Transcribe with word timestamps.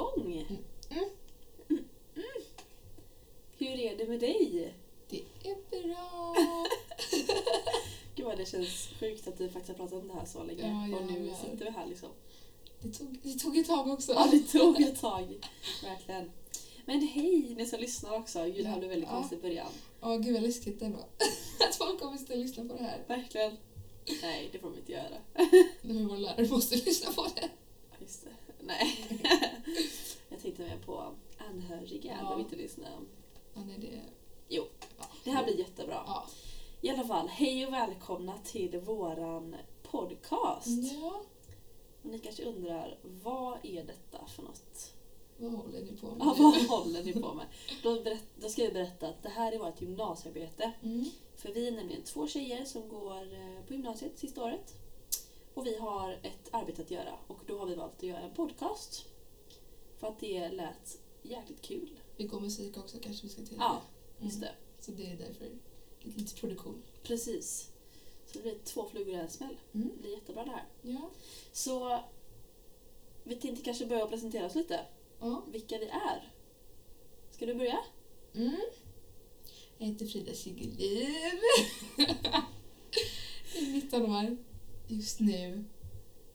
igång! 0.00 0.46
Mm. 0.90 1.04
Mm. 1.68 1.84
Hur 3.58 3.68
är 3.80 3.96
det 3.96 4.06
med 4.08 4.20
dig? 4.20 4.74
Det 5.10 5.22
är 5.50 5.56
bra. 5.82 6.36
Gud 8.14 8.26
vad 8.26 8.38
det 8.38 8.46
känns 8.46 8.88
sjukt 9.00 9.28
att 9.28 9.40
vi 9.40 9.48
faktiskt 9.48 9.68
har 9.78 9.86
pratat 9.86 10.02
om 10.02 10.08
det 10.08 10.14
här 10.14 10.24
så 10.26 10.42
länge. 10.44 10.88
Ja, 10.90 10.98
och 10.98 11.06
nu 11.06 11.12
jävlar. 11.12 11.34
sitter 11.36 11.64
vi 11.64 11.70
här 11.70 11.86
liksom. 11.86 12.08
Det 12.82 12.90
tog, 12.92 13.18
det 13.22 13.38
tog 13.38 13.56
ett 13.58 13.66
tag 13.66 13.88
också. 13.88 14.12
Ja, 14.12 14.28
det 14.30 14.40
tog 14.40 14.80
ett 14.80 15.00
tag. 15.00 15.38
Verkligen. 15.82 16.30
Men 16.84 17.00
hej 17.00 17.54
ni 17.56 17.66
som 17.66 17.80
lyssnar 17.80 18.16
också. 18.18 18.44
Gud, 18.44 18.56
det 18.56 18.68
här 18.68 18.74
Ja. 18.74 18.78
blev 18.78 18.90
väldigt 18.90 19.08
Ja. 19.10 19.16
konstigt 19.16 19.38
i 19.38 19.42
början. 19.42 19.72
Åh 20.00 20.16
gud 20.18 20.32
vad 20.34 20.42
läskigt 20.42 20.82
ändå. 20.82 20.98
Att 21.68 21.76
folk 21.76 22.00
kommer 22.00 22.18
sitta 22.18 22.32
och 22.32 22.38
lyssna 22.38 22.64
på 22.64 22.74
det 22.76 22.82
här. 22.82 23.04
Verkligen. 23.08 23.56
Nej, 24.22 24.48
det 24.52 24.58
får 24.58 24.70
de 24.70 24.78
inte 24.78 24.92
göra. 24.92 25.16
Nu 25.82 26.06
våra 26.06 26.18
lärare 26.18 26.48
måste 26.48 26.76
lyssna 26.76 27.12
på 27.12 27.26
det. 27.34 27.48
Just 28.00 28.24
det. 28.24 28.30
Nej. 28.60 29.04
Jag 30.28 30.40
tänkte 30.40 30.62
mer 30.62 30.78
på 30.86 31.14
anhöriga. 31.38 32.12
Ja. 32.12 32.22
behöver 32.22 32.40
inte 32.40 32.56
lyssna. 32.56 32.86
Ja, 33.54 33.60
nej, 33.66 33.78
det... 33.78 34.00
Jo. 34.48 34.64
Ja. 34.98 35.04
Det 35.24 35.30
här 35.30 35.44
blir 35.44 35.58
jättebra. 35.58 36.02
Ja. 36.06 36.26
I 36.80 36.90
alla 36.90 37.04
fall, 37.04 37.28
hej 37.28 37.66
och 37.66 37.72
välkomna 37.72 38.38
till 38.38 38.78
våran 38.78 39.56
podcast. 39.82 40.92
ja. 41.00 41.22
Och 42.02 42.10
ni 42.10 42.18
kanske 42.18 42.44
undrar, 42.44 42.98
vad 43.02 43.58
är 43.62 43.84
detta 43.84 44.26
för 44.26 44.42
något? 44.42 44.94
Vad 45.36 45.52
håller 45.52 45.80
ni 45.80 45.96
på 45.96 46.06
med 46.06 46.16
Ja, 46.20 46.34
vad 46.38 46.54
håller 46.54 47.04
ni 47.04 47.12
på 47.12 47.34
med? 47.34 47.46
Då, 47.82 48.02
berätt, 48.02 48.24
då 48.36 48.48
ska 48.48 48.64
jag 48.64 48.72
berätta 48.72 49.08
att 49.08 49.22
det 49.22 49.28
här 49.28 49.52
är 49.52 49.58
vårt 49.58 49.80
gymnasiearbete. 49.80 50.72
Mm. 50.82 51.04
För 51.36 51.52
vi 51.52 51.68
är 51.68 51.72
nämligen 51.72 52.02
två 52.02 52.26
tjejer 52.26 52.64
som 52.64 52.88
går 52.88 53.34
eh, 53.34 53.64
på 53.66 53.72
gymnasiet 53.72 54.18
sista 54.18 54.44
året. 54.44 54.74
Och 55.54 55.66
vi 55.66 55.76
har 55.76 56.12
ett 56.12 56.48
arbete 56.50 56.82
att 56.82 56.90
göra 56.90 57.12
och 57.26 57.38
då 57.46 57.58
har 57.58 57.66
vi 57.66 57.74
valt 57.74 57.96
att 57.96 58.02
göra 58.02 58.20
en 58.20 58.34
podcast. 58.34 59.06
För 60.00 60.06
att 60.06 60.20
det 60.20 60.48
lät 60.48 60.98
jäkligt 61.22 61.62
kul. 61.62 61.90
Vi 62.16 62.24
går 62.24 62.40
musik 62.40 62.76
också 62.76 62.98
kanske 63.00 63.22
vi 63.26 63.32
ska 63.32 63.42
tillägga. 63.42 63.62
Ja, 63.64 63.82
just 64.20 64.36
Mm. 64.36 64.48
det. 64.48 64.82
Så 64.84 64.90
det 64.90 65.06
är 65.06 65.16
därför 65.16 65.48
lite, 66.00 66.34
produktion. 66.34 66.82
Precis. 67.02 67.70
Så 68.26 68.32
det 68.38 68.42
blir 68.42 68.58
två 68.64 68.88
flugor 68.88 69.14
i 69.14 69.18
en 69.18 69.30
smäll. 69.30 69.56
Mm. 69.74 69.88
Det 69.96 70.02
blir 70.02 70.10
jättebra 70.14 70.44
det 70.44 70.50
här. 70.50 70.64
Ja. 70.82 71.10
Så 71.52 72.00
vi 73.24 73.34
tänkte 73.36 73.64
kanske 73.64 73.86
börja 73.86 74.06
presentera 74.06 74.46
oss 74.46 74.54
lite. 74.54 74.80
ja. 75.20 75.42
Vilka 75.52 75.78
vi 75.78 75.86
är. 75.86 76.32
Ska 77.30 77.46
du 77.46 77.54
börja? 77.54 77.78
Mm. 78.34 78.56
Jag 79.78 79.86
heter 79.86 80.06
Frida 80.06 80.34
Siggelin. 80.34 80.76
jag 81.96 83.62
är 83.62 83.72
19 83.72 84.02
år 84.10 84.36
just 84.88 85.20
nu. 85.20 85.64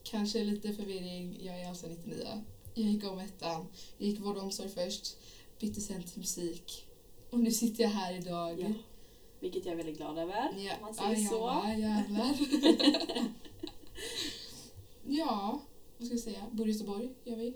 Kanske 0.04 0.44
lite 0.44 0.74
förvirring. 0.74 1.38
Jag 1.46 1.62
är 1.62 1.70
alltså 1.70 1.88
99. 1.88 2.44
Jag 2.76 2.86
gick 2.92 3.04
om 3.04 3.20
ettan. 3.20 3.68
Jag 3.98 4.10
gick 4.10 4.20
vård 4.20 4.38
och 4.38 4.44
omsorg 4.44 4.70
först. 4.70 5.18
Bytte 5.60 5.82
sen 5.82 6.04
till 6.04 6.20
musik. 6.20 6.86
Och 7.30 7.40
nu 7.40 7.52
sitter 7.52 7.84
jag 7.84 7.90
här 7.90 8.14
idag. 8.18 8.60
Ja. 8.62 8.68
Vilket 9.40 9.66
jag 9.66 9.72
är 9.72 9.78
väldigt 9.78 9.98
glad 9.98 10.18
över. 10.18 10.54
Ja, 10.58 10.74
man 10.82 10.94
säger 10.94 11.18
ja, 11.24 11.30
så. 11.30 11.36
ja, 11.36 11.74
jävlar. 11.74 12.36
ja, 15.08 15.62
vad 15.98 16.08
ska 16.08 16.14
jag 16.16 16.24
säga? 16.24 16.46
Bor 16.52 16.68
i 16.68 16.72
Göteborg, 16.72 17.10
gör 17.24 17.36
vi. 17.36 17.54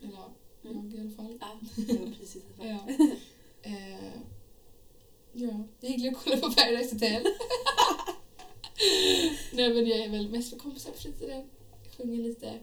Eller 0.00 0.12
ja, 0.12 0.32
Mm. 0.64 0.90
jag 0.90 0.98
i 0.98 1.00
alla 1.00 1.10
fall. 1.10 1.38
Ja, 1.40 1.58
var 1.98 2.12
precis. 2.18 2.42
Ja. 2.62 2.78
Eh, 3.64 4.12
ja, 5.32 5.64
jag 5.80 5.90
gillar 5.90 6.10
att 6.12 6.24
kolla 6.24 6.36
på 6.36 6.50
Paradise 6.52 6.94
Hotel. 6.94 7.22
Nej 9.52 9.74
men 9.74 9.86
jag 9.86 9.98
är 9.98 10.08
väl 10.08 10.28
mest 10.30 10.50
för 10.50 10.58
kompisar 10.58 10.90
på 10.90 10.98
fritiden. 10.98 11.48
Sjunger 11.96 12.18
lite. 12.22 12.58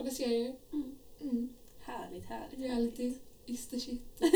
Kollar 0.00 0.10
serier. 0.10 0.56
Mm. 0.72 0.98
Mm. 1.20 1.54
Härligt, 1.80 2.24
härligt. 2.24 2.58
Reality. 2.58 3.02
härligt. 3.02 3.20
Is 3.46 3.68
the 3.68 3.80
shit. 3.80 4.00
Det 4.18 4.30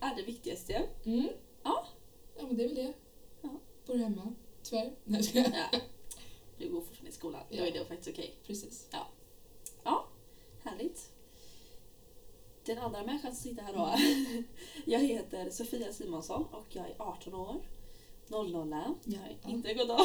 är 0.00 0.16
det 0.16 0.22
viktigaste. 0.22 0.88
Mm. 1.04 1.28
Ja. 1.62 1.86
Ja 2.38 2.46
men 2.46 2.56
det 2.56 2.64
är 2.64 2.68
väl 2.68 2.76
det. 2.76 2.92
Ja. 3.42 3.48
Bor 3.86 3.94
hemma. 3.96 4.34
Tyvärr. 4.62 4.92
Nej 5.04 5.30
jag. 5.34 5.46
Ja. 5.72 5.80
Du 6.58 6.68
går 6.70 6.80
fortfarande 6.80 7.10
i 7.10 7.12
skolan. 7.12 7.42
Då 7.50 7.56
Ja. 7.56 7.66
är 7.66 7.72
det 7.72 7.84
faktiskt 7.84 8.08
okej. 8.18 8.34
Precis. 8.46 8.88
Härligt. 10.62 11.10
Den 12.64 12.78
andra 12.78 13.04
människan 13.04 13.34
som 13.34 13.42
sitter 13.50 13.62
här 13.62 13.72
då. 13.72 13.94
Jag 14.92 15.00
heter 15.00 15.50
Sofia 15.50 15.92
Simonsson 15.92 16.44
och 16.44 16.66
jag 16.70 16.86
är 16.90 16.94
18 16.98 17.34
år. 17.34 17.60
00. 18.28 18.70
Jag 19.04 19.18
har 19.18 19.36
Ja. 19.42 19.50
inte 19.50 19.74
gått 19.74 19.90
av. 19.90 19.98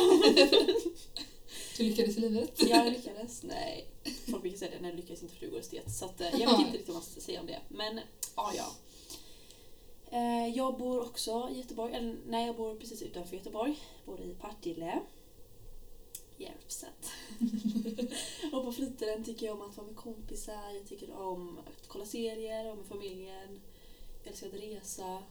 Du 1.78 1.84
lyckades 1.84 2.18
i 2.18 2.20
livet. 2.20 2.62
Jag 2.70 2.86
lyckades. 2.94 3.44
Nej. 3.44 3.88
Folk 4.32 4.42
brukar 4.42 4.58
säga 4.58 4.72
det, 4.72 4.80
när 4.82 4.92
du 4.92 4.96
lyckas 4.98 5.22
inte 5.24 5.36
för 5.36 5.46
du 5.46 5.52
går 5.52 5.60
estet. 5.60 5.92
Så 5.96 6.06
att, 6.06 6.22
eh, 6.22 6.28
jag 6.42 6.50
vet 6.50 6.60
inte 6.60 6.72
riktigt 6.72 6.88
vad 6.88 6.96
man 6.96 7.04
ska 7.04 7.22
säga 7.22 7.40
om 7.40 7.46
det. 7.48 7.60
Men 7.70 8.00
ja, 8.36 8.52
ja. 8.56 8.76
Eh, 10.12 10.56
Jag 10.56 10.78
bor 10.78 11.02
också 11.02 11.50
i 11.52 11.58
Göteborg. 11.58 11.94
Eller 11.94 12.16
nej, 12.28 12.46
jag 12.48 12.56
bor 12.56 12.76
precis 12.76 13.02
utanför 13.02 13.36
Göteborg. 13.36 13.80
Bor 14.06 14.22
i 14.22 14.34
Partille. 14.34 15.00
Järvsät. 16.38 17.12
och 18.54 18.64
på 18.64 18.72
fritiden 18.72 19.24
tycker 19.24 19.46
jag 19.46 19.56
om 19.62 19.70
att 19.70 19.78
vara 19.78 19.88
med 19.88 19.96
kompisar. 19.96 20.72
Jag 20.74 20.88
tycker 20.88 21.14
om 21.22 21.58
att 21.60 21.88
kolla 21.88 22.06
serier, 22.06 22.64
vara 22.64 22.76
med 22.76 22.86
familjen. 22.86 23.62
Jag 24.24 24.32
älskar 24.32 24.48
att 24.48 24.54
resa. 24.54 25.24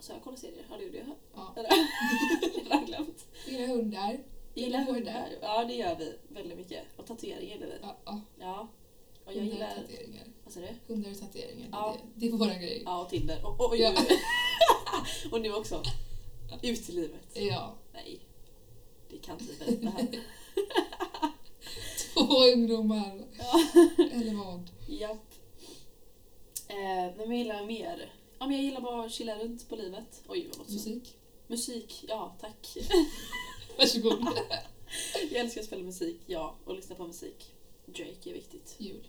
Så 0.00 0.12
jag 0.12 0.22
kollar 0.22 0.36
serier? 0.36 0.66
Ja, 0.70 0.76
det 0.76 0.84
gjorde 0.84 0.98
jag. 0.98 1.06
Ja. 1.34 1.54
Eller? 1.56 1.70
jag 2.70 2.76
har 2.78 2.86
glömt. 2.86 3.26
Gillar 3.46 3.66
hundar. 3.66 4.18
Gillar 4.58 4.84
hundar. 4.84 5.28
Ja, 5.42 5.64
det 5.64 5.74
gör 5.74 5.96
vi 5.96 6.18
väldigt 6.28 6.58
mycket. 6.58 6.84
Och 6.96 7.06
tatueringar 7.06 7.54
gillar 7.54 7.66
vi. 7.66 7.78
Ja, 7.82 7.96
ja. 8.04 8.20
Ja. 8.38 8.68
Och 9.24 9.32
jag 9.34 9.44
gillar... 9.44 9.68
och 9.68 9.82
tatueringar. 9.82 10.24
Vad 10.44 10.52
sa 10.52 10.60
du? 10.60 10.94
Hundar 10.94 11.10
och 11.10 11.18
tatueringar. 11.18 11.68
Ja. 11.72 11.96
Det, 12.14 12.26
det 12.26 12.32
är 12.34 12.38
våran 12.38 12.60
grej. 12.60 12.82
Ja, 12.84 13.02
och 13.02 13.08
Tinder. 13.08 13.46
Och, 13.46 13.60
och, 13.60 13.76
Ja. 13.76 13.94
och 15.32 15.40
nu 15.40 15.52
också. 15.52 15.82
Ut 16.62 16.88
i 16.88 16.92
livet. 16.92 17.36
Ja. 17.36 17.74
Nej. 17.92 18.20
Det 19.10 19.18
kan 19.18 19.38
inte 19.40 19.64
berätta 19.64 19.88
här. 19.88 20.08
Två 22.14 22.44
ungdomar. 22.54 23.24
Ja. 23.38 23.60
Eller 24.12 24.34
vad? 24.34 24.70
Japp. 24.88 25.34
Eh, 26.68 27.16
men 27.16 27.28
vad 27.28 27.36
gillar 27.36 27.54
jag 27.54 27.66
mer? 27.66 28.12
Ja, 28.38 28.46
men 28.46 28.56
jag 28.56 28.64
gillar 28.64 28.80
bara 28.80 29.04
att 29.04 29.12
chilla 29.12 29.38
runt 29.38 29.68
på 29.68 29.76
livet. 29.76 30.22
Oj, 30.28 30.50
vad. 30.58 30.70
Musik. 30.70 31.16
Musik, 31.46 32.04
ja 32.08 32.36
tack. 32.40 32.76
Varsågod. 33.78 34.18
jag 35.30 35.40
älskar 35.40 35.60
att 35.60 35.66
spela 35.66 35.82
musik, 35.82 36.20
ja. 36.26 36.56
Och 36.64 36.74
lyssna 36.74 36.96
på 36.96 37.06
musik. 37.06 37.54
Drake 37.86 38.30
är 38.30 38.34
viktigt. 38.34 38.76
Jul. 38.78 39.08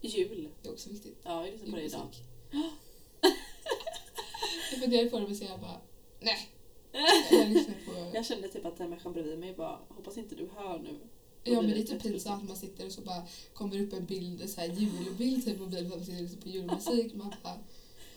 Jul. 0.00 0.48
Det 0.62 0.68
är 0.68 0.72
också 0.72 0.90
viktigt. 0.90 1.18
Ja, 1.22 1.46
jag 1.46 1.52
lyssnar 1.52 1.70
på 1.70 1.76
det 1.76 1.82
idag. 1.82 2.08
Jag 4.72 4.80
funderade 4.80 5.10
på 5.10 5.18
det 5.18 5.26
men 5.26 5.36
sen 5.36 5.46
jag 5.48 5.60
bara, 5.60 5.80
nej. 6.20 6.48
Jag 7.30 7.66
på... 7.86 8.10
Jag 8.14 8.26
kände 8.26 8.48
typ 8.48 8.64
att 8.64 8.78
den 8.78 8.90
människan 8.90 9.12
bredvid 9.12 9.38
mig 9.38 9.54
bara, 9.54 9.78
hoppas 9.88 10.18
inte 10.18 10.34
du 10.34 10.48
hör 10.56 10.78
nu. 10.78 10.98
Ja 11.44 11.62
men 11.62 11.70
det 11.70 11.78
är 11.78 11.82
typ 11.82 12.02
pinsamt 12.02 12.48
man 12.48 12.56
sitter 12.56 12.86
och 12.86 12.92
så 12.92 13.00
bara 13.00 13.22
kommer 13.54 13.80
upp 13.80 13.92
en 13.92 14.04
bild, 14.04 14.50
så 14.50 14.60
här 14.60 14.68
julbild 14.68 15.44
typ 15.44 15.58
på 15.58 15.62
mobilen 15.64 15.86
att 15.86 15.98
man 15.98 16.06
sitter 16.06 16.36
och 16.36 16.42
på 16.42 16.48
julmusik. 16.48 17.14
Man 17.14 17.34
bara, 17.42 17.58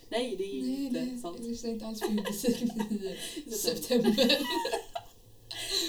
Nej, 0.09 0.35
det 0.35 0.43
är 0.43 0.61
nej, 0.61 0.85
inte 0.85 1.01
nej, 1.01 1.17
sant. 1.17 1.37
jag 1.39 1.47
lyssnar 1.49 1.69
inte 1.69 1.85
alls 1.85 1.99
på 1.99 2.07
julmusik 2.07 2.61
i 3.45 3.51
september. 3.51 4.37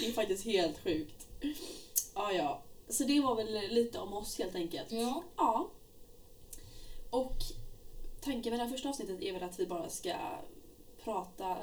Det 0.05 0.11
är 0.11 0.13
faktiskt 0.13 0.45
helt 0.45 0.83
sjukt. 0.83 1.27
Ja, 2.15 2.31
ja. 2.31 2.61
Så 2.89 3.03
det 3.03 3.19
var 3.19 3.35
väl 3.35 3.73
lite 3.73 3.99
om 3.99 4.13
oss 4.13 4.37
helt 4.37 4.55
enkelt. 4.55 4.91
Ja. 4.91 5.23
Ja. 5.37 5.69
Och 7.09 7.37
tanken 8.21 8.49
med 8.51 8.59
det 8.59 8.63
här 8.63 8.71
första 8.71 8.89
avsnittet 8.89 9.21
är 9.21 9.33
väl 9.33 9.43
att 9.43 9.59
vi 9.59 9.65
bara 9.65 9.89
ska 9.89 10.15
prata 11.03 11.57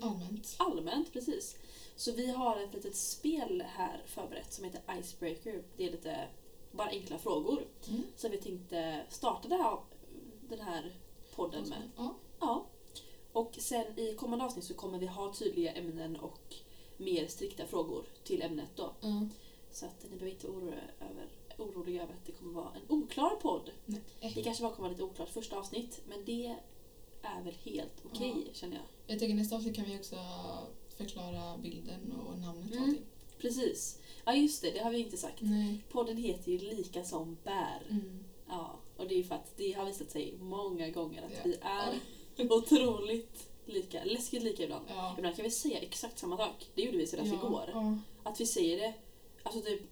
Allmänt. 0.00 0.54
allmänt, 0.58 1.12
precis. 1.12 1.56
Så 1.96 2.12
vi 2.12 2.30
har 2.30 2.56
ett 2.56 2.74
litet 2.74 2.96
spel 2.96 3.64
här 3.66 4.02
förberett 4.06 4.52
som 4.52 4.64
heter 4.64 4.98
Icebreaker. 5.00 5.62
Det 5.76 5.86
är 5.86 5.90
lite 5.90 6.28
bara 6.72 6.88
enkla 6.88 7.18
frågor. 7.18 7.66
Mm. 7.88 8.02
Så 8.16 8.28
vi 8.28 8.36
tänkte 8.38 9.02
starta 9.08 9.48
det 9.48 9.56
här, 9.56 9.78
den 10.48 10.60
här 10.60 10.92
podden 11.34 11.68
med. 11.68 11.90
Ja. 11.96 12.14
Ja. 12.40 12.66
Och 13.38 13.54
sen 13.58 13.98
i 13.98 14.14
kommande 14.14 14.44
avsnitt 14.44 14.64
så 14.64 14.74
kommer 14.74 14.98
vi 14.98 15.06
ha 15.06 15.32
tydliga 15.34 15.72
ämnen 15.72 16.16
och 16.16 16.54
mer 16.96 17.26
strikta 17.26 17.66
frågor 17.66 18.04
till 18.24 18.42
ämnet 18.42 18.68
då. 18.76 18.92
ja. 19.00 19.28
Så 19.72 19.86
att 19.86 20.02
ni 20.02 20.08
behöver 20.16 20.30
inte 20.30 20.46
oroliga 20.46 20.80
över, 21.00 21.26
oroliga 21.58 22.02
över 22.02 22.12
att 22.14 22.26
det 22.26 22.32
kommer 22.32 22.52
vara 22.52 22.70
en 22.74 22.96
oklar 22.96 23.30
podd. 23.42 23.70
Nej. 23.86 24.00
Det 24.34 24.42
kanske 24.42 24.62
bara 24.62 24.72
kommer 24.72 24.88
vara 24.88 24.92
lite 24.92 25.02
oklart 25.04 25.28
första 25.28 25.58
avsnitt, 25.58 26.00
men 26.08 26.24
det 26.24 26.56
är 27.22 27.42
väl 27.42 27.54
helt 27.64 28.04
okej 28.12 28.34
Ja. 28.46 28.52
känner 28.54 28.76
jag. 28.76 28.84
Jag 29.06 29.18
tänker 29.18 29.34
nästa 29.34 29.56
avsnitt 29.56 29.76
kan 29.76 29.84
vi 29.84 29.98
också 29.98 30.16
förklara 30.96 31.58
bilden 31.58 32.12
och 32.26 32.38
namnet 32.38 32.70
och 32.70 32.76
Mm. 32.76 32.88
allting. 32.88 33.04
Precis. 33.38 33.98
Ja 34.24 34.34
just 34.34 34.62
det, 34.62 34.70
det 34.70 34.78
har 34.78 34.90
vi 34.90 34.98
inte 34.98 35.16
sagt. 35.16 35.38
Nej. 35.40 35.84
Podden 35.90 36.16
heter 36.16 36.52
ju 36.52 36.58
Lika 36.58 37.04
som 37.04 37.36
bär. 37.44 37.82
Mm. 37.90 38.24
Ja, 38.48 38.78
och 38.96 39.08
det 39.08 39.14
är 39.14 39.18
ju 39.18 39.24
för 39.24 39.34
att 39.34 39.56
det 39.56 39.72
har 39.72 39.86
visat 39.86 40.10
sig 40.10 40.34
många 40.40 40.90
gånger 40.90 41.22
att 41.26 41.32
Ja. 41.32 41.40
vi 41.44 41.56
är 41.60 42.00
otroligt 42.50 43.48
lika. 43.66 44.04
Läskigt 44.04 44.42
lika 44.42 44.62
ibland. 44.64 44.84
Ja. 44.88 45.14
Ibland 45.18 45.36
kan 45.36 45.44
vi 45.44 45.50
säga 45.50 45.78
exakt 45.78 46.18
samma 46.18 46.36
sak. 46.36 46.66
Det 46.74 46.82
gjorde 46.82 46.98
vi 46.98 47.06
senast 47.06 47.32
ja. 47.32 47.46
igår. 47.46 47.70
Ja. 47.72 47.98
Att 48.22 48.40
vi 48.40 48.46
säger 48.46 48.76
det 48.80 48.94
alltså 49.42 49.60
typ, 49.60 49.82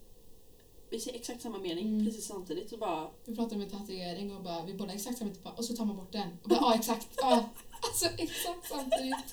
vi 0.91 1.01
säger 1.01 1.19
exakt 1.19 1.43
samma 1.43 1.59
mening 1.59 1.87
Mm. 1.87 2.07
precis 2.07 2.27
samtidigt 2.27 2.73
och 2.73 2.79
bara 2.79 3.11
Vi 3.25 3.37
pratar 3.37 3.57
om 3.57 3.63
en 3.63 3.71
tatuering 3.71 4.37
och 4.37 4.43
bara, 4.43 4.65
vi 4.65 4.75
båda 4.75 4.93
exakt 4.93 5.19
samma 5.19 5.31
typ, 5.31 5.47
och 5.59 5.65
så 5.65 5.77
tar 5.77 5.85
man 5.85 5.97
bort 5.97 6.13
den. 6.13 6.29
Och 6.43 6.49
bara, 6.49 6.61
ja 6.61 6.75
exakt, 6.75 7.09
ja. 7.17 7.49
Alltså 7.81 8.07
exakt 8.07 8.69
samtidigt. 8.69 9.17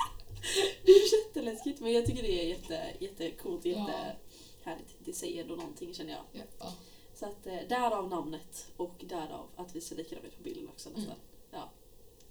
Det 0.85 0.91
är 0.91 1.25
jätteläskigt 1.25 1.79
men 1.79 1.91
jag 1.93 2.05
tycker 2.05 2.21
det 2.23 2.43
är 2.43 2.47
jätte, 2.47 2.93
jättecoolt, 2.99 3.65
Ja. 3.65 3.71
jättehärligt. 3.71 4.95
Det 4.99 5.13
säger 5.13 5.41
ändå 5.41 5.55
någonting 5.55 5.93
känner 5.93 6.11
jag. 6.11 6.21
Ja, 6.31 6.41
ja. 6.59 6.73
Så 7.15 7.25
att 7.25 7.47
eh, 7.47 7.57
därav 7.69 8.09
namnet 8.09 8.67
och 8.77 8.95
därav 9.09 9.47
att 9.55 9.75
vi 9.75 9.81
ser 9.81 9.95
likadana 9.95 10.27
ut 10.27 10.37
på 10.37 10.43
bilden 10.43 10.67
också 10.69 10.89
nästan. 10.89 11.05
Mm. 11.05 11.17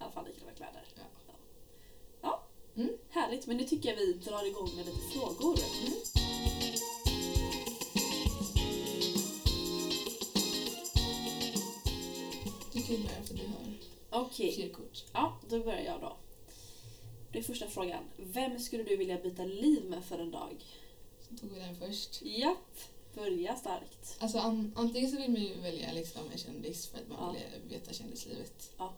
Alla 0.02 0.12
fall 0.12 0.24
likadana 0.26 0.52
kläder. 0.56 0.82
Ja. 0.94 1.02
Ja. 1.26 1.34
ja. 2.74 2.82
Mm. 2.82 2.96
Härligt, 3.10 3.46
men 3.46 3.56
nu 3.56 3.64
tycker 3.64 3.88
jag 3.88 3.96
vi 3.96 4.12
drar 4.12 4.46
igång 4.46 4.70
med 4.76 4.86
lite 4.86 4.98
frågor. 5.12 5.58
Mm. 5.82 5.92
Du 12.72 12.82
kan 12.82 12.96
ju 12.96 13.02
börja 13.02 13.22
för 13.22 13.34
du 13.34 13.46
har 13.46 14.22
Okej, 14.22 14.52
fler 14.54 14.68
kort. 14.68 15.04
ja 15.12 15.38
då 15.48 15.58
börjar 15.58 15.80
jag 15.82 16.00
då. 16.00 16.16
Det 17.32 17.38
är 17.38 17.42
första 17.42 17.66
frågan. 17.66 18.04
Vem 18.16 18.58
skulle 18.58 18.82
du 18.82 18.96
vilja 18.96 19.18
byta 19.18 19.44
liv 19.44 19.84
med 19.84 20.04
för 20.04 20.18
en 20.18 20.30
dag? 20.30 20.64
Så 21.28 21.36
tog 21.36 21.50
vi 21.50 21.58
den 21.60 21.76
först. 21.76 22.22
Japp, 22.22 22.78
börja 23.14 23.56
starkt. 23.56 24.16
Alltså 24.18 24.38
an, 24.38 24.72
antingen 24.76 25.10
så 25.10 25.16
vill 25.16 25.30
man 25.30 25.42
ju 25.42 25.54
välja 25.60 25.92
liksom 25.92 26.22
en 26.32 26.38
kändis 26.38 26.86
för 26.86 26.98
att 26.98 27.08
man 27.08 27.18
Ja. 27.20 27.40
vill 27.62 27.78
veta 27.78 27.92
kändislivet. 27.92 28.72
Ja. 28.78 28.92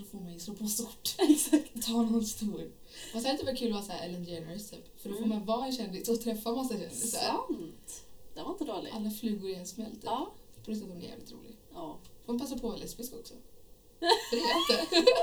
Då 0.00 0.04
får 0.06 0.18
man 0.20 0.32
ju 0.32 0.38
slå 0.40 0.54
på 0.54 0.66
stort. 0.66 1.14
Exakt. 1.18 1.86
Ta 1.86 1.92
någon 2.02 2.24
stor. 2.24 2.70
Fast 3.12 3.24
det 3.24 3.30
hade 3.30 3.44
varit 3.44 3.58
kul 3.58 3.68
att 3.68 3.72
vara 3.74 3.82
så 3.82 3.92
här 3.92 4.08
Ellen 4.08 4.24
DeGeneres 4.24 4.70
typ. 4.70 5.00
För 5.00 5.08
då 5.08 5.14
får 5.14 5.24
Mm. 5.24 5.38
man 5.38 5.46
vara 5.46 5.66
en 5.66 5.72
kändis 5.72 6.08
och 6.08 6.20
träffa 6.20 6.52
massa 6.52 6.78
kändisar. 6.78 7.18
Sant. 7.20 8.04
Den 8.34 8.44
var 8.44 8.52
inte 8.52 8.64
dålig. 8.64 8.90
Alla 8.92 9.10
flugor 9.10 9.50
i 9.50 9.54
en 9.54 9.66
smäll 9.66 9.92
typ. 9.92 10.04
Ja. 10.04 10.32
Plus 10.64 10.82
att 10.82 10.88
hon 10.88 11.02
är 11.02 11.06
jävligt 11.08 11.32
rolig. 11.32 11.56
ja. 11.74 11.98
Får 12.26 12.32
man 12.32 12.40
passa 12.40 12.54
på 12.58 12.66
att 12.66 12.72
vara 12.72 12.76
lesbisk 12.82 13.12
också. 13.14 13.34
För 14.30 14.36
det 14.36 14.42
är 14.42 14.48
jag 14.48 14.88
inte. 15.00 15.12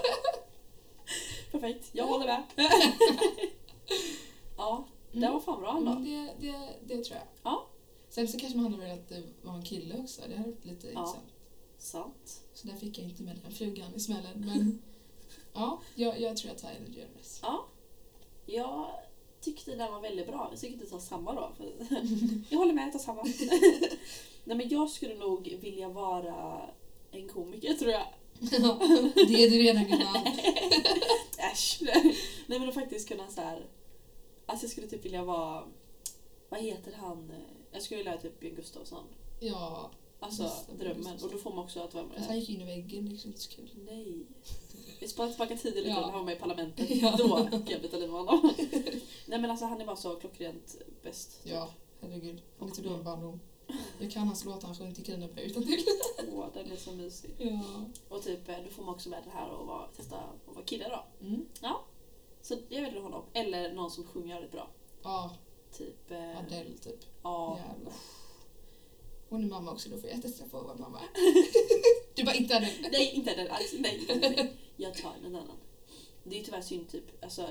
Perfekt, 1.52 1.90
jag 1.92 2.08
håller 2.08 2.26
med. 2.26 2.44
ja, 4.58 4.88
det 5.12 5.18
Mm. 5.18 5.34
var 5.34 5.40
fan 5.40 5.60
bra 5.62 5.78
ändå. 5.78 5.92
det, 5.94 6.34
det, 6.40 6.70
det 6.96 7.04
tror 7.04 7.18
jag. 7.18 7.28
Ja. 7.44 7.68
Sen 8.10 8.28
så 8.28 8.38
kanske 8.40 8.58
man 8.60 8.72
hade 8.74 8.86
velat 8.86 9.12
eh, 9.12 9.18
vara 9.42 9.56
en 9.56 9.64
kille 9.64 9.98
också. 10.00 10.22
Det 10.30 10.36
hade 10.38 10.50
varit 10.52 10.66
lite 10.66 10.88
Ja. 10.88 11.00
intressant. 11.00 11.26
Sant. 11.88 12.44
Så 12.54 12.68
där 12.68 12.76
fick 12.76 12.98
jag 12.98 13.06
inte 13.06 13.24
med 13.24 13.40
den 13.44 13.52
flugan 13.52 13.96
i 13.96 14.00
smällen. 14.00 14.44
Men 14.46 14.82
ja, 15.54 15.82
jag, 15.96 16.22
jag 16.22 16.38
tror 16.38 16.52
jag 16.52 16.62
tar 16.62 16.70
Ellen 16.70 16.92
DeGeneres. 16.92 17.40
Ja. 17.44 17.68
Jag 18.46 18.88
tyckte 19.42 19.76
den 19.76 19.92
var 19.92 20.02
väldigt 20.02 20.28
bra. 20.28 20.48
Jag 20.52 20.60
tycker 20.60 20.74
inte 20.74 20.90
ta 20.90 21.00
samma 21.00 21.34
då. 21.34 21.52
Jag 22.50 22.58
håller 22.58 22.74
med, 22.74 22.84
jag 22.84 22.92
tar 22.92 23.00
samma. 23.00 23.24
Nej 24.44 24.58
men 24.58 24.70
jag 24.70 24.90
skulle 24.90 25.16
nog 25.16 25.58
vilja 25.62 25.90
vara 25.90 26.70
en 27.12 27.28
komiker 27.28 27.74
tror 27.74 27.92
jag. 27.92 28.08
det 29.14 29.44
är 29.44 29.50
du 29.50 29.58
redan 29.58 29.84
gumman. 29.84 30.28
Äsch. 31.38 31.80
Nej 32.48 32.60
men 32.60 32.70
att 32.70 32.76
faktiskt 32.76 33.08
kunna 33.08 33.30
så 33.30 33.42
här. 33.42 33.66
Alltså 34.46 34.64
jag 34.66 34.72
skulle 34.72 34.88
typ 34.88 35.06
vilja 35.06 35.24
vara, 35.24 35.64
vad 36.50 36.60
heter 36.60 36.94
han? 36.94 37.32
Jag 37.72 37.82
skulle 37.82 37.98
vilja 37.98 38.12
vara 38.12 38.22
typ 38.22 38.40
Björn 38.40 38.56
Gustafsson. 38.56 39.04
Ja, 39.40 39.92
Alltså 40.20 40.44
Just 40.44 40.80
drömmen. 40.80 41.12
just 41.14 41.26
Och 41.26 41.32
då 41.32 41.38
får 41.38 41.50
man 41.50 41.60
också 41.64 41.80
att 41.80 41.94
vara 41.94 42.06
fast 42.08 42.20
han 42.20 42.28
med. 42.28 42.40
gick 42.40 42.50
in 42.50 42.62
i 42.62 42.66
väggen. 42.66 43.06
Det 43.10 43.16
är 43.16 43.28
inte 43.28 43.40
så 43.42 43.50
kul. 43.52 43.70
Nej. 43.86 44.26
Vi 45.00 45.08
sparar 45.08 45.30
tillbaka 45.30 45.58
tiden 45.58 45.78
lite 45.84 45.90
Ja. 45.90 45.96
när 45.96 46.04
han 46.04 46.14
var 46.14 46.24
med 46.24 46.38
i 46.38 46.40
parlamentet. 46.40 46.90
Ja. 47.02 47.16
Då 47.18 47.36
kan 47.50 47.68
jag 47.68 47.82
byta 47.82 47.98
liv 47.98 48.10
med 48.12 48.20
honom. 48.22 48.54
Nej 49.26 49.40
men 49.42 49.46
alltså 49.52 49.66
han 49.66 49.82
är 49.82 49.86
bara 49.86 49.96
så 49.96 50.16
klockrent 50.16 50.76
bäst. 51.04 51.40
Ja, 51.44 51.70
herregud. 52.02 52.42
Han 52.60 52.70
är 52.70 52.74
typ 52.76 52.86
min 52.86 53.04
barndom. 53.04 53.40
Jag 54.00 54.12
kan 54.12 54.28
hans 54.28 54.46
låt, 54.46 54.64
han 54.64 54.76
sjöng 54.76 54.94
till 54.94 55.04
Krineberg 55.06 55.46
utan 55.46 55.64
till. 55.64 55.84
Åh, 56.34 56.46
den 56.54 56.72
är 56.72 56.76
så 56.76 56.92
mysig. 56.92 57.32
Ja. 57.38 57.60
Och 58.10 58.24
typ, 58.24 58.50
eh, 58.50 58.56
då 58.66 58.70
får 58.70 58.84
man 58.84 58.96
också 58.96 59.10
med 59.10 59.24
det 59.24 59.30
här 59.30 59.50
och 59.50 59.68
vara, 59.68 59.88
testa 59.88 60.16
att 60.18 60.56
vara 60.56 60.66
kille 60.66 60.90
då. 60.90 61.26
Mm. 61.26 61.46
Så 62.42 62.56
jag 62.70 62.82
väljer 62.82 63.02
honom. 63.02 63.24
Eller 63.34 63.74
någon 63.74 63.92
som 63.92 64.04
sjunger 64.04 64.34
väldigt 64.34 64.52
bra. 64.52 64.68
Ja, 65.04 65.36
Typ... 65.78 66.12
Eh, 66.12 66.40
Adele 66.40 66.78
typ. 66.84 67.00
ja. 67.24 67.60
Jävlar. 67.68 67.94
Hon 69.30 69.44
är 69.44 69.48
mamma 69.48 69.72
också, 69.72 69.90
då 69.90 69.98
får 69.98 70.10
jag 70.10 70.16
jättestressa 70.16 70.50
på 70.50 70.58
att 70.58 70.66
vara 70.66 70.78
mamma. 70.78 71.02
Du 72.16 72.24
bara 72.24 72.36
inte 72.36 72.56
Adele. 72.56 72.90
Nej, 72.92 73.12
inte 73.16 73.36
den 73.36 73.52
alls. 73.52 73.76
Nej, 73.80 74.06
nej. 74.22 74.54
Jag 74.76 74.96
tar 74.96 75.14
en 75.26 75.36
annan. 75.36 75.58
Det 76.24 76.36
är 76.36 76.40
ju 76.40 76.46
tyvärr 76.46 76.62
synd 76.62 76.90
typ, 76.90 77.24
alltså 77.24 77.50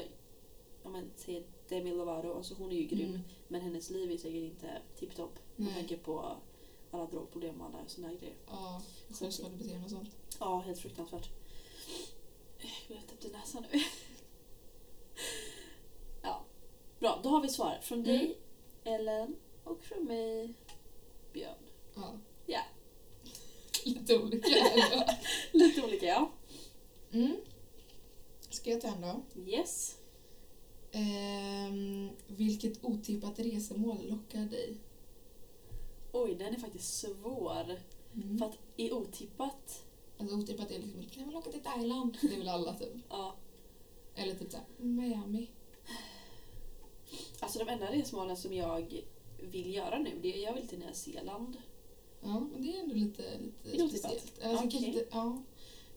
om 0.82 0.92
man 0.92 1.10
säger 1.16 1.44
Demi 1.68 1.90
Lovato, 1.90 2.34
alltså 2.34 2.54
hon 2.54 2.72
är 2.72 2.76
ju 2.76 2.84
grym. 2.86 3.08
Mm. 3.08 3.20
Men 3.48 3.60
hennes 3.60 3.90
liv 3.90 4.12
är 4.12 4.16
säkert 4.16 4.42
inte 4.42 4.82
tipptopp. 4.98 5.38
Man 5.56 5.66
Nej. 5.66 5.74
tänker 5.74 5.96
på 5.96 6.36
alla 6.90 7.06
drogproblem 7.06 7.60
och 7.60 7.66
alla 7.66 7.78
här 7.78 8.16
grejer. 8.16 8.36
Ja, 8.46 8.82
självskadebeteende 9.08 9.84
och 9.84 9.90
sånt. 9.90 10.08
Ja, 10.40 10.58
helt 10.58 10.78
fruktansvärt. 10.78 11.28
Jag 12.88 12.98
i 13.24 13.28
näsan 13.32 13.64
nu. 13.72 13.80
Ja, 16.22 16.44
bra. 16.98 17.20
Då 17.22 17.28
har 17.28 17.42
vi 17.42 17.48
svar 17.48 17.78
från 17.82 18.02
dig, 18.02 18.24
Mm. 18.84 19.00
Ellen 19.00 19.36
och 19.64 19.84
från 19.84 20.04
mig, 20.04 20.54
Björn. 21.32 21.65
Ja. 21.96 22.18
Ja. 22.46 22.60
Lite 23.84 24.18
olika. 24.18 24.48
ändå. 24.48 25.04
Lite 25.52 25.84
olika 25.84 26.06
ja. 26.06 26.30
Mm. 27.12 27.36
Ska 28.50 28.70
jag 28.70 28.80
ta 28.80 28.88
en 28.88 29.00
då? 29.00 29.22
Yes. 29.46 29.98
Ehm, 30.92 32.10
vilket 32.26 32.84
otippat 32.84 33.38
resemål 33.38 34.08
lockar 34.08 34.40
dig? 34.40 34.76
Oj, 36.12 36.34
den 36.34 36.54
är 36.54 36.58
faktiskt 36.58 36.98
svår. 36.98 37.76
Mm. 38.14 38.38
För 38.38 38.46
att 38.46 38.58
i 38.76 38.92
otippat, 38.92 39.82
Alltså 40.18 40.36
otippat 40.36 40.70
är 40.70 40.78
liksom, 40.78 41.04
kan 41.04 41.26
man 41.26 41.36
åka 41.36 41.50
till 41.50 41.62
Thailand? 41.62 42.18
Det 42.22 42.36
vill 42.36 42.48
alla 42.48 42.74
typ. 42.74 42.92
ja. 43.08 43.34
Eller 44.14 44.34
typ 44.34 44.50
såhär, 44.50 44.66
Miami. 44.78 45.50
Alltså 47.40 47.58
de 47.58 47.68
enda 47.68 47.92
resmålen 47.92 48.36
som 48.36 48.52
jag 48.52 49.02
vill 49.38 49.74
göra 49.74 49.98
nu, 49.98 50.18
det 50.22 50.34
är 50.38 50.44
jag 50.44 50.54
vill 50.54 50.68
till 50.68 50.78
Nya 50.78 50.94
Zeeland. 50.94 51.56
Ja, 52.22 52.40
men 52.52 52.62
det 52.62 52.76
är 52.76 52.80
ändå 52.82 52.94
lite, 52.94 53.22
lite 53.64 53.76
är 53.82 53.84
otippat. 53.84 53.90
speciellt. 54.00 54.44
Alltså, 54.44 54.64
Okej. 54.66 54.70
kanske 54.70 54.86
inte, 54.86 55.06
ja. 55.10 55.42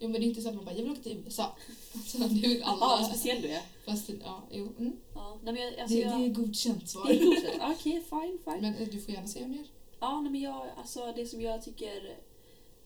Jo 0.02 0.10
men 0.10 0.22
det 0.22 0.26
är 0.28 0.30
inte 0.30 0.42
så 0.42 0.50
att 0.50 0.56
man 0.56 0.66
bara, 0.66 0.76
jag 0.76 0.82
vill 0.84 0.92
åka 0.92 1.02
till 1.02 1.18
USA. 1.26 1.56
Alltså, 1.94 2.18
det 2.18 2.48
vill 2.48 2.64
alla. 2.64 2.78
Ja, 2.82 2.98
vad 3.00 3.06
speciell 3.06 3.42
du 3.42 3.48
är. 3.48 3.62
Fast 3.86 4.10
ja, 4.24 4.44
jo. 4.52 4.68
Mm. 4.80 4.98
Ja, 5.16 5.40
nej, 5.44 5.54
men 5.54 5.64
jag, 5.64 5.80
alltså 5.80 5.96
det, 5.96 6.02
jag, 6.02 6.20
det 6.20 6.26
är 6.26 6.30
godkänt 6.30 6.90
svar. 6.90 7.08
det 7.08 7.14
är 7.20 7.26
godkänt. 7.26 7.62
Okej, 7.80 8.04
fine, 8.10 8.38
fine. 8.46 8.62
Men 8.62 8.76
eh, 8.76 8.88
du 8.92 9.02
får 9.02 9.14
gärna 9.14 9.28
säga 9.28 9.48
mer. 9.48 9.66
Ja, 10.00 10.22
nej, 10.22 10.32
men 10.32 10.42
jag, 10.42 10.68
alltså 10.78 11.14
det 11.16 11.26
som 11.26 11.42
jag 11.42 11.64
tycker 11.64 12.18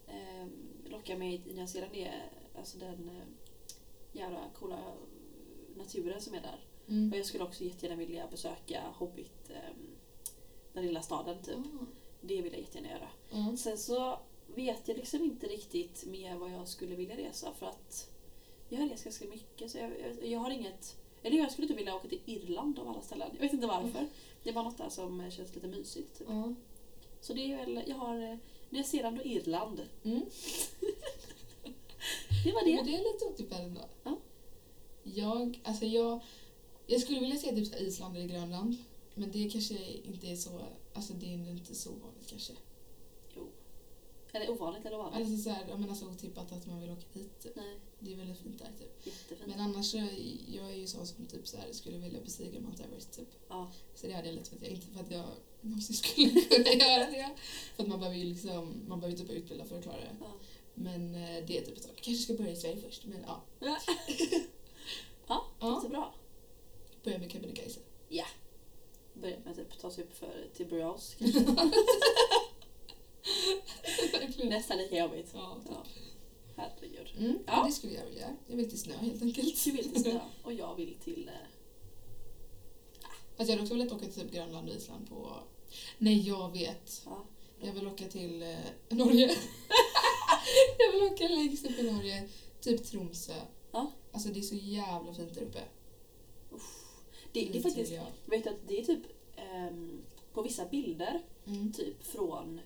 eh, 0.07 0.47
lockar 0.85 1.17
mig 1.17 1.33
i 1.47 1.53
Nya 1.53 1.67
Zeeland 1.67 1.95
är 1.95 2.31
alltså 2.57 2.77
den 2.77 3.09
eh, 3.09 3.27
jävla 4.19 4.39
coola 4.59 4.79
naturen 5.77 6.21
som 6.21 6.33
är 6.33 6.41
där. 6.41 6.59
Och 6.85 6.89
Mm. 6.89 7.13
jag 7.17 7.25
skulle 7.25 7.43
också 7.43 7.63
jättegärna 7.63 7.95
vilja 7.99 8.27
besöka 8.27 8.81
Hobbit, 8.95 9.49
eh, 9.49 9.55
den 10.73 10.85
lilla 10.85 11.01
staden 11.01 11.43
typ. 11.43 11.55
Ah, 11.57 11.85
Det 12.25 12.41
vill 12.41 12.51
jag 12.53 12.61
jättegärna 12.61 12.89
göra. 12.89 13.07
ja. 13.31 13.57
Sen 13.57 13.77
så 13.77 14.19
vet 14.55 14.87
jag 14.87 14.97
liksom 14.97 15.23
inte 15.23 15.47
riktigt 15.47 16.05
mer 16.05 16.35
vad 16.35 16.51
jag 16.51 16.67
skulle 16.67 16.95
vilja 16.95 17.17
resa 17.17 17.53
för 17.53 17.65
att 17.65 18.09
jag 18.69 18.79
har 18.79 18.89
rest 18.89 19.03
ganska 19.03 19.25
mycket 19.25 19.71
så 19.71 19.77
jag, 19.77 19.91
jag, 19.99 20.27
jag 20.27 20.39
har 20.39 20.51
inget 20.51 20.95
eller 21.23 21.37
jag 21.37 21.51
skulle 21.51 21.65
inte 21.65 21.77
vilja 21.77 21.95
åka 21.95 22.07
till 22.07 22.21
Irland 22.25 22.79
av 22.79 22.87
alla 22.89 23.01
ställen. 23.01 23.29
Jag 23.33 23.41
vet 23.41 23.53
inte 23.53 23.67
varför. 23.67 24.07
Det 24.43 24.49
är 24.49 24.53
bara 24.53 24.63
något 24.63 24.77
där 24.77 24.89
som 24.89 25.31
känns 25.31 25.55
lite 25.55 25.67
mysigt. 25.67 26.17
Typ. 26.17 26.27
Ja. 26.29 26.53
Så 27.21 27.33
det 27.33 27.51
är 27.53 27.57
väl, 27.57 27.83
jag 27.87 27.95
har 27.95 28.39
Nya 28.69 28.83
Zeeland 28.83 29.19
och 29.19 29.25
Irland. 29.25 29.81
Mm. 30.03 30.21
Det 32.45 32.51
var 32.51 32.65
Men 32.65 32.75
det. 32.85 32.91
det 32.91 32.97
är 32.97 33.13
lite 33.13 33.25
otippat 33.25 33.59
ändå. 33.59 33.81
Ja. 34.03 34.17
Jag, 35.03 35.61
alltså 35.63 35.85
jag, 35.85 36.19
jag 36.87 37.01
skulle 37.01 37.19
vilja 37.19 37.37
säga 37.37 37.55
typ 37.55 37.81
Island 37.81 38.17
eller 38.17 38.27
Grönland. 38.27 38.75
Men 39.13 39.31
det 39.31 39.49
kanske 39.49 39.77
inte 40.03 40.27
är 40.27 40.35
så, 40.35 40.61
alltså 40.93 41.13
det 41.13 41.25
är 41.25 41.33
ändå 41.33 41.49
inte 41.51 41.75
så 41.75 41.89
vanligt 41.91 42.27
kanske. 42.27 42.53
Jo. 43.35 43.51
Eller 44.31 44.49
ovanligt 44.51 44.85
eller 44.85 44.97
ovanligt. 44.99 45.19
Alltså 45.21 45.37
så 45.43 45.49
här, 45.49 45.65
jag 45.69 45.79
menar 45.79 45.93
så 45.95 46.07
otippat 46.09 46.51
att 46.51 46.65
man 46.67 46.81
vill 46.81 46.89
åka 46.91 47.05
dit. 47.13 47.39
Typ. 47.39 47.55
Nej, 47.55 47.79
Det 47.99 48.13
är 48.13 48.17
väldigt 48.17 48.37
fint 48.37 48.59
där 48.59 48.71
typ. 48.79 49.05
jättefint. 49.07 49.41
Men 49.47 49.59
annars 49.59 49.91
så, 49.91 49.97
jag 50.47 50.69
är 50.71 50.75
ju 50.75 50.87
så 50.87 51.05
som 51.05 51.25
typ 51.25 51.47
så 51.47 51.57
här, 51.57 51.71
skulle 51.71 51.97
vilja 51.97 52.21
bestiga 52.21 52.59
Mount 52.59 52.83
Everest 52.83 53.13
typ. 53.13 53.27
Ja. 53.49 53.71
Så 53.95 54.07
det 54.07 54.13
hade 54.13 54.27
jag 54.27 54.35
lite 54.35 54.49
för 54.49 54.55
att 54.55 54.61
jag, 54.63 54.71
inte 54.71 54.87
för 54.87 54.99
att 54.99 55.11
jag 55.11 55.25
någonsin 55.61 55.95
skulle 56.03 56.41
kunna 56.41 56.69
göra 56.69 57.11
det. 57.11 57.29
För 57.75 57.83
att 57.83 57.89
man 57.89 57.99
behöver 57.99 58.17
ju 58.17 58.23
liksom, 58.25 58.83
man 58.87 58.99
behöver 58.99 59.17
typ 59.17 59.29
utbilda 59.29 59.65
för 59.65 59.77
att 59.77 59.83
klara 59.83 59.97
det. 59.97 60.15
Ja. 60.19 60.33
Men 60.75 61.15
eh, 61.15 61.45
det 61.47 61.57
är 61.57 61.65
typ 61.65 61.77
ett 61.77 61.83
tag. 61.83 61.95
Kanske 61.95 62.23
ska 62.23 62.33
börja 62.33 62.51
i 62.51 62.55
Sverige 62.55 62.77
först, 62.77 63.05
men 63.05 63.21
ja. 63.27 63.43
Ja. 63.59 63.77
ja, 65.27 65.45
Ja. 65.59 65.75
jättebra. 65.75 66.05
Börja 67.03 67.17
med 67.17 67.31
Kebnekaise. 67.31 67.79
Börja 69.23 69.39
med 69.45 69.55
typ, 69.55 69.79
ta 69.79 69.91
sig 69.91 70.03
upp 70.03 70.13
för, 70.13 70.47
till. 70.53 70.65
Verkligen. 74.11 74.49
Nästan 74.49 74.77
lika 74.77 74.97
jobbigt. 74.99 75.31
Ja, 75.33 75.57
typ. 75.63 75.71
Ja. 75.75 75.83
Herregud. 76.55 77.13
Mm, 77.17 77.39
Ja. 77.47 77.63
Det 77.67 77.71
skulle 77.71 77.93
jag 77.93 78.05
vilja. 78.05 78.35
Jag 78.47 78.57
vill 78.57 78.69
till 78.69 78.79
snö 78.79 78.93
helt 78.97 79.21
enkelt. 79.21 79.63
Du 79.65 79.71
vill 79.71 79.91
till 79.93 80.03
snö 80.03 80.19
och 80.43 80.53
jag 80.53 80.75
vill 80.75 80.95
till... 81.03 81.27
eh, 81.33 81.33
Fast 83.37 83.49
jag 83.49 83.55
hade 83.55 83.61
också 83.61 83.73
velat 83.73 83.91
åka 83.93 84.05
till 84.05 84.21
typ 84.21 84.31
Grönland 84.31 84.69
och 84.69 84.75
Island 84.75 85.09
på 85.09 85.33
Nej, 85.97 86.27
jag 86.27 86.51
vet. 86.51 87.01
Ja. 87.05 87.25
Jag 87.61 87.73
vill 87.73 87.87
åka 87.87 88.05
till 88.07 88.41
eh, 88.43 88.57
Norge. 88.89 89.35
jag 90.77 90.91
vill 90.91 91.03
åka 91.03 91.27
längst 91.27 91.65
upp 91.65 91.79
i 91.79 91.91
Norge. 91.91 92.29
Typ 92.61 92.83
Tromsö. 92.85 93.33
Ja. 93.71 93.91
Alltså 94.11 94.29
det 94.29 94.39
är 94.39 94.41
så 94.41 94.55
jävla 94.55 95.13
fint 95.13 95.33
där 95.33 95.41
uppe. 95.41 95.59
Det, 97.33 97.49
det 97.51 97.57
är 97.57 97.61
faktiskt, 97.61 97.91
jag. 97.91 98.05
vet 98.25 98.43
du 98.43 98.49
att 98.49 98.67
det 98.67 98.79
är 98.79 98.85
typ 98.85 99.12
ehm, 99.35 100.01
på 100.33 100.41
vissa 100.41 100.65
bilder, 100.65 101.21
Mm. 101.47 101.73
typ 101.73 102.03
från 102.03 102.59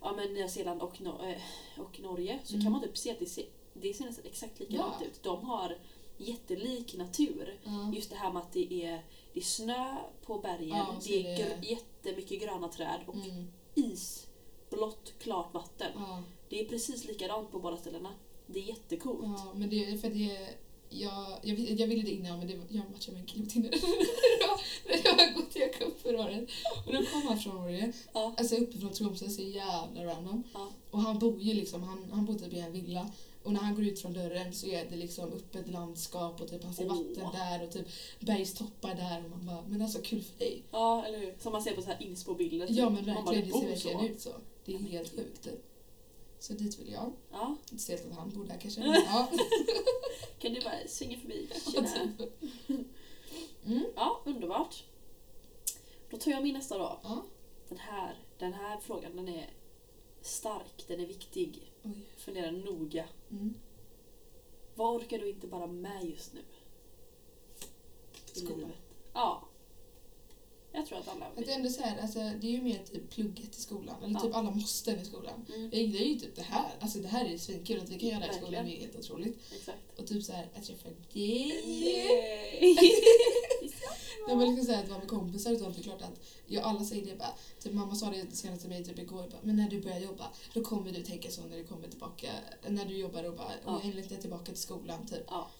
ja, 0.00 0.12
men 0.16 0.34
Nya 0.34 0.48
Zeeland 0.48 0.82
och, 0.82 0.96
Nor- 1.00 1.28
eh, 1.30 1.80
och 1.80 2.00
Norge, 2.00 2.38
så 2.44 2.52
Mm. 2.54 2.64
kan 2.64 2.72
man 2.72 2.82
typ 2.82 2.96
se 2.96 3.10
att 3.10 3.18
det 3.18 3.26
ser, 3.26 3.44
det 3.74 3.94
ser 3.94 4.04
nästan 4.04 4.24
exakt 4.26 4.60
likadant 4.60 4.94
Ja. 5.00 5.06
ut. 5.06 5.22
De 5.22 5.44
har 5.44 5.78
jättelik 6.16 6.94
natur. 6.96 7.58
Ja. 7.64 7.92
Just 7.94 8.10
det 8.10 8.16
här 8.16 8.32
med 8.32 8.42
att 8.42 8.52
det 8.52 8.84
är, 8.84 9.02
det 9.32 9.40
är 9.40 9.44
snö 9.44 9.96
på 10.26 10.38
bergen, 10.38 10.68
Ja, 10.68 10.96
det 11.06 11.20
är 11.20 11.22
det- 11.38 11.44
gr- 11.56 11.64
jättemycket 11.70 12.42
gröna 12.42 12.68
träd 12.68 13.00
och 13.06 13.14
Mm. 13.14 13.46
is, 13.74 14.26
blått, 14.70 15.12
klart 15.18 15.54
vatten. 15.54 15.92
Ja. 15.94 16.22
Det 16.48 16.60
är 16.60 16.68
precis 16.68 17.04
likadant 17.04 17.50
på 17.50 17.58
båda 17.58 17.76
ställena. 17.76 18.14
Det 18.46 18.58
är 18.58 18.62
jättecoolt. 18.64 19.38
ja, 19.44 19.52
men 19.54 19.70
det 19.70 19.84
är 19.84 19.96
för 19.98 20.10
det 20.10 20.54
jag, 21.00 21.26
jag, 21.42 21.58
jag 21.58 21.86
ville 21.86 22.02
det 22.02 22.10
innan 22.10 22.38
men 22.38 22.48
det, 22.48 22.56
var- 22.56 22.66
jag 22.68 22.84
matchade 22.92 23.12
med 23.12 23.20
en 23.20 23.26
kille 23.26 23.44
på 23.44 23.50
Tinder. 23.50 23.70
När 24.88 25.00
jag 25.04 25.12
har 25.12 25.34
gått 25.34 25.56
i 25.56 25.58
Jakob 25.58 25.92
förra 26.02 26.20
året. 26.24 26.48
Och 26.86 26.92
då 26.92 26.98
kom 26.98 27.22
han 27.22 27.38
från 27.38 27.54
Norge. 27.56 27.92
Ja. 28.12 28.34
Alltså 28.36 28.56
uppifrån 28.56 28.92
Tromsö, 28.92 29.28
så 29.28 29.42
jävla 29.42 30.04
random. 30.04 30.42
Ja. 30.54 30.70
Och 30.90 31.00
han 31.00 31.18
bor 31.18 31.40
ju 31.40 31.54
liksom, 31.54 31.82
han, 31.82 32.06
han 32.12 32.24
bor 32.24 32.34
typ 32.34 32.52
i 32.52 32.58
en 32.58 32.72
villa. 32.72 33.10
Och 33.42 33.52
när 33.52 33.60
han 33.60 33.74
går 33.74 33.84
ut 33.84 34.00
från 34.00 34.12
dörren 34.12 34.52
så 34.54 34.66
är 34.66 34.86
det 34.90 34.96
liksom 34.96 35.32
öppet 35.32 35.68
landskap 35.68 36.40
och 36.40 36.48
typ 36.50 36.64
han 36.64 36.74
ser 36.74 36.84
Åh. 36.90 36.96
vatten 36.96 37.24
där 37.40 37.62
och 37.66 37.72
typ 37.72 37.86
bergstoppar 38.20 38.94
där 38.94 39.24
och 39.24 39.30
man 39.30 39.46
bara, 39.46 39.64
men 39.68 39.82
alltså 39.82 39.98
kul 40.02 40.22
för 40.22 40.38
dig. 40.38 40.62
Ja, 40.70 41.04
eller 41.06 41.18
hur? 41.18 41.34
Som 41.40 41.52
man 41.52 41.62
ser 41.62 41.72
på 41.74 41.82
så 41.82 41.86
här 41.88 42.02
inspo-bilder. 42.02 42.66
typ. 42.66 42.76
Ja 42.76 42.90
men 42.90 43.06
Man 43.06 43.24
bara, 43.24 43.34
verkligen, 43.34 43.48
det 43.48 43.52
ser 43.60 43.68
verkligen 43.68 43.98
så. 44.00 44.06
ut 44.14 44.20
så. 44.20 44.30
Det 44.64 44.74
är 44.74 44.78
helt 44.78 45.10
sjukt. 45.10 45.48
Så 46.44 46.52
dit 46.52 46.78
vill 46.78 46.92
jag. 46.92 47.12
Ja, 47.30 47.56
Inte 47.72 47.84
så 47.84 47.92
helt 47.92 48.06
att 48.06 48.16
han 48.16 48.30
bor 48.30 48.44
där 48.44 48.58
kanske. 48.58 48.80
Ja. 49.06 49.28
kan 50.38 50.54
du 50.54 50.60
bara 50.60 50.88
svänga 50.88 51.18
förbi? 51.18 51.48
Ja, 51.54 51.72
Tjena. 51.72 51.88
typ. 51.88 52.42
Mm. 53.66 53.84
Ja, 53.96 54.22
underbart. 54.24 54.84
Då 56.10 56.16
tar 56.16 56.30
jag 56.30 56.42
min 56.42 56.54
nästa 56.54 56.78
då. 56.78 57.00
Ja. 57.02 57.24
Den 57.68 57.78
här, 57.78 58.18
den 58.38 58.52
här 58.52 58.80
frågan 58.80 59.16
den 59.16 59.28
är 59.28 59.50
stark, 60.20 60.84
den 60.86 61.00
är 61.00 61.06
viktig. 61.06 61.72
Oj. 61.82 61.92
Fundera 62.16 62.50
noga. 62.50 63.08
Mm. 63.30 63.54
Vad 64.74 64.96
orkar 64.96 65.18
du 65.18 65.28
inte 65.30 65.46
bara 65.46 65.66
med 65.66 66.04
just 66.04 66.32
nu? 66.34 66.42
Skolan. 68.32 68.72
Ja. 69.12 69.48
Jag 70.76 70.86
tror 70.86 70.98
att 70.98 71.08
alla 71.08 71.26
Att 71.26 71.36
det 71.36 71.52
är 71.52 71.56
ändå 71.56 71.68
så 71.70 71.82
här, 71.82 71.98
alltså, 72.02 72.18
det 72.18 72.46
är 72.46 72.50
ju 72.50 72.62
mer 72.62 72.78
typ 72.92 73.10
plugget 73.10 73.58
i 73.58 73.60
skolan. 73.60 73.96
Eller 74.04 74.14
Ja. 74.14 74.20
typ 74.20 74.34
alla 74.34 74.50
måsten 74.50 75.00
i 75.00 75.04
skolan. 75.04 75.46
Mm, 75.54 75.70
det 75.70 75.76
är 75.76 76.06
ju 76.06 76.14
typ 76.20 76.36
det 76.36 76.42
här. 76.42 76.70
Alltså 76.80 76.98
det 76.98 77.08
här 77.08 77.24
är 77.24 77.38
svinkul 77.38 77.80
att 77.80 77.88
vi 77.88 77.98
kan 77.98 78.08
göra 78.08 78.20
det 78.20 78.26
här 78.26 78.32
i 78.32 78.36
skolan. 78.36 78.64
Det 78.64 78.76
är 78.76 78.80
helt 78.80 78.96
otroligt. 78.98 79.38
exakt. 79.56 79.78
Och 79.98 80.06
typ 80.06 80.24
så 80.24 80.32
här, 80.32 80.48
att 80.56 80.64
träffa 80.64 80.88
dig. 81.12 81.52
Jag 84.28 84.36
vill 84.36 84.48
liksom 84.48 84.66
säga 84.66 84.78
att 84.78 84.88
vara 84.88 84.98
med 84.98 85.08
kompisar 85.08 85.52
och 85.52 85.58
sånt, 85.58 85.74
det 85.76 85.80
är 85.80 85.82
klart 85.82 86.02
att 86.02 86.20
jag, 86.46 86.62
alla 86.64 86.84
säger 86.84 87.06
det 87.06 87.16
bara, 87.18 87.34
typ 87.60 87.72
mamma 87.72 87.94
sa 87.94 88.10
det 88.10 88.36
senast 88.36 88.60
till 88.60 88.70
mig 88.70 88.84
typ 88.84 88.98
igår, 88.98 89.16
bara, 89.30 89.40
men 89.42 89.56
när 89.56 89.68
du 89.70 89.80
börjar 89.80 90.00
jobba 90.00 90.28
då 90.54 90.60
kommer 90.64 90.92
du 90.92 91.02
tänka 91.02 91.30
så 91.30 91.40
när 91.42 91.56
du 91.56 91.64
kommer 91.64 91.88
tillbaka, 91.88 92.28
när 92.68 92.84
du 92.84 92.96
jobbar 92.96 93.24
och 93.24 93.36
bara, 93.36 93.52
Ja. 93.64 93.76
och 93.76 93.84
jag 93.84 93.94
längtar 93.94 94.16
tillbaka 94.16 94.44
till 94.44 94.56
skolan 94.60 95.06
typ. 95.06 95.24
Ja. 95.26 95.50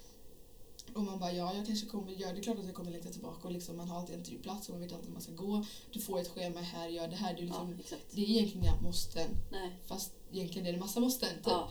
Och 0.95 1.03
man 1.03 1.19
bara, 1.19 1.33
ja 1.33 1.55
jag 1.55 1.67
kanske 1.67 1.87
kommer 1.87 2.13
göra 2.13 2.33
det, 2.33 2.39
är 2.39 2.43
klart 2.43 2.59
att 2.59 2.65
jag 2.67 2.75
kommer 2.75 2.91
längta 2.91 3.09
tillbaka 3.09 3.49
och 3.49 3.53
liksom 3.55 3.77
man 3.77 3.89
har 3.89 4.01
alltid 4.01 4.17
en 4.17 4.25
trygg 4.25 4.43
plats 4.43 4.69
och 4.69 4.75
man 4.75 4.81
vet 4.83 4.93
alltid 4.93 5.07
var 5.09 5.13
man 5.13 5.23
ska 5.23 5.33
gå, 5.33 5.65
du 5.93 6.01
får 6.01 6.21
ett 6.21 6.29
schema 6.29 6.61
här, 6.61 6.89
gör 6.89 7.09
det 7.09 7.17
här, 7.17 7.35
du 7.35 7.41
ja, 7.41 7.47
liksom, 7.47 7.77
exakt. 7.81 8.03
det 8.11 8.21
är 8.21 8.29
egentligen 8.29 8.65
inga 8.65 8.81
måsten, 8.81 9.31
Nej, 9.53 9.77
fast 9.87 10.13
egentligen 10.33 10.67
är 10.69 10.73
det 10.73 10.79
massa 10.79 11.01
måsten 11.01 11.29
typ. 11.37 11.47
ja. 11.47 11.71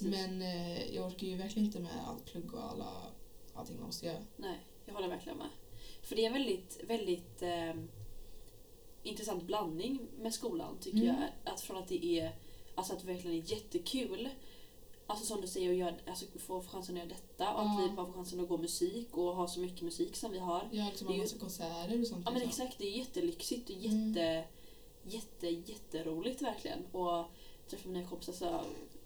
Men 0.00 0.42
eh, 0.42 0.94
jag 0.94 1.06
orkar 1.06 1.26
ju 1.26 1.36
verkligen 1.36 1.66
inte 1.66 1.80
med 1.80 1.92
allt 2.06 2.24
plugg 2.24 2.54
och 2.54 2.70
alla, 2.70 2.92
allting 3.54 3.76
man 3.76 3.86
måste 3.86 4.06
göra. 4.06 4.18
Nej, 4.36 4.58
jag 4.86 4.94
håller 4.94 5.08
verkligen 5.08 5.38
med. 5.38 5.48
För 6.02 6.16
det 6.16 6.22
är 6.22 6.26
en 6.26 6.32
väldigt, 6.32 6.80
väldigt 6.88 7.42
eh, 7.42 7.74
intressant 9.02 9.42
blandning 9.42 9.98
med 10.20 10.34
skolan 10.34 10.78
tycker 10.80 10.98
Mm. 10.98 11.14
jag. 11.44 11.52
Att 11.54 11.60
från 11.60 11.76
att 11.76 11.88
det 11.88 12.04
är, 12.20 12.36
alltså 12.74 12.92
att 12.92 13.00
det 13.00 13.06
verkligen 13.06 13.36
är 13.42 13.50
jättekul. 13.52 14.28
Alltså 15.06 15.26
som 15.26 15.40
du 15.40 15.46
säger, 15.46 15.70
att 15.70 15.76
göra, 15.76 15.94
alltså 16.06 16.24
få 16.38 16.62
chansen 16.62 16.94
att 16.94 16.98
göra 16.98 17.08
detta 17.08 17.54
och 17.54 17.60
att 17.60 17.66
Ja. 17.66 17.86
vi 17.88 17.96
bara 17.96 18.06
får 18.06 18.12
chansen 18.12 18.40
att 18.40 18.48
gå 18.48 18.56
musik 18.58 19.16
och 19.16 19.36
ha 19.36 19.48
så 19.48 19.60
mycket 19.60 19.82
musik 19.82 20.16
som 20.16 20.32
vi 20.32 20.38
har. 20.38 20.60
Har 20.60 20.70
liksom 20.90 21.12
ju- 21.14 21.20
massa 21.20 21.38
konserter 21.38 22.00
och 22.00 22.06
sånt. 22.06 22.22
Ja 22.24 22.30
men 22.30 22.40
liksom. 22.42 22.62
exakt, 22.64 22.78
det 22.78 22.84
är 22.94 22.98
jättelyxigt 22.98 23.70
och 23.70 23.76
Mm. 23.76 24.08
jätte, 24.08 24.44
jätte, 25.02 25.48
jätteroligt 25.72 26.42
verkligen. 26.42 26.86
Och 26.92 27.24
träffa 27.70 27.88
mina 27.88 28.08
kompisar, 28.08 28.32
så, 28.32 28.60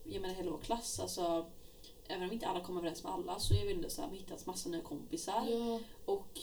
jag 0.05 0.23
menar 0.23 0.35
hela 0.35 0.51
vår 0.51 0.59
klass, 0.59 1.01
alltså 1.01 1.47
även 2.09 2.25
om 2.29 2.33
inte 2.33 2.47
alla 2.47 2.61
kommer 2.61 2.81
överens 2.81 3.03
med 3.03 3.13
alla 3.13 3.39
så 3.39 3.55
är 3.55 3.67
vi 3.67 3.73
ändå 3.73 3.89
så 3.91 4.03
här, 4.03 4.09
vi 4.11 4.17
har 4.17 4.21
hittat 4.25 4.47
massa 4.47 4.69
nya 4.69 4.81
kompisar. 4.81 5.47
Ja. 5.51 5.81
Och 6.05 6.41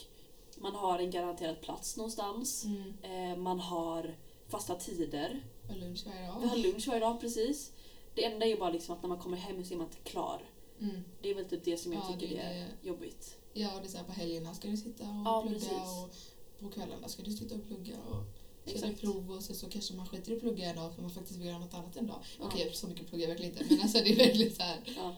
man 0.58 0.74
har 0.74 0.98
en 0.98 1.10
garanterad 1.10 1.60
plats 1.60 1.96
någonstans. 1.96 2.64
Mm. 2.64 2.92
Eh, 3.32 3.36
man 3.38 3.60
har 3.60 4.14
fasta 4.48 4.74
tider. 4.74 5.44
Och 5.70 5.76
lunch 5.76 6.06
varje 6.06 6.26
dag. 6.26 6.40
Vi 6.40 6.48
har 6.48 6.56
lunch 6.56 6.88
varje 6.88 7.00
dag 7.00 7.20
precis. 7.20 7.72
Det 8.16 8.24
enda 8.24 8.46
är 8.46 8.50
ju 8.50 8.56
bara 8.56 8.70
liksom 8.70 8.94
att 8.96 9.02
när 9.02 9.08
man 9.08 9.18
kommer 9.18 9.36
hem 9.36 9.64
så 9.64 9.74
är 9.74 9.78
man 9.78 9.86
inte 9.86 10.10
klar. 10.10 10.42
Mm. 10.80 11.04
Det 11.22 11.30
är 11.30 11.34
väl 11.34 11.44
typ 11.44 11.64
det 11.64 11.76
som 11.76 11.92
jag 11.92 12.02
Ja, 12.02 12.12
tycker 12.18 12.34
det 12.36 12.40
är 12.42 12.54
är 12.62 12.68
jobbigt. 12.82 13.36
Ja, 13.52 13.74
och 13.74 13.80
det 13.80 13.86
är 13.86 13.90
så 13.90 13.96
här, 13.98 14.04
på 14.04 14.12
helgerna 14.12 14.54
ska 14.54 14.68
du 14.68 14.76
sitta 14.76 15.04
och 15.04 15.08
Ja, 15.24 15.42
plugga 15.42 15.58
precis. 15.58 15.70
och 15.78 16.14
på 16.60 16.68
kvällarna 16.70 17.08
ska 17.08 17.22
du 17.22 17.32
sitta 17.32 17.54
och 17.54 17.64
plugga 17.66 17.94
och 18.10 18.24
det 18.64 18.72
Exakt. 18.72 19.00
prov 19.00 19.30
och 19.30 19.42
sen 19.42 19.56
så 19.56 19.68
kanske 19.68 19.94
man 19.94 20.06
skiter 20.08 20.32
i 20.32 20.34
att 20.34 20.40
plugga 20.40 20.64
en 20.70 20.76
dag 20.76 20.94
för 20.94 21.02
man 21.02 21.10
faktiskt 21.10 21.38
vill 21.38 21.46
göra 21.46 21.58
något 21.58 21.74
annat 21.74 21.96
en 21.96 22.06
dag. 22.06 22.20
Ja. 22.38 22.44
Okej, 22.46 22.70
så 22.74 22.86
mycket 22.88 23.06
pluggar 23.08 23.22
jag 23.28 23.28
verkligen 23.28 23.52
inte 23.52 23.74
men 23.74 23.82
alltså 23.82 23.98
det 23.98 24.12
är 24.12 24.16
verkligen 24.16 24.52
så 24.54 24.62
här. 24.62 24.78
Ja. 24.96 25.16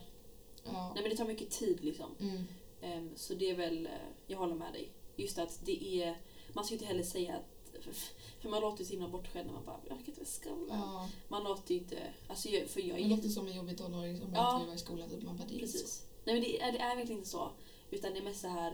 Ja. 0.64 0.92
Nej 0.94 1.02
men 1.02 1.10
det 1.10 1.16
tar 1.16 1.24
mycket 1.24 1.50
tid 1.50 1.84
liksom. 1.84 2.14
Mm. 2.20 2.44
Ehm, 2.82 3.10
så 3.16 3.34
det 3.34 3.50
är 3.50 3.54
väl, 3.56 3.86
eh, 3.86 3.92
jag 4.26 4.38
håller 4.38 4.54
med 4.54 4.72
dig. 4.72 4.88
Just 5.16 5.38
att 5.38 5.60
det 5.64 6.02
är, 6.02 6.16
man 6.52 6.64
ska 6.64 6.74
ju 6.74 6.76
inte 6.78 6.86
heller 6.86 7.02
säga 7.02 7.34
att, 7.36 7.44
för, 7.82 7.92
för 8.40 8.48
man 8.48 8.60
låter 8.60 8.84
så 8.84 8.90
himla 8.92 9.08
bortskämd 9.08 9.46
när 9.46 9.54
man 9.54 9.64
bara, 9.64 9.80
jag 9.88 9.96
orkar 9.98 10.08
inte 10.08 10.24
skolan. 10.24 10.78
Ja. 10.78 11.08
Man 11.28 11.44
låter 11.44 11.74
ju 11.74 11.80
inte, 11.80 11.98
alltså 12.28 12.48
jag, 12.48 12.68
för 12.68 12.80
jag 12.80 12.88
är 12.90 12.94
Det 12.94 13.00
jätte 13.00 13.16
låter 13.16 13.28
som 13.28 13.46
en 13.46 13.56
jobbig 13.56 13.78
tonåring 13.78 14.18
som 14.18 14.34
Ja. 14.34 14.50
inte 14.50 14.58
vill 14.58 14.66
vara 14.66 14.74
i 14.76 14.78
skolan. 14.78 15.10
Typ. 15.10 15.22
Man 15.22 15.36
bara, 15.36 15.46
det 15.48 15.54
inte 15.54 15.66
så. 15.68 15.72
Precis. 15.78 16.02
Nej 16.24 16.34
men 16.34 16.44
det 16.44 16.60
är, 16.62 16.72
det 16.72 16.78
är 16.78 16.96
verkligen 16.96 17.18
inte 17.18 17.30
så. 17.30 17.50
Utan 17.90 18.12
det 18.12 18.18
är 18.18 18.24
mest 18.24 18.40
så 18.40 18.48
här 18.48 18.70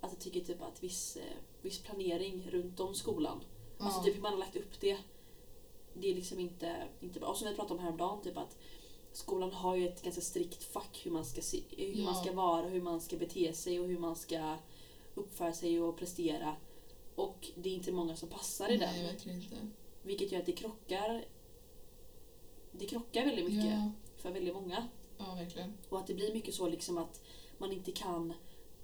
att 0.00 0.12
jag 0.12 0.20
tycker 0.20 0.40
typ 0.40 0.62
att 0.62 0.82
viss, 0.82 1.16
eh, 1.16 1.36
viss 1.62 1.78
planering 1.78 2.48
runt 2.50 2.80
om 2.80 2.94
skolan. 2.94 3.40
Alltså 3.78 4.00
Ja. 4.00 4.04
typ 4.04 4.16
hur 4.16 4.22
man 4.22 4.32
har 4.32 4.38
lagt 4.38 4.56
upp 4.56 4.80
det. 4.80 4.98
Det 5.94 6.10
är 6.10 6.14
liksom 6.14 6.38
inte, 6.40 6.76
inte 7.00 7.20
bra. 7.20 7.28
Och 7.28 7.36
som 7.36 7.48
vi 7.48 7.54
pratade 7.54 7.74
om 7.74 7.80
häromdagen, 7.84 8.22
typ 8.22 8.36
att 8.36 8.56
skolan 9.12 9.52
har 9.52 9.76
ju 9.76 9.88
ett 9.88 10.02
ganska 10.02 10.20
strikt 10.20 10.64
fack 10.64 11.00
hur 11.04 11.10
man 11.10 11.24
ska, 11.24 11.40
se, 11.42 11.62
hur 11.70 11.98
Ja. 11.98 12.04
man 12.04 12.22
ska 12.22 12.32
vara, 12.32 12.66
hur 12.68 12.80
man 12.82 13.00
ska 13.00 13.16
bete 13.16 13.52
sig 13.52 13.80
och 13.80 13.86
hur 13.86 13.98
man 13.98 14.16
ska 14.16 14.56
uppföra 15.14 15.52
sig 15.52 15.80
och 15.80 15.96
prestera. 15.96 16.56
Och 17.24 17.50
det 17.56 17.68
är 17.68 17.74
inte 17.74 17.92
många 17.92 18.16
som 18.16 18.28
passar 18.28 18.68
i 18.68 18.78
Nej, 18.78 18.96
den. 18.98 19.06
verkligen 19.06 19.42
inte. 19.42 19.56
Vilket 20.02 20.32
gör 20.32 20.40
att 20.40 20.46
det 20.46 20.52
krockar 20.52 21.24
det 22.72 22.86
krockar 22.86 23.24
väldigt 23.24 23.44
mycket 23.44 23.70
Ja, 23.70 23.90
för 24.16 24.30
väldigt 24.30 24.54
många. 24.54 24.88
ja, 25.18 25.34
verkligen. 25.34 25.72
Och 25.88 25.98
att 25.98 26.06
det 26.06 26.14
blir 26.14 26.32
mycket 26.34 26.54
så 26.54 26.68
liksom 26.68 26.98
att 26.98 27.22
man 27.58 27.72
inte 27.72 27.92
kan 27.92 28.32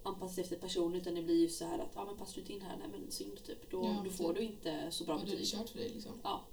anpassa 0.03 0.35
sig 0.35 0.45
efter 0.45 0.57
person 0.57 0.95
utan 0.95 1.15
det 1.15 1.23
blir 1.23 1.41
ju 1.41 1.49
så 1.49 1.65
här 1.65 1.79
att 1.79 1.91
ja 1.95 2.05
men 2.05 2.17
passar 2.17 2.35
du 2.35 2.41
inte 2.41 2.53
in 2.53 2.61
här, 2.61 2.77
nej 2.77 2.89
men 2.89 3.11
synd 3.11 3.45
typ. 3.45 3.71
Då, 3.71 3.85
Ja, 3.85 3.95
då 4.05 4.11
typ. 4.11 4.17
får 4.19 4.33
du 4.35 4.41
inte 4.41 4.91
så 4.91 5.05
bra 5.05 5.15
Och 5.15 5.21
då 5.21 5.27
är 5.27 5.31
det 5.31 5.37
betyg. 5.37 5.59
kört 5.59 5.69
för 5.69 5.79
dig 5.79 5.89
liksom. 5.89 6.13
Ja. 6.23 6.45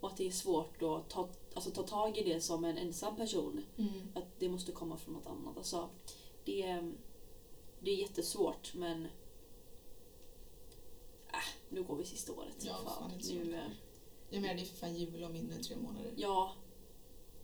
Och 0.00 0.08
att 0.10 0.16
det 0.16 0.26
är 0.26 0.30
svårt 0.30 0.82
att 0.82 1.10
ta, 1.10 1.28
alltså, 1.54 1.70
ta 1.70 1.82
tag 1.82 2.18
i 2.18 2.22
det 2.22 2.40
som 2.40 2.64
en 2.64 2.78
ensam 2.78 3.16
person. 3.16 3.62
Mm. 3.78 4.12
Att 4.14 4.38
det 4.38 4.48
måste 4.48 4.72
komma 4.72 4.96
från 4.96 5.14
något 5.14 5.26
annat. 5.26 5.56
Alltså, 5.56 5.88
det, 6.44 6.62
är- 6.62 6.92
det 7.80 7.90
är 7.90 7.96
jättesvårt 7.96 8.74
men 8.74 9.08
nu 11.72 11.82
går 11.82 11.96
vi 11.96 12.04
sista 12.04 12.32
året. 12.32 12.56
Ja, 12.60 12.76
Fan, 12.84 13.10
fan, 13.10 13.20
nu, 13.34 13.54
eh, 13.54 13.60
Jag 14.30 14.42
menar 14.42 14.54
det 14.54 14.60
är 14.62 14.64
för 14.66 14.76
fan 14.76 14.96
jul 14.96 15.24
om 15.24 15.32
mindre 15.32 15.54
än 15.56 15.62
tre 15.62 15.76
månader. 15.76 16.10
ja, 16.16 16.52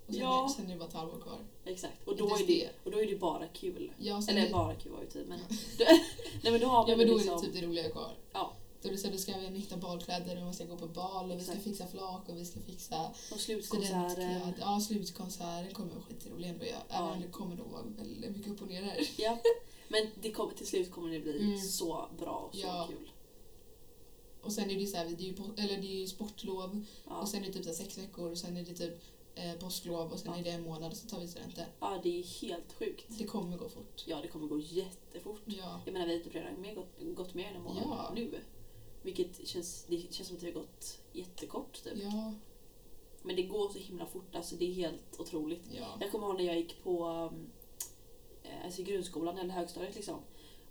Och 0.07 0.15
sen, 0.15 0.23
Ja. 0.23 0.45
är, 0.45 0.49
sen 0.49 0.67
är 0.67 0.73
det 0.73 0.79
bara 0.79 0.89
ett 0.89 0.95
halvår 0.95 1.21
kvar. 1.21 1.39
exakt. 1.65 2.09
Och 2.09 2.17
då, 2.17 2.25
är 2.35 2.39
det, 2.39 2.45
det. 2.47 2.71
och 2.85 2.91
då 2.91 3.01
är 3.03 3.07
det 3.07 3.17
bara 3.19 3.47
kul. 3.49 3.93
Ja, 3.99 4.23
Eller 4.29 4.47
är- 4.47 4.53
bara 4.53 4.75
kul 4.75 4.93
var 4.93 5.01
ju 5.01 5.07
tid 5.09 5.29
men... 5.29 5.39
Då, 5.79 5.85
nej 6.43 6.53
men 6.53 6.61
då 6.61 6.67
har 6.67 6.81
man 6.83 6.91
Ja 6.91 6.97
men 6.97 7.07
då 7.07 7.13
är 7.13 7.17
liksom... 7.19 7.41
det 7.41 7.47
typ 7.47 7.55
det 7.55 7.67
roliga 7.67 7.91
kvar. 7.91 8.11
Ja. 8.33 8.53
Då 8.83 8.89
är 8.89 8.93
det 8.93 8.99
så 8.99 9.09
du 9.09 9.19
ska 9.19 9.33
hitta 9.33 9.77
balkläder 9.77 10.37
och 10.37 10.43
man 10.43 10.55
ska 10.55 10.65
gå 10.65 10.77
på 10.77 10.87
bal 10.87 11.25
och 11.25 11.31
vi 11.31 11.41
Exakt. 11.41 11.61
ska 11.61 11.71
fixa 11.71 11.87
flak 11.87 12.29
och 12.29 12.37
vi 12.37 12.45
ska 12.45 12.61
fixa 12.61 13.11
Och 13.33 13.41
slutkonserten. 13.41 14.53
Ja, 14.61 14.81
slutkonserten 14.81 15.75
kommer 15.75 15.91
vara 15.95 16.03
skitrolig 16.03 16.49
ändå. 16.49 16.65
Ja. 16.65 16.77
Även 16.99 17.11
om 17.11 17.21
det 17.21 17.29
kommer 17.29 17.57
nog 17.57 17.67
vara 17.71 17.83
väldigt 17.99 18.37
mycket 18.37 18.53
upp 18.53 18.63
och 18.63 18.69
ner 18.69 18.83
där. 18.83 18.97
Ja. 19.17 19.39
Men 19.89 20.07
det 20.23 20.31
kommer, 20.33 20.55
till 20.55 20.67
slut 20.67 20.91
kommer 20.91 21.11
det 21.13 21.21
bli 21.21 21.41
Mm. 21.43 21.59
så 21.59 22.09
bra 22.19 22.49
och 22.49 22.55
så 22.55 22.61
Ja. 22.67 22.87
kul. 22.91 23.11
Och 24.43 24.53
sen 24.53 24.65
är 24.71 24.75
det 24.75 24.81
ju 24.81 24.87
så 24.87 24.97
här, 24.97 25.05
det 25.05 25.23
är 25.25 25.27
ju, 25.29 25.35
eller 25.57 25.77
det 25.83 25.87
är 25.97 26.01
ju 26.01 26.07
sportlov 26.07 26.85
Ja. 27.07 27.21
och 27.21 27.29
sen 27.29 27.43
är 27.43 27.47
det 27.47 27.53
typ 27.53 27.65
så 27.65 27.73
sex 27.73 27.99
veckor 27.99 28.31
och 28.31 28.39
sen 28.39 28.57
är 28.57 28.63
det 28.65 28.75
typ 28.75 28.95
eh, 29.35 29.53
påsklov 29.55 30.13
och 30.13 30.19
sen 30.19 30.33
Ja. 30.33 30.39
är 30.39 30.45
det 30.45 30.51
en 30.51 30.63
månad 30.63 30.91
och 30.93 30.97
så 30.97 31.09
tar 31.09 31.21
vi 31.21 31.29
studenten. 31.29 31.65
ja, 31.81 32.01
det 32.03 32.19
är 32.19 32.23
helt 32.41 32.73
sjukt. 32.73 33.05
Det 33.19 33.25
kommer 33.25 33.57
gå 33.57 33.69
fort. 33.69 34.05
Ja, 34.07 34.21
det 34.23 34.29
kommer 34.29 34.47
gå 34.49 34.59
jättefort. 34.59 35.41
Ja. 35.45 35.81
Jag 35.85 35.93
menar, 35.93 36.07
vi 36.07 36.17
har 36.17 36.25
typ 36.25 36.35
redan 36.35 36.55
med 36.55 36.75
gått, 36.75 36.99
gått 37.17 37.35
mer 37.35 37.49
än 37.49 37.57
en 37.57 37.63
månad 37.63 37.83
Ja. 37.87 38.13
nu. 38.15 38.41
Vilket 39.03 39.49
känns, 39.49 39.85
det 39.89 40.15
känns 40.15 40.29
som 40.29 40.37
att 40.37 40.41
det 40.41 40.47
har 40.47 40.55
gått 40.55 40.99
jättekort 41.13 41.85
typ. 41.85 41.93
Ja, 42.03 42.35
Men 43.23 43.37
det 43.37 43.43
går 43.43 43.69
så 43.69 43.79
himla 43.79 44.07
fort, 44.07 44.35
alltså 44.35 44.57
det 44.57 44.65
är 44.71 44.73
helt 44.75 45.21
otroligt. 45.21 45.63
ja. 45.73 45.99
Jag 46.01 46.11
kommer 46.13 46.27
ihåg 46.27 46.37
när 46.37 46.45
jag 46.45 46.57
gick 46.57 46.83
på 46.83 47.07
um, 47.09 47.51
eh, 48.43 48.65
alltså 48.65 48.83
grundskolan 48.83 49.39
eller 49.39 49.55
högstadiet 49.55 49.95
liksom. 49.95 50.21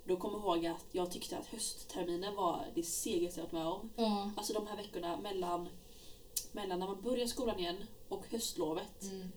Då 0.08 0.18
kommer 0.18 0.38
jag 0.40 0.58
ihåg 0.58 0.66
att 0.66 0.86
jag 0.92 1.12
tyckte 1.12 1.38
att 1.38 1.46
höstterminen 1.46 2.36
var 2.36 2.66
det 2.76 2.84
segaste 2.84 3.40
jag 3.40 3.44
varit 3.46 3.52
med 3.52 3.68
om. 3.68 3.90
ja. 3.96 4.32
Alltså 4.38 4.54
de 4.54 4.68
här 4.68 4.76
veckorna 4.78 5.18
mellan, 5.18 5.70
mellan 6.52 6.80
när 6.80 6.88
man 6.88 7.02
börjar 7.02 7.28
skolan 7.28 7.60
igen 7.60 7.78
och 8.10 8.24
höstlovet. 8.30 9.04
Mm. 9.04 9.32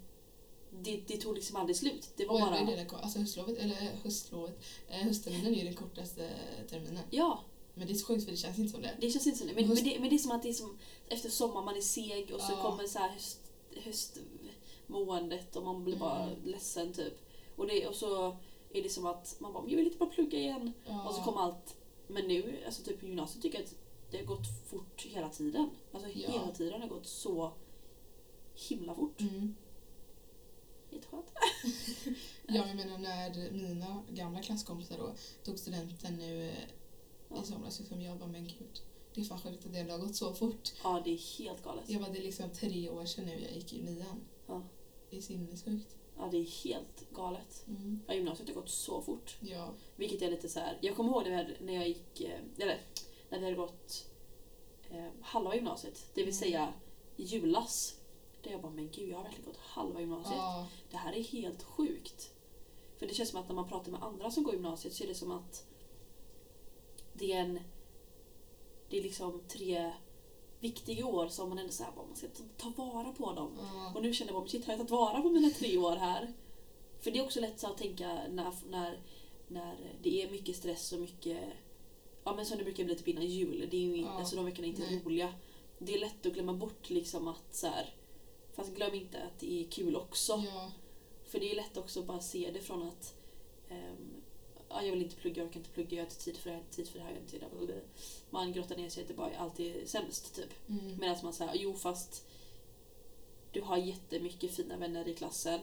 Det, 0.83 1.03
det 1.07 1.17
tog 1.17 1.35
liksom 1.35 1.57
aldrig 1.57 1.77
slut. 1.77 2.09
Det 2.17 2.27
var 2.27 2.35
Oj, 2.35 2.41
bara... 2.41 2.51
det 2.65 2.87
alltså 3.03 3.19
höstlovet, 3.19 3.59
eller 3.59 3.77
höstlovet, 4.03 4.59
eh, 4.89 4.97
höstterminen 4.99 5.47
är 5.55 5.59
ju 5.59 5.65
den 5.65 5.75
kortaste 5.77 6.31
terminen. 6.71 7.03
Ja, 7.11 7.41
Men 7.75 7.87
det 7.87 7.93
är 7.93 7.95
så 7.95 8.07
sjukt 8.07 8.25
för 8.25 8.31
det 8.31 8.37
känns 8.37 8.59
inte 8.59 8.73
som 8.73 8.83
det. 8.83 8.95
det 9.01 9.11
känns 9.11 9.27
inte 9.27 9.39
som 9.39 9.47
det. 9.49 9.55
Men, 9.55 9.65
Höst- 9.65 9.83
men, 9.85 9.93
det, 9.93 10.01
men 10.01 10.09
det 10.09 10.17
är 10.17 10.19
som 10.19 10.31
att 10.31 10.43
det 10.43 10.49
är 10.49 10.53
som 10.53 10.79
efter 11.09 11.31
sommar, 11.31 11.63
man 11.63 11.77
är 11.77 11.81
seg 11.81 12.31
och 12.35 12.41
så 12.41 12.53
Ja. 12.53 12.63
kommer 12.63 12.87
så 12.87 12.99
här 12.99 13.09
höst, 13.09 13.41
höstmåendet 14.87 15.57
och 15.57 15.63
man 15.63 15.85
blir 15.85 15.97
bara 15.97 16.23
Mm. 16.23 16.45
ledsen 16.45 16.93
typ. 16.93 17.15
Och, 17.57 17.67
det, 17.67 17.87
och 17.87 17.95
så 17.95 18.37
är 18.73 18.83
det 18.83 18.89
som 18.89 19.07
att 19.07 19.37
man 19.41 19.53
bara, 19.53 19.65
jag 19.69 19.77
vill 19.77 19.85
inte 19.87 19.99
bara 19.99 20.11
plugga 20.11 20.39
igen. 20.39 20.73
Ja. 20.87 21.09
Och 21.09 21.15
så 21.15 21.23
kommer 21.23 21.41
allt. 21.41 21.77
Men 22.07 22.29
nu, 22.29 22.63
alltså 22.67 22.83
typ 22.83 23.01
på 23.01 23.07
gymnasiet 23.07 23.43
tycker 23.43 23.59
jag 23.59 23.65
att 23.65 23.75
det 24.11 24.17
har 24.19 24.25
gått 24.25 24.47
fort 24.71 25.07
hela 25.07 25.29
tiden. 25.29 25.71
Alltså 25.93 26.09
Ja. 26.09 26.31
hela 26.31 26.53
tiden 26.53 26.73
har 26.73 26.81
det 26.89 26.95
gått 26.95 27.07
så 27.07 27.53
himla 28.69 28.95
fort. 28.95 29.21
Mm. 29.21 29.55
Jätteskönt. 30.91 31.27
Ja, 32.47 32.67
jag 32.67 32.77
menar 32.77 32.99
när 32.99 33.51
mina 33.53 34.03
gamla 34.11 34.43
klasskompisar 34.43 34.99
då 34.99 35.15
tog 35.45 35.59
studenten 35.59 36.17
nu 36.17 36.49
eh, 36.49 36.55
Ja. 37.29 37.43
i 37.43 37.47
somras, 37.47 37.79
liksom 37.79 38.03
jag 38.03 38.19
bara 38.19 38.29
men 38.29 38.45
gud, 38.45 38.83
det 39.15 39.21
är 39.21 39.25
fan 39.25 39.41
sjukt 39.41 39.67
att 39.67 39.73
det 39.73 39.91
har 39.91 39.99
gått 39.99 40.17
så 40.17 40.35
fort. 40.35 40.73
Ja, 40.85 41.03
det 41.05 41.11
är 41.11 41.39
helt 41.39 41.63
galet. 41.65 41.85
Jag 41.91 42.01
var 42.01 42.09
det 42.11 42.19
är 42.19 42.23
liksom 42.23 42.51
tre 42.51 42.89
år 42.91 43.05
sedan 43.05 43.25
nu 43.25 43.41
jag 43.41 43.53
gick 43.53 43.73
i 43.73 43.83
nian. 43.83 44.21
Ja. 44.47 44.63
Det 45.11 45.17
är 45.17 45.21
sinnessjukt. 45.21 45.97
Ja, 46.21 46.29
det 46.31 46.37
är 46.37 46.65
helt 46.65 47.11
galet. 47.13 47.65
Mm. 47.69 48.01
Ja, 48.07 48.15
gymnasiet 48.15 48.49
har 48.49 48.55
gått 48.55 48.69
så 48.71 49.03
fort. 49.03 49.37
Ja. 49.41 49.69
Vilket 49.97 50.23
är 50.23 50.31
lite 50.31 50.49
så 50.49 50.61
här. 50.61 50.79
Jag 50.81 50.97
kommer 50.97 51.11
ihåg 51.11 51.25
vi 51.25 51.35
hade, 51.35 51.57
när 51.61 51.73
jag 51.75 51.89
gick, 51.89 52.21
eh, 52.21 52.41
eller 52.59 52.81
när 53.31 53.39
vi 53.39 53.45
hade 53.45 53.57
gått 53.57 54.07
eh, 54.91 55.07
halva 55.23 55.55
gymnasiet. 55.55 56.07
Det 56.15 56.21
vill 56.21 56.35
Mm. 56.35 56.39
säga 56.41 56.73
julas. 57.17 57.97
Där 58.43 58.51
jag 58.51 58.61
bara, 58.63 58.73
men 58.73 58.91
gud 58.91 59.09
jag 59.09 59.17
har 59.17 59.25
verkligen 59.25 59.47
gått 59.47 59.57
halva 59.61 60.01
gymnasiet. 60.01 60.37
Ja. 60.37 60.67
Det 60.91 60.97
här 60.97 61.13
är 61.13 61.23
helt 61.23 61.63
sjukt. 61.63 62.31
För 62.99 63.07
det 63.07 63.15
känns 63.15 63.29
som 63.31 63.41
att 63.41 63.49
när 63.49 63.55
man 63.55 63.69
pratar 63.69 63.91
med 63.93 64.03
andra 64.03 64.31
som 64.31 64.43
går 64.45 64.55
gymnasiet 64.55 64.95
så 64.95 65.05
är 65.05 65.09
det 65.09 65.15
som 65.15 65.33
att 65.33 65.67
det 67.13 67.33
är 67.33 67.41
en... 67.41 67.61
Det 68.89 68.99
är 68.99 69.03
liksom 69.03 69.43
tre 69.49 69.93
viktiga 70.61 71.07
år 71.07 71.29
som 71.29 71.49
man 71.49 71.59
ändå 71.59 71.73
säger 71.73 71.93
man 71.97 72.17
ska 72.17 72.27
ta- 72.57 72.73
vara 72.93 73.13
på 73.13 73.33
dem. 73.33 73.59
Ja. 73.59 73.93
Och 73.95 74.03
nu 74.03 74.13
känner 74.15 74.33
jag 74.33 74.43
bara, 74.43 74.49
shit 74.49 74.65
har 74.65 74.73
jag 74.73 74.79
tagit 74.79 74.91
vara 74.91 75.21
på 75.23 75.29
mina 75.31 75.51
tre 75.51 75.79
år 75.79 75.97
här? 75.97 76.33
För 77.01 77.11
det 77.11 77.19
är 77.19 77.25
också 77.25 77.41
lätt 77.41 77.61
så 77.61 77.67
att 77.67 77.79
tänka 77.79 78.21
när, 78.31 78.53
när, 78.71 78.99
när 79.49 79.77
det 80.03 80.23
är 80.23 80.31
mycket 80.31 80.57
stress 80.57 80.93
och 80.93 81.01
mycket... 81.01 81.39
Ja 82.25 82.35
men 82.35 82.47
som 82.47 82.59
det 82.59 82.65
brukar 82.65 82.85
bli 82.85 82.95
typ 82.95 83.09
innan 83.09 83.27
jul. 83.27 83.69
Det 83.71 83.77
är 83.77 83.81
ju, 83.81 84.01
Ja. 84.01 84.09
alltså 84.09 84.37
de 84.37 84.45
veckorna 84.45 84.67
är 84.67 84.71
inte 84.71 84.83
Nej. 84.83 85.03
roliga. 85.05 85.35
Det 85.79 85.95
är 85.95 85.99
lätt 85.99 86.27
att 86.27 86.33
glömma 86.33 86.53
bort 86.55 86.91
liksom 86.91 87.29
att 87.29 87.55
så 87.55 87.67
här, 87.67 87.95
Fast 88.55 88.75
glöm 88.75 88.95
inte 88.95 89.23
att 89.23 89.39
det 89.41 89.61
är 89.65 89.71
kul 89.71 89.97
också. 89.97 90.43
Ja. 90.47 90.71
För 91.25 91.41
det 91.41 91.51
är 91.53 91.57
lätt 91.57 91.77
också 91.77 92.01
att 92.01 92.07
bara 92.07 92.21
se 92.21 92.51
det 92.55 92.61
från 92.61 92.83
att 92.83 93.15
ehm, 93.69 94.10
ja, 94.71 94.83
jag 94.83 94.93
vill 94.93 95.03
inte 95.03 95.17
plugga, 95.17 95.43
jag 95.43 95.49
orkar 95.49 95.61
inte 95.61 95.71
plugga, 95.71 95.97
jag 95.97 96.03
har 96.05 96.07
inte 96.07 96.25
tid 96.25 96.37
för 96.37 96.51
det 96.51 96.57
här, 96.57 96.63
tid 96.71 96.89
för 96.89 96.99
det 96.99 97.05
här, 97.05 97.11
jag 97.11 97.17
har 97.17 97.21
inte 97.21 97.31
tid 97.33 97.41
för 97.59 97.67
det 97.67 97.73
här. 97.73 97.83
Man 98.31 98.53
grottar 98.53 98.77
ner 98.77 98.89
sig 98.89 99.03
att 99.03 99.09
det 99.09 99.15
bara 99.15 99.31
är 99.31 99.39
alltid 99.39 99.89
sämst 99.89 100.35
typ. 100.35 100.69
Mm. 100.69 100.97
Medan 101.01 101.17
man 101.23 101.33
säger, 101.33 101.55
jo 101.55 101.75
fast 101.75 102.27
du 103.53 103.61
har 103.61 103.77
jättemycket 103.77 104.51
fina 104.57 104.77
vänner 104.77 105.09
i 105.09 105.15
klassen. 105.15 105.61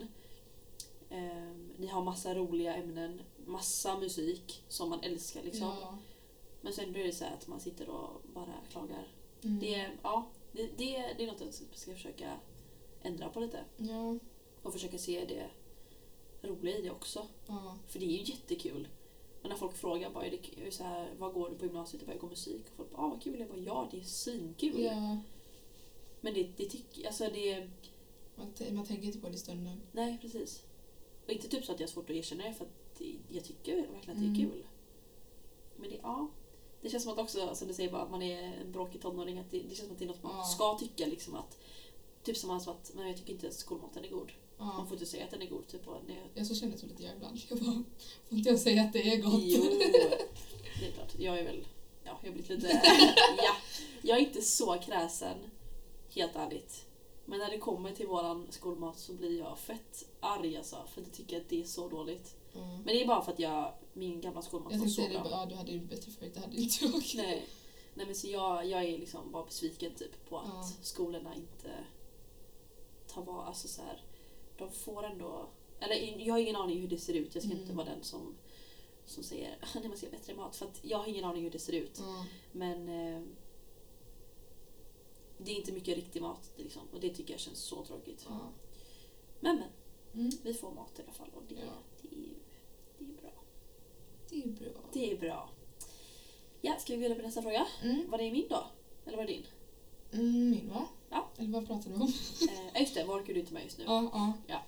Ehm, 1.09 1.73
ni 1.77 1.87
har 1.87 2.03
massa 2.03 2.35
roliga 2.35 2.75
ämnen, 2.75 3.21
massa 3.45 3.99
musik 3.99 4.63
som 4.67 4.89
man 4.89 4.99
älskar 5.03 5.43
liksom. 5.43 5.61
Ja. 5.67 5.97
Men 6.61 6.73
sen 6.73 6.91
blir 6.91 7.03
det 7.03 7.11
så 7.13 7.25
att 7.25 7.47
man 7.47 7.59
sitter 7.59 7.89
och 7.89 8.21
bara 8.33 8.53
klagar. 8.71 9.07
Mm. 9.43 9.59
Det, 9.59 9.75
är- 9.75 9.97
ja, 10.03 10.27
det, 10.51 10.63
det, 10.77 11.13
det 11.17 11.23
är 11.23 11.27
något 11.27 11.41
jag 11.41 11.53
ska 11.53 11.93
försöka 11.93 12.37
ändra 13.01 13.29
på 13.29 13.39
lite. 13.39 13.63
Ja. 13.77 14.17
Och 14.61 14.73
försöka 14.73 14.97
se 14.97 15.25
det 15.25 15.49
roliga 16.47 16.77
i 16.77 16.81
det 16.81 16.91
också. 16.91 17.27
Ja. 17.47 17.77
För 17.87 17.99
det 17.99 18.05
är 18.05 18.17
ju 18.17 18.23
jättekul. 18.33 18.87
När 19.47 19.55
folk 19.55 19.75
frågar 19.75 20.09
bara, 20.11 20.29
det 20.29 20.71
så 20.71 20.83
här, 20.83 21.13
vad 21.17 21.33
går 21.33 21.49
du 21.49 21.55
på 21.55 21.65
gymnasiet? 21.65 22.01
Jag 22.01 22.07
bara, 22.07 22.13
jag 22.13 22.21
går 22.21 22.29
musik. 22.29 22.61
Och 22.69 22.75
folk 22.77 22.91
bara, 22.91 23.01
ah, 23.01 23.07
vad 23.07 23.21
kul. 23.21 23.39
Jag 23.39 23.49
bara, 23.49 23.57
ja 23.59 23.87
det 23.91 23.97
är 23.99 24.03
svinkul. 24.03 24.81
ja. 24.83 25.17
Men 26.21 26.33
det, 26.33 26.43
det 26.57 26.65
tycker 26.65 27.07
alltså 27.07 27.23
det, 27.33 27.69
Man, 28.35 28.53
man 28.71 28.85
tänker 28.85 29.03
inte 29.05 29.19
på 29.19 29.27
det 29.27 29.33
i 29.35 29.37
stunden. 29.37 29.81
nej 29.91 30.17
precis. 30.21 30.63
Och 31.25 31.31
inte 31.31 31.47
typ 31.47 31.65
så 31.65 31.71
att 31.71 31.79
jag 31.79 31.87
har 31.87 31.91
svårt 31.91 32.09
att 32.09 32.15
erkänna 32.15 32.43
det 32.43 32.53
för 32.53 32.65
att 32.65 33.01
jag 33.29 33.43
tycker 33.43 33.75
verkligen 33.75 33.97
att 33.97 34.05
det 34.05 34.11
är 34.11 34.35
Mm. 34.39 34.51
kul. 34.51 34.63
Men 35.75 35.89
det, 35.89 35.99
ja. 36.03 36.27
Det 36.81 36.89
känns 36.89 37.03
som 37.03 37.13
att 37.13 37.19
också, 37.19 37.55
som 37.55 37.67
du 37.67 37.73
säger, 37.73 37.91
bara, 37.91 38.01
att 38.01 38.11
man 38.11 38.21
är 38.21 38.43
en 38.43 38.71
bråkig 38.71 39.01
tonåring. 39.01 39.37
Att 39.39 39.51
det, 39.51 39.59
det 39.59 39.75
känns 39.75 39.79
som 39.79 39.91
att 39.91 39.99
det 39.99 40.05
är 40.05 40.07
något 40.07 40.23
man 40.23 40.37
Ja. 40.37 40.43
ska 40.43 40.77
tycka. 40.77 41.05
Liksom, 41.05 41.35
att, 41.35 41.57
typ 42.23 42.37
som 42.37 42.49
att 42.51 42.91
men 42.95 43.07
jag 43.07 43.17
tycker 43.17 43.33
inte 43.33 43.47
att 43.47 43.53
skolmaten 43.53 44.05
är 44.05 44.09
god. 44.09 44.31
Man 44.57 44.75
Ja. 44.77 44.85
får 44.85 44.93
inte 44.93 45.05
säga 45.05 45.23
att 45.23 45.31
den 45.31 45.41
är 45.41 45.45
god. 45.49 45.67
Typ, 45.67 45.87
och 45.87 46.01
när 46.07 46.29
jag, 46.33 46.47
så 46.47 46.55
känner 46.55 46.77
jag 46.81 46.89
lite 46.89 47.03
jag 47.03 47.15
ibland. 47.15 47.39
Jag 47.49 47.59
bara, 47.59 47.83
får 48.29 48.37
inte 48.37 48.49
jag 48.49 48.59
säga 48.59 48.81
att 48.83 48.93
det 48.93 49.13
är 49.13 49.21
gott? 49.21 49.41
Jo, 49.43 49.61
det 50.79 50.87
är 50.87 50.91
klart. 50.91 51.15
Jag 51.19 51.39
är 51.39 51.43
väl... 51.43 51.67
Ja, 52.03 52.19
jag 52.21 52.29
har 52.29 52.33
blivit 52.33 52.49
lite... 52.49 52.67
Ja, 53.37 53.55
jag 54.01 54.17
är 54.17 54.21
inte 54.21 54.41
så 54.41 54.73
kräsen, 54.79 55.37
helt 56.09 56.35
ärligt. 56.35 56.85
Men 57.25 57.39
när 57.39 57.49
det 57.51 57.57
kommer 57.57 57.91
till 57.91 58.07
våran 58.07 58.47
skolmat 58.49 58.99
så 58.99 59.13
blir 59.13 59.39
jag 59.39 59.59
fett 59.59 60.05
arg 60.19 60.57
alltså, 60.57 60.75
för 60.93 61.01
att 61.01 61.07
jag 61.07 61.15
tycker 61.15 61.37
att 61.37 61.49
det 61.49 61.61
är 61.61 61.65
så 61.65 61.87
dåligt. 61.87 62.35
Mm. 62.55 62.67
Men 62.69 62.85
det 62.85 63.03
är 63.03 63.07
bara 63.07 63.21
för 63.21 63.31
att 63.31 63.39
jag, 63.39 63.73
min 63.93 64.21
gamla 64.21 64.41
skolmat 64.41 64.71
Jag 64.73 64.79
var 64.79 64.87
så 64.87 65.01
det, 65.01 65.09
bra. 65.09 65.27
ja, 65.31 65.45
du 65.49 65.55
hade 65.55 65.71
ju 65.71 65.79
bättre 65.79 66.11
förut, 66.11 66.31
det 66.33 66.39
hade 66.39 66.57
inte 66.57 66.85
jag. 66.85 66.93
Nej, 67.15 67.45
nej 67.93 68.05
men 68.05 68.15
så 68.15 68.27
jag, 68.27 68.65
jag 68.65 68.83
är 68.83 68.97
liksom 68.97 69.31
bara 69.31 69.45
besviken 69.45 69.91
typ 69.95 70.29
på 70.29 70.37
att 70.37 70.45
Ja. 70.47 70.69
skolorna 70.81 71.35
inte 71.35 71.71
tar 73.07 73.21
vara, 73.21 73.45
alltså 73.45 73.67
så 73.67 73.81
här, 73.81 74.01
de 74.57 74.71
får 74.71 75.03
ändå, 75.05 75.49
eller 75.79 75.95
jag 76.27 76.33
har 76.33 76.39
ingen 76.39 76.55
aning 76.55 76.81
hur 76.81 76.87
det 76.87 76.97
ser 76.97 77.13
ut, 77.13 77.35
jag 77.35 77.43
ska 77.43 77.51
Mm. 77.51 77.61
inte 77.63 77.73
vara 77.75 77.85
den 77.89 78.03
som, 78.03 78.35
som 79.05 79.23
säger 79.23 79.57
att 79.61 79.83
man 79.85 79.97
ska 79.97 80.07
ha 80.07 80.11
bättre 80.11 80.35
mat, 80.35 80.55
för 80.55 80.65
att 80.65 80.79
jag 80.83 80.97
har 80.97 81.07
ingen 81.07 81.25
aning 81.25 81.43
hur 81.43 81.51
det 81.51 81.59
ser 81.59 81.73
ut. 81.73 81.97
Ja. 81.99 82.25
Men 82.51 82.89
eh, 82.89 83.21
det 85.37 85.51
är 85.51 85.55
inte 85.55 85.71
mycket 85.71 85.95
riktig 85.95 86.21
mat 86.21 86.51
liksom, 86.55 86.81
och 86.93 86.99
det 86.99 87.09
tycker 87.09 87.33
jag 87.33 87.39
känns 87.41 87.59
så 87.59 87.85
tråkigt. 87.85 88.25
Ja. 88.29 88.39
Men 89.39 89.55
men, 89.55 89.67
Mm. 90.13 90.31
vi 90.43 90.53
får 90.53 90.71
mat 90.71 90.99
i 90.99 91.01
alla 91.03 91.11
fall 91.11 91.29
och 91.33 91.43
det, 91.49 91.55
Ja. 91.55 91.71
det, 92.01 92.07
är, 92.07 92.33
det 92.97 93.05
är 93.05 93.21
bra. 93.21 93.31
Det 94.29 94.43
är 94.43 94.47
bra. 94.47 94.81
Det 94.93 95.11
är 95.11 95.17
bra. 95.17 95.49
Ja, 96.61 96.75
ska 96.79 96.93
vi 96.93 96.97
gå 96.97 97.01
vidare 97.01 97.19
på 97.19 97.25
nästa 97.25 97.41
fråga? 97.41 97.67
Mm. 97.83 98.09
Var 98.09 98.17
det 98.17 98.31
min 98.31 98.47
då? 98.49 98.63
Eller 99.05 99.17
var 99.17 99.25
det 99.25 99.33
din? 99.33 99.45
Mm, 100.13 100.49
min 100.49 100.69
va? 100.69 100.87
Eller 101.37 101.49
vad 101.49 101.67
pratar 101.67 101.89
du 101.89 101.95
om? 101.95 102.13
Eh, 102.75 102.81
just 102.81 102.93
det, 102.93 103.03
vad 103.03 103.21
orkar 103.21 103.33
du 103.33 103.39
inte 103.39 103.53
med 103.53 103.63
just 103.63 103.77
nu? 103.77 103.83
Ja, 103.87 104.09
ja. 104.13 104.33
Ja. 104.47 104.61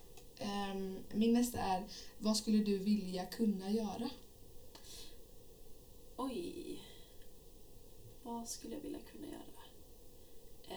Ehm, 0.46 0.98
min 1.14 1.34
nästa 1.34 1.60
är, 1.60 1.84
vad 2.18 2.38
skulle 2.38 2.58
du 2.58 2.78
vilja 2.78 3.26
kunna 3.26 3.72
göra? 3.72 4.10
Oj. 6.18 6.80
Vad 8.24 8.48
skulle 8.50 8.74
jag 8.76 8.82
vilja 8.82 9.00
kunna 9.12 9.28
göra? 9.28 9.64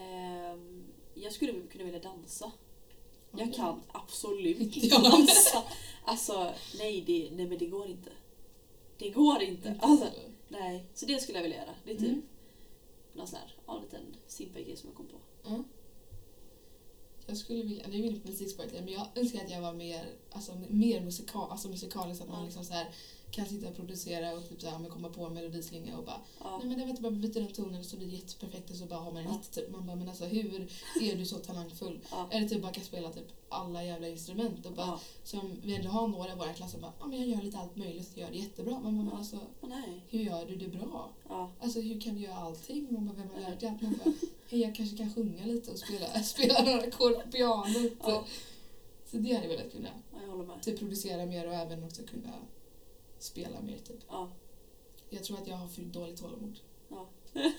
Ehm, 0.03 0.83
jag 1.13 1.33
skulle 1.33 1.53
kunna 1.71 1.83
vilja 1.83 1.99
dansa. 1.99 2.51
Jag 3.31 3.47
Oj. 3.47 3.53
kan 3.55 3.81
absolut 3.91 4.59
Inte 4.59 4.87
jag. 4.87 5.03
dansa. 5.03 5.63
Alltså, 6.05 6.53
nej, 6.77 7.01
det, 7.01 7.29
nej 7.35 7.45
men 7.47 7.57
det 7.57 7.65
går 7.65 7.87
inte. 7.87 8.11
Det 8.97 9.09
går 9.09 9.41
inte. 9.41 9.75
Alltså, 9.81 10.07
nej. 10.47 10.85
Så 10.93 11.05
det 11.05 11.19
skulle 11.19 11.37
jag 11.37 11.43
vilja 11.43 11.57
göra. 11.57 11.75
Det 11.85 11.91
är 11.91 11.95
typ 11.95 12.07
Mm. 12.07 12.21
någon 13.13 13.27
sån 13.27 13.39
här, 13.39 13.55
ja, 13.65 13.75
en 13.75 13.81
liten 13.83 14.15
simpel 14.27 14.63
grej 14.63 14.77
som 14.77 14.89
jag 14.89 14.97
kom 14.97 15.05
på. 15.07 15.17
Ja. 15.43 15.63
Jag 17.25 17.37
skulle 17.37 17.63
vilja, 17.63 17.87
nu 17.87 17.97
är 17.97 18.01
vi 18.01 18.07
inne 18.07 18.19
på 18.19 18.27
musikspåret 18.27 18.73
men 18.73 18.93
jag 18.93 19.07
önskar 19.15 19.43
att 19.43 19.51
jag 19.51 19.61
var 19.61 19.73
mer, 19.73 20.05
alltså, 20.31 20.51
mer 20.69 21.01
musikal, 21.01 21.51
alltså 21.51 21.69
musikalisk, 21.69 22.21
att 22.21 22.29
man 22.29 22.45
liksom 22.45 22.65
så 22.65 22.73
här, 22.73 22.87
kan 23.33 23.45
sitta 23.45 23.67
och 23.69 23.75
producera 23.75 24.33
och 24.33 24.49
typ 24.49 24.61
så 24.61 24.69
här, 24.69 24.79
men 24.79 24.89
komma 24.91 25.09
på 25.09 25.25
en 25.25 25.33
melodislinga 25.33 25.97
och 25.97 26.05
bara 26.05 26.21
Ja. 26.39 26.57
Nej 26.57 26.67
men 26.67 26.77
det 26.77 26.83
var 26.83 26.89
inte 26.89 27.01
bara 27.01 27.11
byta 27.11 27.39
den 27.39 27.47
tonen 27.53 27.83
så 27.83 27.97
blir 27.97 28.07
det 28.07 28.15
jätteperfekt 28.15 28.69
och 28.69 28.75
så 28.75 28.85
bara 28.85 28.99
har 28.99 29.11
man 29.11 29.21
en 29.21 29.27
Ja. 29.27 29.31
hit 29.31 29.51
typ. 29.51 29.69
Man 29.69 29.85
bara 29.87 29.95
men 29.95 30.09
alltså 30.09 30.25
hur 30.25 30.67
är 31.01 31.15
du 31.15 31.25
så 31.25 31.35
talangfull? 31.37 31.99
Ja. 32.11 32.27
Eller 32.31 32.47
typ 32.49 32.61
bara 32.61 32.71
kan 32.71 32.83
spela 32.83 33.09
typ 33.11 33.27
alla 33.49 33.83
jävla 33.83 34.07
instrument 34.07 34.65
och 34.65 34.71
bara 34.71 34.87
Ja. 34.87 34.99
som 35.23 35.51
vi 35.63 35.75
ändå 35.75 35.89
har 35.89 36.07
några 36.07 36.31
i 36.31 36.35
vår 36.35 36.53
klass 36.53 36.71
som 36.71 36.81
bara 36.81 36.93
ja 36.99 37.05
men 37.07 37.19
jag 37.19 37.27
gör 37.29 37.41
lite 37.41 37.57
allt 37.57 37.75
möjligt 37.75 38.11
och 38.13 38.17
gör 38.17 38.29
det 38.31 38.37
jättebra. 38.37 38.71
Man 38.79 38.83
bara 38.97 39.05
men 39.05 39.13
alltså 39.17 39.37
nej. 39.61 40.01
hur 40.09 40.19
gör 40.19 40.45
du 40.45 40.55
det 40.55 40.67
bra? 40.67 41.09
Alltså 41.59 41.81
hur 41.81 42.01
kan 42.01 42.15
du 42.15 42.21
göra 42.21 42.35
allting? 42.35 42.87
Man 42.91 43.05
bara 43.07 43.15
vem 43.15 43.29
har 43.33 43.49
lärt 43.51 43.59
dig 43.59 43.69
allt? 43.69 43.81
Man 43.81 43.99
bara 44.03 44.13
hej 44.49 44.61
jag 44.61 44.75
kanske 44.75 44.97
kan 44.97 45.13
sjunga 45.13 45.45
lite 45.45 45.71
och 45.71 45.79
spela, 45.79 46.23
spela 46.23 46.63
några 46.63 46.79
ackord 46.79 47.13
på 47.23 47.31
pianot. 47.31 48.23
Så 49.11 49.17
det 49.17 49.33
hade 49.33 49.47
jag 49.47 49.57
velat 49.57 49.71
kunna. 49.71 49.89
ja, 50.13 50.17
jag 50.21 50.31
håller 50.31 50.45
med. 50.45 50.61
Typ 50.63 50.79
producera 50.79 51.25
mer 51.25 51.47
och 51.47 51.53
även 51.53 51.83
också 51.83 52.01
kunna 52.03 52.29
spela 53.23 53.61
mer 53.61 53.77
typ. 53.77 53.99
Ja. 54.07 54.31
Jag 55.09 55.23
tror 55.23 55.37
att 55.37 55.47
jag 55.47 55.55
har 55.55 55.67
för 55.67 55.81
dåligt 55.81 56.21
tålamod. 56.21 56.59
Ja. 56.87 57.07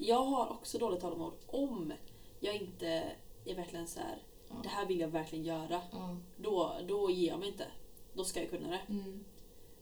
Jag 0.00 0.24
har 0.24 0.50
också 0.50 0.78
dåligt 0.78 1.00
tålamod 1.00 1.32
om 1.46 1.92
jag 2.40 2.56
inte 2.56 3.12
är 3.44 3.54
verkligen 3.54 3.86
så 3.88 4.00
här. 4.00 4.22
Ja. 4.48 4.54
det 4.62 4.68
här 4.68 4.86
vill 4.86 5.00
jag 5.00 5.08
verkligen 5.08 5.44
göra. 5.44 5.82
Ja. 5.92 6.16
Då, 6.36 6.76
då 6.88 7.10
ger 7.10 7.28
jag 7.28 7.38
mig 7.38 7.48
inte. 7.48 7.66
Då 8.12 8.24
ska 8.24 8.40
jag 8.40 8.50
kunna 8.50 8.68
det. 8.68 8.80
Mm. 8.88 9.24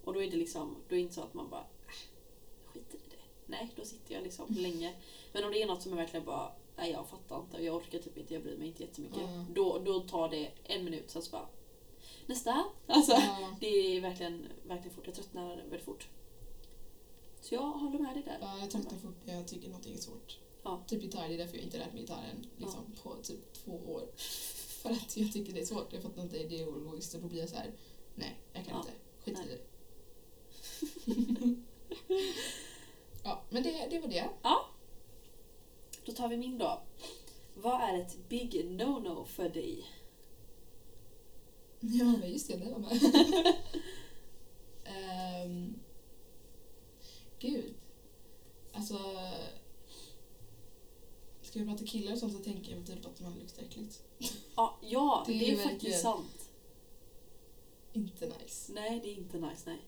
Och 0.05 0.15
då 0.15 0.23
är 0.23 0.31
det 0.31 0.37
liksom, 0.37 0.77
då 0.89 0.95
är 0.95 0.97
det 0.97 1.03
inte 1.03 1.15
så 1.15 1.23
att 1.23 1.35
man 1.35 1.51
bara, 1.51 1.61
äh, 1.61 2.73
skiter 2.73 2.99
i 2.99 3.11
det. 3.11 3.23
Nej, 3.47 3.73
då 3.77 3.85
sitter 3.85 4.15
jag 4.15 4.23
liksom 4.23 4.47
länge. 4.59 4.95
Men 5.33 5.45
om 5.45 5.51
det 5.51 5.63
är 5.63 5.67
något 5.67 5.83
som 5.83 5.93
jag 5.93 5.99
verkligen 5.99 6.27
bara, 6.27 6.53
nej 6.77 6.91
jag 6.91 7.09
fattar 7.09 7.41
inte 7.41 7.65
jag 7.65 7.77
orkar 7.77 7.99
typ 7.99 8.19
inte, 8.19 8.35
jag 8.35 8.43
bryr 8.43 8.57
mig 8.57 8.67
inte 8.69 8.83
jättemycket. 8.83 9.23
Ja. 9.23 9.45
Då, 9.55 9.79
då 9.79 10.01
tar 10.01 10.29
det 10.29 10.51
en 10.65 10.85
minut, 10.85 11.11
sen 11.11 11.23
så 11.23 11.31
bara, 11.31 11.49
nästa. 12.27 12.65
Alltså, 12.87 13.13
Ja. 13.13 13.57
det 13.61 13.97
är 13.97 14.01
verkligen, 14.01 14.49
verkligen 14.65 14.95
fort. 14.97 15.07
Jag 15.07 15.15
tröttnar 15.15 15.57
väldigt 15.57 15.85
fort. 15.85 16.09
Så 17.41 17.55
jag 17.55 17.61
håller 17.63 17.99
med 17.99 18.15
dig 18.15 18.23
där. 18.23 18.39
Ja, 18.41 18.59
jag 18.59 18.71
tröttnar 18.71 18.99
fort 18.99 19.17
när 19.25 19.35
jag 19.35 19.49
tycker 19.49 19.69
någonting 19.69 19.95
är 19.95 19.99
svårt. 19.99 20.39
Ja. 20.63 20.85
Typ 20.87 21.03
gitarr, 21.03 21.29
det 21.29 21.35
är 21.35 21.39
därför 21.39 21.57
jag 21.57 21.65
inte 21.65 21.79
lärt 21.79 21.93
mig 21.93 22.01
gitarren 22.03 22.47
liksom, 22.57 22.81
på 23.03 23.15
typ 23.23 23.53
två 23.53 23.73
år. 23.73 24.09
För 24.83 24.91
att 24.91 25.17
jag 25.17 25.33
tycker 25.33 25.53
det 25.53 25.61
är 25.61 25.65
svårt, 25.67 25.93
jag 25.93 26.03
fattar 26.03 26.23
inte, 26.23 26.39
det 26.39 26.61
är 26.63 26.69
ologiskt 26.69 27.15
och 27.15 27.21
då 27.21 27.29
blir 27.29 27.41
jag 27.41 27.49
så 27.49 27.57
här: 27.57 27.73
nej, 28.15 28.37
jag 28.53 28.65
kan 28.67 28.75
Ja. 28.75 28.81
inte. 28.81 28.93
Skit 29.25 29.47
i 29.47 29.49
det. 29.49 29.61
ja, 33.25 33.43
men 33.51 33.63
det, 33.63 33.87
det 33.91 33.99
var 34.01 34.09
det. 34.09 34.29
Då 36.05 36.13
tar 36.13 36.29
vi 36.29 36.37
min 36.37 36.59
då. 36.59 36.81
Vad 37.55 37.81
är 37.81 37.99
ett 37.99 38.29
big 38.29 38.55
no-no 38.65 39.25
för 39.25 39.49
dig? 39.49 39.85
Ja, 41.81 42.05
men 42.05 42.31
just 42.33 42.49
det, 42.49 42.57
det 42.57 42.71
var 42.71 42.79
med. 42.79 43.01
Ehm, 44.85 45.75
gud. 47.39 47.75
Alltså... 48.73 48.99
Ska 51.43 51.59
vi 51.59 51.67
prata 51.67 51.85
killar 51.87 52.13
och 52.13 52.19
sånt 52.19 52.33
så 52.33 52.39
tänker 52.39 52.77
jag 52.77 52.87
typ 52.87 53.07
att 53.07 53.21
man 53.21 53.35
luktar 53.39 53.63
äckligt. 53.63 54.03
Ja, 54.57 54.79
ja 54.83 55.25
Det 55.27 55.33
det 55.33 55.51
är 55.51 55.53
är, 55.53 55.57
faktiskt 55.69 56.01
sant. 56.01 56.51
Inte 57.93 58.27
nice. 58.43 58.73
Nej, 58.73 59.01
det 59.05 59.11
är 59.11 59.15
inte 59.19 59.39
nice, 59.39 59.63
nej. 59.71 59.79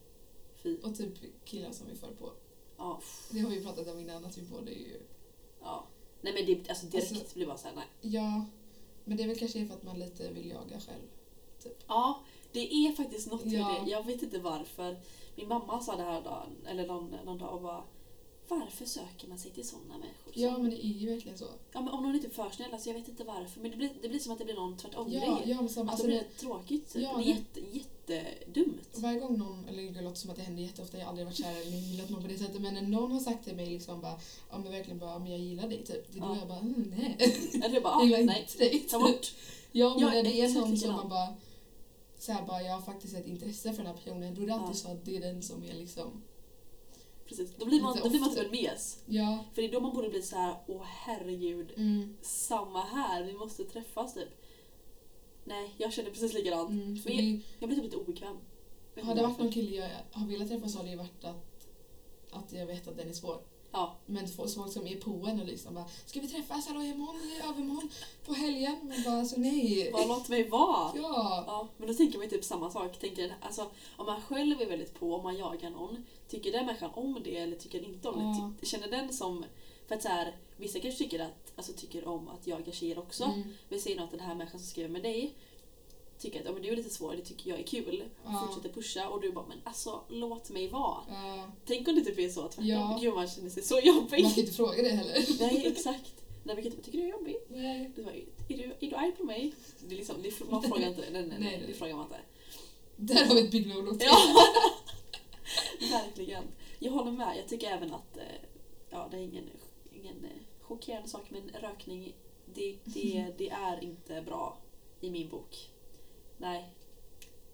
Fy. 0.57 0.79
Och 0.79 0.97
typ 0.97 1.45
killar 1.45 1.73
som 1.73 1.87
vi 1.89 1.95
för 1.97 2.15
på. 2.15 2.33
Ja, 2.77 3.01
Det 3.31 3.41
har 3.41 3.51
vi 3.51 3.65
pratat 3.65 3.89
om 3.89 3.99
innan, 4.01 4.25
att 4.25 4.39
vi 4.39 4.43
båda 4.43 4.71
är 4.71 4.75
ju... 4.75 5.01
ja. 5.61 5.87
Nej 6.21 6.33
men 6.35 6.47
det, 6.47 6.69
alltså 6.71 6.87
direkt 6.87 7.13
Alltså- 7.13 7.35
blir 7.35 7.47
bara 7.47 7.59
såhär, 7.59 7.75
nej. 7.75 7.87
Ja, 8.01 8.47
men 9.05 9.17
det 9.17 9.23
är 9.23 9.29
väl 9.29 9.39
kanske 9.39 9.67
för 9.67 9.75
att 9.75 9.83
man 9.83 9.99
lite 9.99 10.33
vill 10.33 10.51
jaga 10.51 10.81
själv. 10.81 11.03
Ja, 11.89 12.21
det 12.53 12.75
är 12.75 12.93
faktiskt 12.93 13.31
något 13.31 13.45
med 13.45 13.53
Ja. 13.61 13.81
det. 13.85 13.91
Jag 13.91 14.07
vet 14.07 14.23
inte 14.23 14.39
varför. 14.39 14.97
Min 15.37 15.49
mamma 15.49 15.81
sa 15.81 15.97
det 15.97 16.03
här 16.03 16.23
dagen, 16.23 16.57
eller 16.67 16.87
någon, 16.87 17.15
någon 17.25 17.39
dag 17.39 17.55
och 17.55 17.63
bara 17.63 17.83
varför 18.49 18.85
söker 18.85 19.29
man 19.29 19.39
sig 19.39 19.51
till 19.51 19.69
sådana 19.69 19.89
människor? 19.99 20.33
Ja, 20.35 20.59
men 20.59 20.71
det 20.71 20.87
är 20.87 20.89
ju 20.89 21.11
verkligen 21.15 21.39
så. 21.39 21.45
ja, 21.73 21.81
men 21.81 21.89
om 21.89 22.03
någon 22.03 22.15
inte 22.15 22.27
är 22.27 22.31
för 22.31 22.51
snäll, 22.51 22.73
alltså 22.73 22.89
jag 22.89 22.95
vet 22.95 23.09
inte 23.09 23.25
varför. 23.25 23.61
Men 23.61 23.71
det 23.71 23.77
blir, 23.77 23.91
det 24.03 24.09
blir 24.09 24.19
som 24.19 24.33
att 24.33 24.39
det 24.39 24.45
blir 24.45 24.55
någon 24.55 24.77
tvärtom 24.77 25.13
Ja, 25.13 25.39
ja 25.45 25.57
men 25.57 25.69
samma, 25.69 25.91
alltså, 25.91 26.07
det 26.07 26.13
blir 26.13 26.25
tråkigt. 26.41 26.93
Typ. 26.93 27.03
Ja, 27.03 27.17
det 27.17 27.23
är 27.31 27.37
det- 27.55 27.61
jätte, 27.61 28.13
jättedumt. 28.13 28.89
Varje 28.99 29.21
gång 29.21 29.39
någon, 29.39 29.65
eller 29.69 29.83
det 29.91 30.01
låter 30.01 30.17
som 30.17 30.31
att 30.31 30.37
det 30.37 30.43
händer 30.43 30.63
jätteofta, 30.63 30.99
jag 30.99 31.05
har 31.05 31.11
aldrig 31.11 31.27
varit 31.27 31.37
kär 31.37 31.51
eller 31.51 31.77
gillat 31.77 32.11
någon 32.11 32.23
på 32.23 32.29
det 32.29 32.39
sättet, 32.39 32.61
men 32.61 32.75
när 32.75 32.83
någon 32.83 33.13
har 33.13 33.21
sagt 33.21 33.45
till 33.45 33.57
mig 33.57 33.67
liksom 33.67 34.01
bara, 34.01 34.21
ja 34.51 34.59
men 34.59 34.73
verkligen 34.73 34.99
bara, 34.99 35.19
men 35.19 35.31
jag 35.31 35.41
gillar 35.41 35.69
dig 35.69 35.85
typ, 35.85 36.13
det 36.13 36.19
är 36.19 36.23
då 36.23 36.29
Ja. 36.29 36.37
jag 36.39 36.49
bara, 36.49 36.59
mm, 36.59 36.95
nej. 36.97 37.17
Eller 37.65 37.81
bara, 37.81 37.93
Jag 37.93 38.03
ah, 38.03 38.05
giller 38.05 38.25
nej, 38.25 38.41
inte 38.43 38.59
dig. 38.59 38.81
ta 38.81 38.99
bort. 38.99 39.33
Ja, 39.73 39.89
men 39.95 39.99
Ja, 40.03 40.09
när 40.11 40.23
det 40.23 40.41
är 40.41 40.49
någon 40.55 40.77
som 40.77 40.93
man 40.93 41.09
bara, 41.09 41.29
så 42.19 42.33
här 42.33 42.47
bara, 42.47 42.63
jag 42.63 42.73
har 42.73 42.83
faktiskt 42.83 43.15
ett 43.17 43.27
intresse 43.27 43.73
för 43.73 43.77
den 43.77 43.87
här 43.87 43.95
personen, 43.95 44.35
då 44.35 44.43
är 44.43 44.47
det 44.47 44.55
alltid 44.55 44.77
så 44.77 44.89
att 44.93 45.05
det 45.05 45.17
är 45.17 45.21
den 45.21 45.43
som 45.43 45.65
är 45.65 45.75
liksom, 45.75 46.23
Precis. 47.27 47.57
Då 47.57 47.67
blir 47.67 47.83
man, 47.83 47.99
då 48.03 48.09
blir 48.09 48.21
man 48.21 48.35
typ 48.35 48.45
en 48.45 48.51
mes. 48.51 49.03
ja, 49.07 49.45
För 49.55 49.63
det 49.63 49.69
är 49.69 49.73
då 49.73 49.81
man 49.81 49.95
borde 49.95 50.09
bli 50.09 50.23
så 50.23 50.37
här, 50.37 50.57
åh 50.67 50.83
herregud, 50.85 51.73
mm, 51.77 52.17
samma 52.23 52.83
här, 52.83 53.25
vi 53.25 53.35
måste 53.35 53.65
träffas 53.65 54.15
typ. 54.15 54.29
Nej, 55.45 55.75
jag 55.79 55.93
känner 55.93 56.11
precis 56.11 56.35
likadant. 56.35 56.71
mm, 56.71 56.97
för 56.97 57.11
Men 57.11 57.17
det, 57.19 57.41
Jag 57.59 57.69
blir 57.69 57.77
typ 57.77 57.85
lite 57.85 57.97
obekväm. 57.97 58.37
Har 59.03 59.15
det 59.15 59.23
varit 59.23 59.39
någon 59.39 59.53
kille 59.53 59.77
jag 59.77 59.91
har 60.13 60.27
velat 60.27 60.49
träffa 60.49 60.69
så 60.69 60.79
har 60.79 60.85
det 60.85 60.91
ju 60.91 60.97
varit 60.97 61.25
att, 61.25 61.69
att 62.31 62.53
jag 62.53 62.67
vet 62.67 62.89
att 62.89 62.97
den 62.97 63.09
är 63.09 63.13
svår. 63.13 63.41
Ja, 63.73 63.97
Men 64.07 64.29
folk 64.29 64.51
som 64.51 64.87
är 64.87 65.01
på 65.01 65.11
en 65.11 65.41
och 65.41 65.47
liksom 65.47 65.75
bara, 65.75 65.85
ska 66.07 66.21
vi 66.21 66.29
träffas, 66.29 66.67
hallå 66.67 66.83
imorgon, 66.83 67.17
i 67.23 67.41
övermorgon, 67.49 67.91
på 68.27 68.35
helgen? 68.35 68.77
Men 68.83 69.03
bara, 69.03 69.19
alltså 69.19 69.41
nej. 69.41 69.91
bara 69.93 70.05
låt 70.05 70.29
mig 70.29 70.49
vara. 70.49 70.93
Ja. 70.97 71.45
Ja, 71.47 71.69
men 71.77 71.89
då 71.89 71.95
tänker 71.95 72.19
man 72.19 72.25
ju 72.27 72.31
typ 72.31 72.45
samma 72.45 72.71
sak. 72.71 72.99
Tänker, 72.99 73.35
alltså, 73.41 73.67
om 73.97 74.07
man 74.07 74.23
själv 74.23 74.61
är 74.61 74.67
väldigt 74.67 74.95
på, 75.01 75.15
om 75.15 75.23
man 75.23 75.37
jagar 75.37 75.71
någon, 75.71 76.07
tycker 76.29 76.53
den 76.53 76.67
människan 76.67 76.91
om 76.95 77.21
det 77.25 77.37
eller 77.37 77.57
tycker 77.57 77.81
den 77.81 77.95
inte 77.95 78.09
om 78.09 78.21
Ja. 78.21 78.53
det? 78.61 78.67
Känner 78.67 78.89
den 78.89 79.13
som... 79.13 79.45
För 79.89 79.95
att 79.95 80.03
så 80.03 80.09
här, 80.09 80.37
vissa 80.57 80.81
kanske 80.81 81.05
tycker, 81.05 81.21
att, 81.21 81.53
alltså, 81.57 81.73
tycker 81.73 82.09
om 82.09 82.29
att 82.29 82.47
jaga 82.47 82.73
tjejer 82.73 82.99
också. 82.99 83.25
Mm. 83.25 83.55
Vi 83.69 83.81
säger 83.81 84.05
att 84.05 84.11
den 84.11 84.21
här 84.21 84.35
människan 84.35 84.61
som 84.61 84.69
skriver 84.69 84.89
med 84.89 85.03
dig 85.03 85.35
tycker 86.19 86.41
att 86.41 86.47
ja, 86.47 86.53
men 86.53 86.63
du 86.63 86.69
är 86.69 86.77
lite 86.77 86.91
svår, 86.91 87.17
det 87.17 87.23
tycker 87.23 87.51
jag 87.51 87.59
är 87.59 87.65
kul. 87.65 88.03
Ja. 88.25 88.47
Fortsätter 88.47 88.75
pusha 88.75 89.09
och 89.09 89.21
du 89.21 89.33
bara 89.33 89.47
men 89.47 89.59
alltså 89.65 90.01
låt 90.09 90.51
mig 90.51 90.69
vara. 90.69 90.99
Ja. 91.09 91.51
Tänk 91.67 91.89
om 91.89 91.95
det 91.95 92.01
typ 92.01 92.19
är 92.19 92.29
så 92.29 92.43
tvärtom. 92.43 92.67
Ja. 92.67 92.99
Gud 93.03 93.15
man 93.15 93.29
känner 93.29 93.51
sig 93.51 93.63
så 93.63 93.81
jobbig. 93.81 94.23
Man 94.23 94.31
kan 94.31 94.41
inte 94.41 94.53
fråga 94.53 94.83
det 94.83 94.89
heller. 94.89 95.27
Nej 95.41 95.67
exakt. 95.67 96.25
Nej 96.43 96.57
vi 96.57 96.63
kan 96.63 96.73
inte 96.73 96.85
tycker 96.85 96.99
du 96.99 97.05
är 97.05 97.11
jobbig? 97.11 97.37
Nej. 97.49 97.93
Du 97.97 98.05
bara, 98.05 98.15
är, 98.49 98.57
du, 98.57 98.87
är 98.87 98.91
du 98.91 98.97
arg 98.97 99.13
på 99.13 99.25
mig? 99.25 99.55
Det 99.81 99.95
är 99.95 99.97
liksom, 99.97 100.23
det 100.23 100.51
man 100.51 100.63
frågar 100.63 100.89
inte 100.89 101.01
det. 101.01 101.11
Nej, 101.11 101.23
nej, 101.23 101.39
Nej, 101.41 101.57
nej, 101.59 101.65
det 101.67 101.75
frågar 101.75 101.95
man 101.97 102.05
inte. 102.05 102.21
Där 102.97 103.27
har 103.27 103.35
vi 103.35 103.41
ett 103.41 103.51
big 103.51 103.65
till. 103.65 103.99
Ja, 104.01 104.19
verkligen. 105.91 106.45
Jag 106.79 106.93
håller 106.93 107.13
med. 107.13 107.37
Jag 107.37 107.49
tycker 107.49 107.67
även 107.71 107.95
att, 107.95 108.17
eh, 108.17 108.23
ja 108.91 109.09
det 109.11 109.17
är 109.17 109.21
ingen, 109.21 109.51
ingen 109.93 110.25
eh, 110.25 110.31
chockerande 110.61 111.09
sak, 111.09 111.31
men 111.31 111.51
rökning, 111.61 112.15
det, 112.55 112.77
det, 112.85 113.27
det 113.39 113.49
är 113.51 113.85
inte 113.85 114.23
bra 114.23 114.59
i 115.01 115.11
min 115.11 115.29
bok. 115.29 115.71
Nej, 116.39 116.73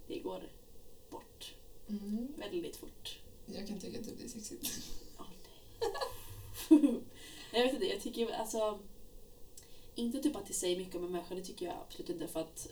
det 0.06 0.18
går 0.18 0.42
bort 1.10 1.54
Mm. 1.88 2.28
väldigt 2.36 2.76
fort. 2.76 3.18
Jag 3.46 3.68
kan 3.68 3.80
tycka 3.80 3.98
att 3.98 4.04
det 4.06 4.16
blir 4.16 4.28
sexigt. 4.28 4.70
Åh 5.18 5.26
nej. 6.68 7.00
jag 7.52 7.62
vet 7.64 7.74
inte, 7.74 7.86
jag 7.86 8.00
tycker 8.02 8.32
alltså 8.34 8.78
inte 9.94 10.18
typ 10.22 10.36
att 10.36 10.46
det 10.46 10.52
säger 10.54 10.76
mycket 10.76 10.94
om 10.96 11.04
en 11.04 11.12
människa, 11.12 11.34
det 11.34 11.42
tycker 11.44 11.66
jag 11.66 11.74
absolut 11.86 12.10
inte 12.10 12.26
för 12.28 12.40
att 12.40 12.68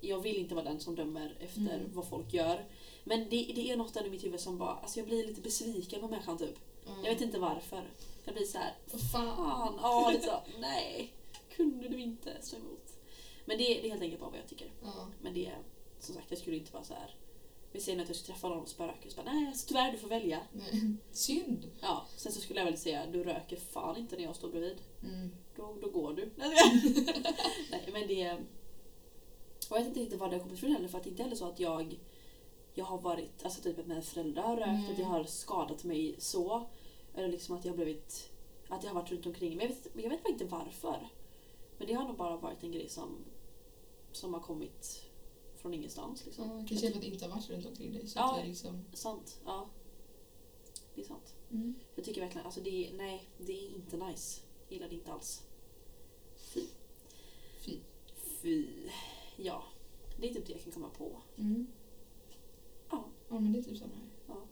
jag 0.00 0.20
vill 0.20 0.36
inte 0.36 0.54
vara 0.54 0.64
den 0.64 0.80
som 0.80 0.94
dömer 0.94 1.36
efter 1.40 1.60
Mm. 1.60 1.90
vad 1.94 2.08
folk 2.08 2.34
gör. 2.34 2.64
Men 3.04 3.20
det, 3.20 3.52
det 3.54 3.70
är 3.70 3.76
något 3.76 3.96
i 3.96 4.10
mitt 4.10 4.24
huvud 4.24 4.40
som 4.40 4.58
bara, 4.58 4.74
alltså 4.74 4.98
jag 5.00 5.06
blir 5.06 5.26
lite 5.26 5.40
besviken 5.40 6.00
på 6.00 6.08
människan 6.08 6.38
typ. 6.38 6.58
Ja. 6.86 6.92
Jag 7.04 7.12
vet 7.12 7.20
inte 7.20 7.38
varför. 7.38 7.90
Jag 8.24 8.34
blir 8.34 8.46
så 8.46 8.58
här, 8.58 8.74
Vad 8.92 9.10
fan. 9.10 9.78
ja 9.82 10.10
lite 10.12 10.24
så, 10.26 10.40
nej, 10.60 11.12
kunde 11.56 11.88
du 11.88 12.00
inte 12.00 12.36
stå 12.42 12.56
emot? 12.56 12.83
Men 13.44 13.58
det, 13.58 13.64
det 13.64 13.86
är 13.86 13.90
helt 13.90 14.02
enkelt 14.02 14.20
bara 14.20 14.30
vad 14.30 14.38
jag 14.38 14.48
tycker. 14.48 14.72
Ja. 14.82 15.08
Men 15.22 15.34
det, 15.34 15.52
som 15.98 16.14
sagt, 16.14 16.26
jag 16.30 16.38
skulle 16.38 16.56
inte 16.56 16.72
vara 16.72 16.84
så 16.84 16.94
här. 16.94 17.16
Vi 17.72 17.80
säger 17.80 18.02
att 18.02 18.08
jag 18.08 18.16
ska 18.16 18.32
träffa 18.32 18.48
någon 18.48 18.58
och 18.58 18.68
spöka, 18.68 19.10
så 19.10 19.22
bara, 19.22 19.32
nej 19.32 19.46
alltså, 19.46 19.68
tyvärr 19.68 19.92
du 19.92 19.98
får 19.98 20.08
välja. 20.08 20.40
Nej. 20.52 20.96
Synd. 21.10 21.70
Ja, 21.80 22.06
sen 22.16 22.32
så 22.32 22.40
skulle 22.40 22.60
jag 22.60 22.66
väl 22.66 22.78
säga, 22.78 23.06
du 23.06 23.24
röker 23.24 23.56
fan 23.56 23.96
inte 23.96 24.16
när 24.16 24.22
jag 24.22 24.36
står 24.36 24.48
bredvid. 24.48 24.78
Mm. 25.02 25.30
Då, 25.56 25.76
då 25.80 25.90
går 25.90 26.14
du. 26.14 26.30
Nej 27.70 27.88
men 27.92 28.08
det... 28.08 28.32
Och 29.70 29.76
jag 29.76 29.78
vet 29.78 29.88
inte 29.88 30.00
riktigt 30.00 30.20
var 30.20 30.28
det 30.28 30.36
har 30.36 30.42
kommit 30.42 30.58
ifrån 30.58 30.72
heller 30.72 30.88
för 30.88 30.98
att 30.98 31.04
det 31.04 31.08
är 31.08 31.10
inte 31.10 31.22
heller 31.22 31.36
så 31.36 31.48
att 31.48 31.60
jag 31.60 31.98
jag 32.74 32.84
har 32.84 32.98
varit, 32.98 33.44
alltså 33.44 33.62
typ 33.62 33.78
att 33.78 33.86
mina 33.86 34.02
föräldrar 34.02 34.42
har 34.42 34.56
rökt, 34.56 34.68
Nej. 34.68 34.92
att 34.92 34.98
jag 34.98 35.06
har 35.06 35.24
skadat 35.24 35.84
mig 35.84 36.14
så. 36.18 36.66
Eller 37.14 37.28
liksom 37.28 37.56
att 37.56 37.64
jag 37.64 37.72
har 37.72 37.76
blivit, 37.76 38.30
att 38.68 38.82
jag 38.82 38.90
har 38.90 39.00
varit 39.00 39.10
runt 39.10 39.26
omkring. 39.26 39.56
Men 39.56 39.66
jag 39.66 39.68
vet, 39.68 39.88
jag 39.94 40.10
vet 40.10 40.22
bara 40.22 40.32
inte 40.32 40.44
varför. 40.44 41.08
Men 41.78 41.86
det 41.86 41.92
har 41.92 42.04
nog 42.04 42.16
bara 42.16 42.36
varit 42.36 42.62
en 42.62 42.72
grej 42.72 42.88
som, 42.88 43.24
som 44.16 44.34
har 44.34 44.40
kommit 44.40 45.02
från 45.56 45.74
ingenstans. 45.74 46.24
Liksom. 46.24 46.44
Ja, 46.50 46.64
kanske 46.68 46.88
för 46.90 46.96
att 46.96 47.00
det 47.00 47.06
inte 47.08 47.24
har 47.24 47.34
varit 47.34 47.50
runt 47.50 47.66
omkring 47.66 47.92
dig. 47.92 48.06
Så 48.08 48.18
Ja. 48.18 48.34
det 48.36 48.42
är 48.42 48.46
liksom... 48.46 48.84
Sant, 48.92 49.40
ja. 49.44 49.68
Det 50.94 51.00
är 51.00 51.04
sant. 51.06 51.34
Mm. 51.50 51.74
Jag 51.94 52.04
tycker 52.04 52.20
verkligen, 52.20 52.46
alltså 52.46 52.60
det 52.60 52.88
är, 52.88 52.92
nej, 52.96 53.28
det 53.38 53.52
är 53.52 53.74
inte 53.74 53.96
nice. 53.96 54.40
Jag 54.68 54.72
gillar 54.74 54.88
det 54.88 54.94
inte 54.94 55.12
alls. 55.12 55.42
Fy. 56.36 56.60
Fy. 57.60 57.78
Fy. 58.42 58.66
Ja, 59.36 59.64
det 60.20 60.30
är 60.30 60.34
typ 60.34 60.46
det 60.46 60.52
jag 60.52 60.62
kan 60.62 60.72
komma 60.72 60.90
på. 60.98 61.22
Mm. 61.36 61.66
Ja. 62.90 63.04
Ja, 63.28 63.40
men 63.40 63.52
det 63.52 63.58
är 63.58 63.62
typ 63.62 63.78
samma 63.78 63.94
här. 63.94 64.08
Ja. 64.26 64.42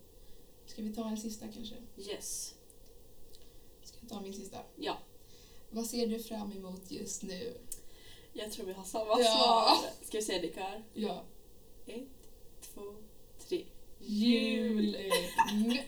Ska 0.67 0.83
vi 0.83 0.95
ta 0.95 1.09
en 1.09 1.17
sista 1.17 1.49
kanske? 1.49 1.75
Yes. 1.97 2.55
Ska 3.83 3.97
jag 4.01 4.09
ta 4.09 4.21
min 4.21 4.35
sista? 4.35 4.59
Ja. 4.77 4.99
Vad 5.71 5.87
ser 5.87 6.07
du 6.07 6.19
fram 6.19 6.53
emot 6.53 6.91
just 6.91 7.23
nu? 7.23 7.57
Jag 8.33 8.53
tror 8.53 8.67
vi 8.67 8.73
har 8.73 8.85
samma 8.85 9.21
Ja. 9.21 9.25
svar. 9.25 9.91
Ska 10.07 10.19
vi 10.19 10.23
säga 10.25 10.41
det 10.41 10.47
i 10.49 10.53
kör? 10.55 10.83
Ja. 10.95 11.23
Ett, 11.87 12.03
två, 12.75 12.83
tre. 13.49 13.65
Jul! 14.01 14.97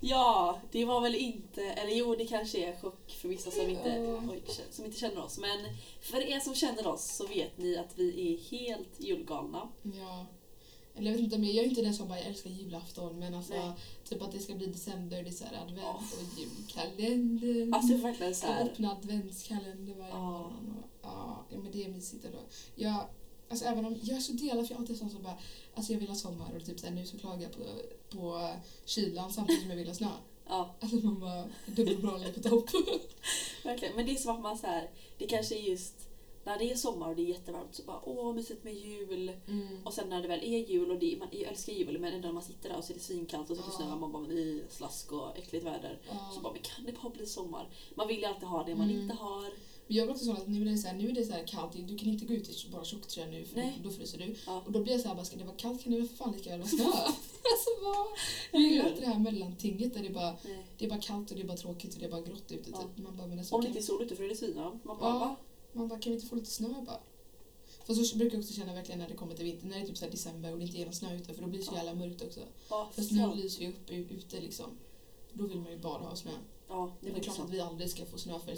Ja, 0.00 0.60
det 0.72 0.84
var 0.84 1.00
väl 1.00 1.14
inte, 1.14 1.62
eller 1.64 1.92
jo 1.92 2.14
det 2.16 2.26
kanske 2.26 2.58
är 2.58 2.76
chock 2.80 3.10
för 3.20 3.28
vissa 3.28 3.50
som 3.50 3.70
inte, 3.70 3.88
Ja. 3.88 4.22
oj, 4.32 4.42
som 4.70 4.84
inte 4.84 4.98
känner 4.98 5.24
oss. 5.24 5.38
Men 5.38 5.58
för 6.00 6.20
er 6.20 6.40
som 6.40 6.54
känner 6.54 6.86
oss 6.86 7.16
så 7.16 7.26
vet 7.26 7.58
ni 7.58 7.76
att 7.76 7.98
vi 7.98 8.34
är 8.34 8.38
helt 8.58 8.88
julgalna. 9.00 9.68
Ja. 9.82 10.26
Eller 10.96 11.10
jag 11.10 11.18
vet 11.18 11.24
inte, 11.32 11.36
jag 11.36 11.64
är 11.64 11.68
inte 11.68 11.82
den 11.82 11.94
som 11.94 12.08
bara 12.08 12.18
jag 12.18 12.26
älskar 12.26 12.50
julafton 12.50 13.18
men 13.18 13.34
alltså 13.34 13.54
Nej. 13.54 13.72
typ 14.04 14.22
att 14.22 14.32
det 14.32 14.38
ska 14.38 14.54
bli 14.54 14.66
december, 14.66 15.22
det 15.22 15.28
är 15.28 15.32
så 15.32 15.44
här 15.44 15.62
advent 15.62 15.78
Ja. 15.82 16.02
och 16.12 16.38
julkalender. 16.38 17.76
Alltså 17.76 17.96
verkligen 17.96 18.34
så 18.34 18.46
Jag 18.46 18.52
här. 18.52 18.64
öppnar 18.64 18.92
adventskalender 18.92 19.94
varje 19.94 20.14
morgon. 20.14 20.74
Och, 20.82 20.88
ja, 21.02 21.44
men 21.50 21.72
det 21.72 21.84
är 21.84 21.88
mysigt 21.88 22.24
ändå. 22.24 22.38
Jag, 22.74 23.06
alltså 23.48 23.64
även 23.66 23.84
om 23.84 23.98
jag 24.02 24.16
är 24.16 24.20
så 24.20 24.32
delad 24.32 24.66
för 24.66 24.74
jag 24.74 24.78
är 24.78 24.80
alltid 24.82 24.98
sån 24.98 25.10
som 25.10 25.22
bara, 25.22 25.38
alltså 25.74 25.92
jag 25.92 26.00
vill 26.00 26.08
ha 26.08 26.16
sommar 26.16 26.52
och 26.56 26.64
typ 26.64 26.80
så 26.80 26.86
här, 26.86 26.94
nu 26.94 27.06
så 27.06 27.18
klagar 27.18 27.42
jag 27.42 27.52
på, 27.52 27.64
på 28.16 28.50
kylan 28.84 29.32
samtidigt 29.32 29.60
som 29.62 29.70
jag 29.70 29.76
vill 29.76 29.86
ha 29.88 29.94
snö. 29.94 30.08
Ja, 30.48 30.74
Alltså 30.80 30.96
man 30.96 31.20
bara, 31.20 31.44
dubbelmoral 31.66 32.22
är 32.22 32.32
på 32.32 32.40
topp. 32.48 32.70
verkligen. 33.64 33.96
Men 33.96 34.06
det 34.06 34.12
är 34.12 34.16
som 34.16 34.36
att 34.36 34.42
man 34.42 34.58
så 34.58 34.66
här, 34.66 34.90
det 35.18 35.26
kanske 35.26 35.54
är 35.58 35.62
just 35.68 36.03
när 36.44 36.58
det 36.58 36.70
är 36.72 36.76
sommar 36.76 37.08
och 37.10 37.16
det 37.16 37.22
är 37.22 37.26
jättevarmt 37.26 37.74
så 37.74 37.82
bara 37.82 38.00
åh 38.04 38.34
mysigt 38.34 38.64
med 38.64 38.74
jul. 38.74 39.32
Mm. 39.48 39.66
Och 39.84 39.92
sen 39.92 40.08
när 40.08 40.22
det 40.22 40.28
väl 40.28 40.40
är 40.44 40.58
jul 40.70 40.90
och 40.90 40.98
det, 40.98 41.16
man 41.18 41.28
älskar 41.32 41.72
jul 41.72 41.98
men 41.98 42.12
ändå 42.12 42.26
när 42.28 42.32
man 42.32 42.42
sitter 42.42 42.68
där 42.68 42.76
och 42.78 42.84
så 42.84 42.92
är 42.92 42.94
det 42.94 43.00
svinkallt 43.00 43.50
och 43.50 43.56
så 43.56 43.62
är 43.62 43.66
det 43.66 43.72
snö 43.72 43.92
och 43.92 43.98
man 44.00 44.12
bara 44.12 44.26
är 44.26 44.70
slask 44.70 45.12
och 45.12 45.38
äckligt 45.38 45.64
väder. 45.66 45.98
Så 46.34 46.40
bara 46.40 46.52
men 46.52 46.62
kan 46.62 46.84
det 46.86 46.92
bara 47.02 47.10
bli 47.10 47.26
sommar? 47.26 47.68
Man 47.94 48.08
vill 48.08 48.18
ju 48.18 48.24
alltid 48.24 48.48
ha 48.48 48.64
det 48.64 48.74
man 48.74 48.90
Mm. 48.90 49.02
inte 49.02 49.14
har. 49.14 49.50
Men 49.86 49.96
jag 49.96 50.06
blir 50.06 50.14
också 50.14 50.24
sån 50.24 50.36
att 50.36 50.48
nu 50.48 50.60
är 50.62 50.70
det 50.70 50.78
så 50.78 50.88
här, 50.88 50.94
nu 50.96 51.08
är 51.08 51.12
det 51.12 51.24
så 51.24 51.32
kallt, 51.46 51.72
du 51.88 51.96
kan 51.98 52.08
inte 52.08 52.24
gå 52.26 52.34
ut 52.34 52.48
i 52.66 52.70
bara 52.70 52.84
tjocktröja 52.84 53.26
nu 53.26 53.44
för 53.44 53.56
Nej. 53.56 53.80
då 53.84 53.90
fryser 53.90 54.18
du. 54.18 54.34
Ja. 54.46 54.62
Och 54.66 54.72
då 54.72 54.80
blir 54.82 54.92
jag 54.92 55.00
så 55.00 55.08
här, 55.08 55.14
bara, 55.14 55.24
ska 55.24 55.36
det 55.36 55.44
vara 55.44 55.56
kallt 55.56 55.82
kan 55.82 55.92
det 55.92 55.98
väl 55.98 56.08
för 56.08 56.16
fan 56.16 56.32
lika 56.32 56.50
väl 56.50 56.58
vara 56.58 56.68
snö? 56.68 56.84
alltså 56.84 57.70
vad? 57.82 58.06
Jag 58.52 58.62
gillar 58.62 58.88
inte 58.88 59.00
det 59.00 59.06
här 59.06 59.18
mellantinget 59.18 59.94
där 59.94 60.00
det 60.00 60.08
är 60.08 60.12
bara, 60.12 60.36
Nej. 60.44 60.66
det 60.78 60.84
är 60.84 60.88
bara 60.90 61.00
kallt 61.00 61.30
och 61.30 61.36
det 61.36 61.42
är 61.42 61.46
bara 61.46 61.56
tråkigt 61.56 61.94
och 61.94 62.00
det 62.00 62.06
är 62.06 62.10
bara 62.10 62.20
grått 62.20 62.52
ute. 62.52 62.70
Ja. 62.70 62.78
Typ. 62.82 63.04
Man 63.04 63.16
bara, 63.16 63.26
men 63.26 63.38
alltså, 63.38 63.54
Om 63.54 63.60
det 63.60 63.66
inte 63.66 63.78
är 63.80 63.82
sol 63.82 64.02
ute 64.02 64.16
för 64.16 64.24
är 64.24 64.28
det 64.28 64.36
svinvarmt. 64.36 64.84
Man 64.84 64.98
bara 64.98 65.10
Ja. 65.10 65.18
va? 65.18 65.36
Man 65.74 65.88
bara, 65.88 65.98
kan 65.98 66.12
vi 66.12 66.16
inte 66.16 66.28
få 66.28 66.36
lite 66.36 66.50
snö 66.50 66.68
bara? 66.86 67.00
För 67.86 67.94
så 67.94 68.16
brukar 68.16 68.36
jag 68.36 68.42
också 68.44 68.54
känna 68.54 68.74
verkligen 68.74 68.98
när 68.98 69.08
det 69.08 69.14
kommer 69.14 69.34
till 69.34 69.44
vinter, 69.44 69.66
när 69.66 69.76
det 69.76 69.82
är 69.82 69.86
typ 69.86 69.98
så 69.98 70.06
december 70.06 70.52
och 70.52 70.58
det 70.58 70.64
inte 70.64 70.78
är 70.78 70.84
någon 70.84 70.94
snö 70.94 71.16
ute 71.16 71.34
för 71.34 71.42
då 71.42 71.48
blir 71.48 71.58
det 71.60 71.64
så 71.66 71.72
Ja. 71.72 71.76
jävla 71.76 71.94
mörkt 71.94 72.22
också. 72.22 72.40
Ja, 72.70 72.90
För 72.94 73.02
snön 73.02 73.36
lyser 73.36 73.62
ju 73.62 73.68
upp 73.68 73.90
ute 73.90 74.40
liksom. 74.40 74.70
Då 75.32 75.46
vill 75.46 75.58
man 75.60 75.72
ju 75.72 75.78
bara 75.78 75.98
ha 76.02 76.16
snö. 76.16 76.30
ja 76.68 76.92
det 77.00 77.10
Det 77.10 77.16
är 77.18 77.22
klart 77.22 77.36
sant. 77.36 77.48
att 77.48 77.54
vi 77.54 77.60
aldrig 77.60 77.90
ska 77.90 78.04
få 78.06 78.18
snö 78.18 78.38
förrän 78.38 78.54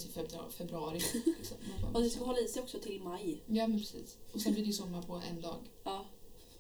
i 0.49 0.53
februari. 0.53 1.01
liksom. 1.39 1.57
Och 1.95 2.03
det 2.03 2.11
ska 2.11 2.25
hålla 2.25 2.39
i 2.41 2.49
sig 2.49 2.63
också 2.63 2.79
till 2.79 3.01
maj. 3.03 3.43
Ja 3.47 3.67
men 3.67 3.79
precis. 3.79 4.17
Och 4.33 4.41
sen 4.41 4.53
blir 4.53 4.63
det 4.63 4.67
ju 4.67 4.73
sommar 4.73 5.03
på 5.03 5.23
en 5.31 5.41
dag. 5.41 5.57
Ja. 5.85 6.05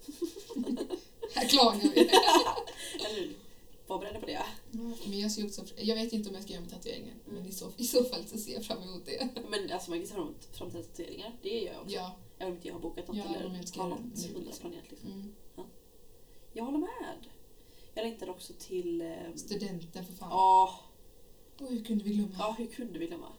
Här 1.35 1.49
klagar 1.49 1.81
vi. 1.81 2.01
Eller 3.07 3.21
hur? 3.21 3.35
Var 3.87 3.99
beredda 3.99 4.21
på 4.21 4.27
det. 4.27 4.43
Men 5.07 5.21
jag 5.21 5.31
ser 5.33 5.45
också, 5.47 5.65
jag 5.77 5.95
vet 5.97 6.13
inte 6.13 6.29
om 6.29 6.35
jag 6.35 6.45
ska 6.45 6.53
göra 6.53 6.61
min 6.63 6.71
tatueringen. 6.71 7.15
Mm. 7.29 7.35
Men 7.39 7.47
i 7.47 7.53
så, 7.53 7.73
i 7.77 7.85
så 7.85 8.05
fall 8.05 8.25
så 8.27 8.39
ser 8.39 8.53
jag 8.55 8.65
fram 8.65 8.83
emot 8.83 9.07
det. 9.07 9.29
Men 9.51 9.73
alltså 9.73 9.91
man 9.91 9.99
kan 9.99 10.09
se 10.09 10.15
fram 10.15 10.23
emot 10.25 10.49
framtida 10.53 10.83
tatueringar. 10.83 11.39
Det 11.43 11.49
gör 11.61 11.73
jag 11.73 11.83
också. 11.83 11.95
Ja. 11.95 12.17
Även 12.39 12.49
om 12.53 12.57
inte 12.57 12.69
jag 12.69 12.75
har 12.75 12.81
bokat 12.81 13.09
något 13.09 13.17
Ja, 13.17 13.25
eller 13.37 13.57
inte 13.57 13.81
har 13.81 13.89
något 13.89 13.99
hundra 13.99 14.41
liksom. 14.41 14.61
planerat. 14.61 14.91
Liksom. 14.91 15.13
Mm. 15.13 15.35
Jag 16.53 16.65
håller 16.65 16.79
med. 16.79 17.17
Jag 17.95 18.03
längtar 18.05 18.31
också 18.31 18.53
till... 18.59 19.01
Eh, 19.01 19.35
Studenten 19.37 20.05
för 20.05 20.13
fan. 20.13 20.29
Ja, 20.31 20.81
Åh, 21.61 21.69
hur 21.71 21.85
kunde 21.85 22.05
vi 22.05 22.11
glömma? 22.15 22.35
ja, 22.39 22.55
hur 22.59 22.67
kunde 22.67 22.99
vi 22.99 23.07
glömma? 23.07 23.33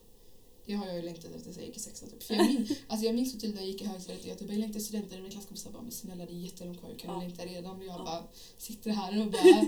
Det 0.66 0.74
har 0.74 0.88
jag 0.88 0.96
ju 0.96 1.02
längtat 1.02 1.26
efter 1.36 1.52
sen 1.54 1.62
jag 1.64 1.68
gick 1.68 1.78
i 1.78 1.80
sexan. 1.80 2.10
Typ. 2.10 2.24
För 2.24 2.34
jag, 2.34 2.46
min, 2.48 2.68
alltså 2.88 3.06
jag 3.06 3.16
minns 3.16 3.32
så 3.34 3.40
tydligt 3.40 3.56
när 3.56 3.62
jag 3.62 3.72
gick 3.72 3.82
i 3.82 3.86
högstadiet 3.86 4.26
jag 4.26 4.38
typ, 4.40 4.50
jag 4.50 4.58
längtar 4.60 4.80
efter 4.80 4.88
studenten 4.88 5.14
och 5.18 5.24
mina 5.24 5.32
klasskompisar 5.32 5.72
bara 5.72 5.82
men 5.82 5.92
snälla 5.92 6.26
det 6.26 6.32
är 6.32 6.36
jättelångt 6.36 6.80
kvar, 6.80 6.96
kan 7.00 7.14
Ja. 7.14 7.20
längta 7.20 7.46
redan? 7.46 7.78
Och 7.80 7.86
jag 7.86 8.00
Ja. 8.00 8.04
bara 8.06 8.24
sitter 8.58 8.92
här 8.92 9.22
och 9.26 9.32
bara 9.32 9.42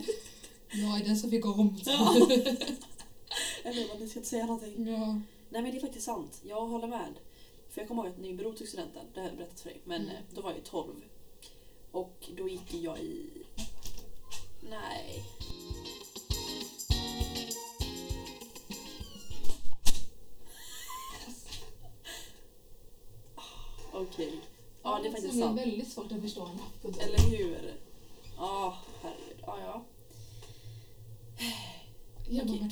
jag 0.72 1.02
är 1.02 1.06
den 1.06 1.18
som 1.18 1.30
fick 1.30 1.46
om. 1.46 1.80
Ja. 1.86 2.16
Eller 3.64 3.88
vad, 3.88 4.00
ni 4.00 4.10
ska 4.10 4.20
inte 4.20 4.30
säga 4.30 4.46
någonting. 4.46 4.88
ja. 4.88 5.22
Nej 5.50 5.62
men 5.62 5.72
det 5.72 5.78
är 5.78 5.82
faktiskt 5.82 6.06
sant. 6.06 6.42
Jag 6.44 6.66
håller 6.68 6.88
med. 6.88 7.14
För 7.70 7.82
jag 7.82 7.88
kommer 7.88 8.04
ihåg 8.04 8.12
att 8.12 8.18
när 8.18 8.28
min 8.28 8.38
bror 8.38 8.54
tog 8.54 8.68
studenten, 8.68 9.06
det 9.14 9.20
har 9.22 9.28
jag 9.28 9.38
berättat 9.38 9.60
för 9.60 9.70
dig, 9.70 9.82
men 9.84 10.02
Mm. 10.02 10.16
eh, 10.16 10.22
då 10.34 10.42
var 10.42 10.50
jag 10.50 10.58
ju 10.58 10.64
12. 10.64 10.96
Och 11.92 12.30
då 12.38 12.50
gick 12.50 12.74
jag 12.74 13.00
i... 13.00 13.30
Nej. 14.70 15.24
Okej. 23.94 24.42
Ja, 24.84 25.00
det 25.02 25.08
är 25.08 25.12
faktiskt 25.12 25.34
Det 25.34 25.40
är 25.40 25.44
sant. 25.48 25.60
väldigt 25.60 25.92
svårt 25.92 26.12
att 26.12 26.22
förstå 26.22 26.46
en. 26.46 26.94
Eller 27.00 27.38
hur? 27.38 27.74
Ja, 28.38 28.78
herregud. 29.02 29.38
Ja, 29.46 29.58
ja. 29.66 29.84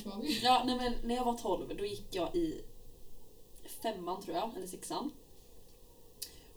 Var 0.04 0.22
vi? 0.22 0.40
Ja, 0.42 0.62
nej 0.66 0.76
men 0.76 0.92
när 1.04 1.14
jag 1.14 1.24
var 1.24 1.38
12 1.38 1.76
då 1.76 1.84
gick 1.84 2.06
jag 2.10 2.36
i 2.36 2.62
femman 3.82 4.22
tror 4.22 4.36
jag, 4.36 4.56
eller 4.56 4.66
sexan. 4.66 5.10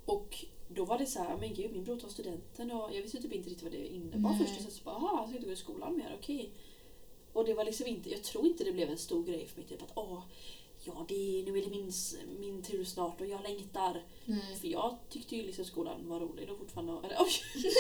Och 0.06 0.46
då 0.68 0.86
var 0.86 0.98
det 0.98 1.06
så 1.06 1.20
här, 1.20 1.38
men 1.38 1.54
gud 1.54 1.72
min 1.72 1.84
bror 1.84 1.98
tar 1.98 2.10
studenten 2.10 2.72
och 2.72 2.96
jag 2.96 3.02
visste 3.02 3.22
typ 3.22 3.34
inte 3.34 3.50
riktigt 3.50 3.64
vad 3.64 3.72
det 3.72 3.88
innebar 3.88 4.34
först. 4.34 4.58
Och 4.58 4.64
sen 4.64 4.72
så 4.72 4.84
bara, 4.84 4.96
aha, 4.96 5.18
jag 5.20 5.28
ska 5.28 5.36
inte 5.36 5.48
gå 5.48 5.54
i 5.54 5.56
skolan 5.56 5.98
mer, 5.98 6.18
okej. 6.20 6.52
Och 7.34 7.46
det 7.46 7.54
var 7.54 7.66
liksom 7.66 7.88
inte, 7.88 8.10
jag 8.10 8.24
tror 8.24 8.46
inte 8.46 8.64
det 8.64 8.72
blev 8.72 8.90
en 8.90 8.98
stor 8.98 9.24
grej 9.24 9.48
för 9.48 9.58
mig 9.58 9.68
typ 9.68 9.82
att 9.82 9.92
åh, 9.96 10.22
ja 10.84 11.06
det 11.08 11.40
är, 11.40 11.44
nu 11.44 11.58
är 11.58 11.62
det 11.64 11.70
min, 11.70 11.92
min 12.40 12.64
tur 12.64 12.84
snart 12.84 13.22
och 13.22 13.28
jag 13.28 13.44
längtar. 13.44 14.04
Nej. 14.26 14.56
För 14.62 14.68
jag 14.68 14.98
tyckte 15.10 15.36
ju 15.36 15.44
liksom 15.44 15.66
skolan 15.66 16.10
var 16.10 16.20
rolig 16.20 16.48
då 16.48 16.56
fortfarande. 16.56 16.94
Eller 17.04 17.18
oj! 17.20 17.32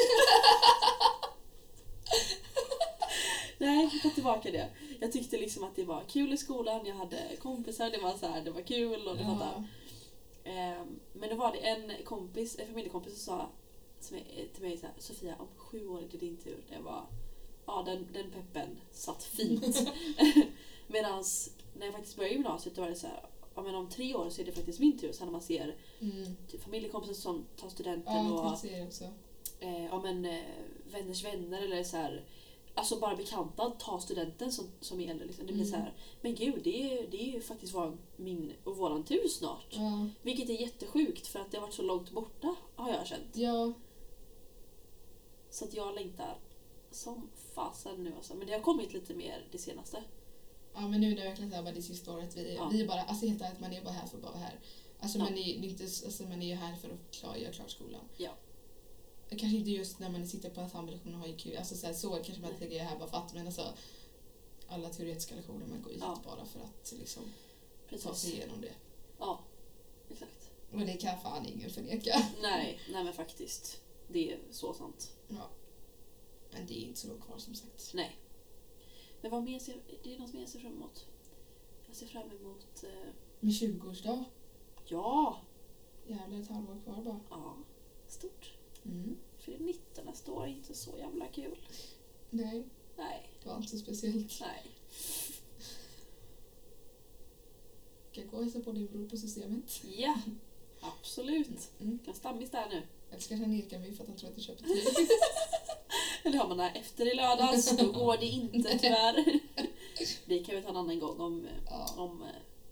Tar 4.03 4.09
tillbaka 4.09 4.51
det. 4.51 4.69
Jag 4.99 5.11
tyckte 5.11 5.37
liksom 5.37 5.63
att 5.63 5.75
det 5.75 5.83
var 5.83 6.03
kul 6.07 6.33
i 6.33 6.37
skolan, 6.37 6.85
jag 6.85 6.95
hade 6.95 7.35
kompisar, 7.39 7.89
det 7.89 7.97
var 7.97 8.13
så 8.17 8.27
här, 8.27 8.41
det 8.41 8.51
var 8.51 8.61
kul 8.61 9.07
och 9.07 9.15
det. 9.17 9.21
Ja. 9.23 9.63
Ehm, 10.43 10.99
Men 11.13 11.29
då 11.29 11.35
var 11.35 11.51
det 11.51 11.57
en 11.57 11.91
kompis, 12.05 12.59
en 12.59 12.67
familjekompis 12.67 13.13
som 13.23 13.37
sa 13.37 13.49
som 13.99 14.17
är, 14.17 14.47
till 14.53 14.63
mig 14.63 14.77
så 14.77 14.85
här, 14.85 14.95
Sofia 14.97 15.35
om 15.39 15.47
sju 15.57 15.87
år 15.87 15.99
är 15.99 16.07
det 16.11 16.17
din 16.17 16.37
tur. 16.37 16.63
Det 16.69 16.79
var, 16.83 17.05
ja 17.65 17.83
den, 17.85 18.07
den 18.13 18.31
peppen 18.31 18.77
satt 18.91 19.23
fint. 19.23 19.87
Medan 20.87 21.23
när 21.77 21.85
jag 21.85 21.93
faktiskt 21.95 22.15
började 22.15 22.33
gymnasiet 22.35 22.75
då 22.75 22.81
var 22.81 22.89
det 22.89 22.95
så 22.95 23.07
här, 23.07 23.25
ja 23.55 23.61
men 23.61 23.75
om 23.75 23.89
tre 23.89 24.15
år 24.15 24.29
så 24.29 24.41
är 24.41 24.45
det 24.45 24.51
faktiskt 24.51 24.79
min 24.79 24.97
tur. 24.97 25.11
Sen 25.11 25.27
när 25.27 25.31
man 25.31 25.41
ser 25.41 25.75
Mm. 26.01 26.35
typ, 26.51 26.63
familjekompisar 26.63 27.13
som 27.13 27.45
tar 27.57 27.69
studenten 27.69 28.13
Ja, 28.13 28.51
och 28.51 28.65
eh, 29.59 29.85
ja, 29.85 30.01
men, 30.01 30.25
eh, 30.25 30.39
vänners 30.91 31.23
vänner 31.25 31.61
eller 31.61 31.83
så 31.83 31.97
här, 31.97 32.23
alltså 32.75 32.99
bara 32.99 33.15
bekanta 33.15 33.69
tar 33.69 33.99
studenten 33.99 34.51
som, 34.51 34.65
som 34.81 35.01
gäller. 35.01 35.25
Liksom. 35.25 35.45
Det 35.47 35.53
blir 35.53 35.65
Mm. 35.65 35.71
så 35.73 35.77
här, 35.77 35.93
men 36.21 36.35
gud 36.35 36.61
det 36.63 36.83
är, 36.99 37.07
det 37.07 37.21
är 37.29 37.33
ju 37.33 37.41
faktiskt 37.41 37.73
vår, 37.73 37.97
min 38.15 38.53
och 38.63 38.77
våran 38.77 39.03
tur 39.03 39.27
snart. 39.27 39.67
Ja. 39.69 40.07
Vilket 40.21 40.49
är 40.49 40.53
jättesjukt 40.53 41.27
för 41.27 41.39
att 41.39 41.51
det 41.51 41.57
har 41.57 41.61
varit 41.61 41.73
så 41.75 41.81
långt 41.81 42.11
borta 42.11 42.55
har 42.75 42.89
jag 42.89 43.07
känt. 43.07 43.29
ja. 43.33 43.73
Så 45.49 45.65
att 45.65 45.73
jag 45.73 45.95
längtar 45.95 46.37
som 46.91 47.29
fasen 47.55 48.03
nu 48.03 48.13
alltså. 48.15 48.33
Men 48.35 48.47
det 48.47 48.53
har 48.53 48.59
kommit 48.59 48.93
lite 48.93 49.13
mer 49.13 49.47
det 49.51 49.57
senaste. 49.57 50.03
Ja 50.73 50.87
men 50.87 51.01
nu 51.01 51.11
är 51.11 51.15
det 51.15 51.23
verkligen 51.23 51.49
så 51.49 51.55
här, 51.55 51.63
bara 51.63 51.73
det 51.73 51.81
sista 51.81 52.13
året 52.13 52.37
vi, 52.37 52.55
Ja. 52.55 52.69
vi 52.71 52.81
är 52.81 52.87
bara, 52.87 53.01
alltså 53.01 53.25
helt 53.27 53.41
ärligt 53.41 53.59
man 53.59 53.73
är 53.73 53.81
bara 53.83 53.93
här 53.93 54.07
för 54.07 54.17
att 54.17 54.23
bara 54.23 54.31
vara 54.31 54.41
här. 54.43 54.59
Alltså 54.99 55.17
Ja. 55.17 55.23
man, 55.23 55.33
är, 55.33 55.43
det 55.59 55.67
är 55.67 55.69
inte, 55.69 55.83
alltså 55.83 56.23
man 56.23 56.41
är 56.41 56.47
ju 56.47 56.55
här 56.55 56.75
för 56.75 56.89
att 56.89 57.11
klara, 57.11 57.37
göra 57.37 57.51
klart 57.51 57.69
skolan. 57.71 58.01
Ja. 58.17 58.31
Kanske 59.37 59.57
inte 59.57 59.69
just 59.71 59.99
när 59.99 60.09
man 60.09 60.27
sitter 60.27 60.49
på 60.49 60.61
ensemblelektion 60.61 61.13
och 61.13 61.19
har 61.19 61.27
IQ, 61.27 61.57
alltså 61.57 61.75
så, 61.75 61.85
här, 61.87 61.93
så 61.93 62.09
kanske 62.09 62.41
man 62.41 62.55
tänker 62.57 62.75
jag 62.77 62.83
här 62.85 62.99
bara 62.99 63.07
för 63.09 63.17
att 63.17 63.33
men 63.33 63.45
alltså 63.45 63.73
alla 64.67 64.89
teoretiska 64.89 65.35
lektioner 65.35 65.65
man 65.67 65.81
går 65.81 65.89
hit 65.91 65.99
Ja. 66.01 66.17
bara 66.25 66.45
för 66.45 66.59
att 66.59 66.93
liksom 66.99 67.23
ta 67.89 67.97
sig 67.97 68.09
Precis. 68.11 68.33
igenom 68.33 68.61
det. 68.61 68.73
Ja, 69.19 69.39
exakt. 70.09 70.51
Och 70.71 70.79
det 70.79 70.93
kan 70.93 71.19
fan 71.21 71.45
ingen 71.45 71.69
förneka. 71.69 72.21
Nej, 72.41 72.79
nej 72.91 73.03
men 73.03 73.13
faktiskt. 73.13 73.81
Det 74.07 74.33
är 74.33 74.39
så 74.51 74.73
sant. 74.73 75.11
Ja. 75.27 75.49
Men 76.51 76.65
det 76.67 76.73
är 76.73 76.87
inte 76.87 76.99
så 76.99 77.07
långt 77.07 77.21
kvar 77.25 77.37
som 77.37 77.55
sagt. 77.55 77.91
Nej. 77.93 78.15
Men 79.21 79.31
vad 79.31 79.43
mer 79.43 79.59
ser, 79.59 79.75
det 80.03 80.15
är 80.15 80.19
något 80.19 80.33
mer 80.33 80.39
jag 80.41 80.49
ser 80.49 80.59
fram 80.59 80.73
emot. 80.73 81.05
Jag 81.87 81.95
ser 81.95 82.05
fram 82.07 82.31
emot... 82.31 82.83
Eh, 82.83 82.89
Med 83.39 83.51
20-årsdag, 83.53 84.23
ja! 84.87 85.41
jävlar 86.07 86.39
ett 86.39 86.49
halvår 86.49 86.81
kvar 86.83 87.01
bara. 87.03 87.19
Ja, 87.29 87.57
stort. 88.07 88.53
Mm. 88.85 89.17
För 89.39 89.51
19 89.59 90.05
nästa 90.05 90.31
år 90.31 90.43
är 90.43 90.47
inte 90.47 90.73
så 90.73 90.97
jävla 90.97 91.27
kul. 91.27 91.57
Nej, 92.29 92.63
Nej, 92.97 93.29
det 93.43 93.49
var 93.49 93.57
inte 93.57 93.69
så 93.69 93.77
speciellt. 93.77 94.39
nej. 94.41 94.65
Ska 98.11 98.21
gå 98.23 98.37
och 98.37 98.43
hälsa 98.43 98.59
på 98.59 98.71
din 98.71 98.85
bror 98.87 99.09
på 99.09 99.17
systemet. 99.17 99.81
Ja, 99.97 100.15
absolut. 100.81 101.71
Mm. 101.79 101.99
Kan 102.05 102.13
stammis 102.13 102.51
där 102.51 102.69
nu. 102.69 102.81
Eller 103.09 103.19
så 103.21 103.29
kanske 103.29 103.45
han 103.45 103.55
nekar 103.55 103.79
mig 103.79 103.93
för 103.93 104.03
att 104.03 104.09
han 104.09 104.17
tror 104.17 104.29
att 104.29 104.37
jag 104.37 104.45
köper 104.45 104.63
till 104.63 104.73
Eller 106.23 106.37
har 106.37 106.47
man 106.47 106.57
det 106.57 106.63
här 106.63 106.79
efter 106.79 107.11
i 107.13 107.15
lördags, 107.15 107.77
då 107.77 107.91
går 107.91 108.17
det 108.17 108.25
inte 108.25 108.77
tyvärr. 108.79 109.25
Det 110.25 110.39
kan 110.43 110.55
vi 110.55 110.61
ta 110.61 110.69
en 110.69 110.75
annan 110.77 110.99
gång 110.99 111.19
om, 111.19 111.47
Ja, 111.69 111.93
om 111.97 112.23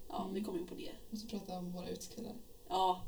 ja, 0.10 0.24
vi 0.34 0.40
Mm. 0.40 0.46
kommer 0.46 0.60
in 0.60 0.68
på 0.68 0.76
det. 0.76 0.92
måste 1.10 1.28
prata 1.28 1.58
om 1.58 1.72
våra 1.72 1.90
utklädda. 1.90 2.30
Ja, 2.70 3.04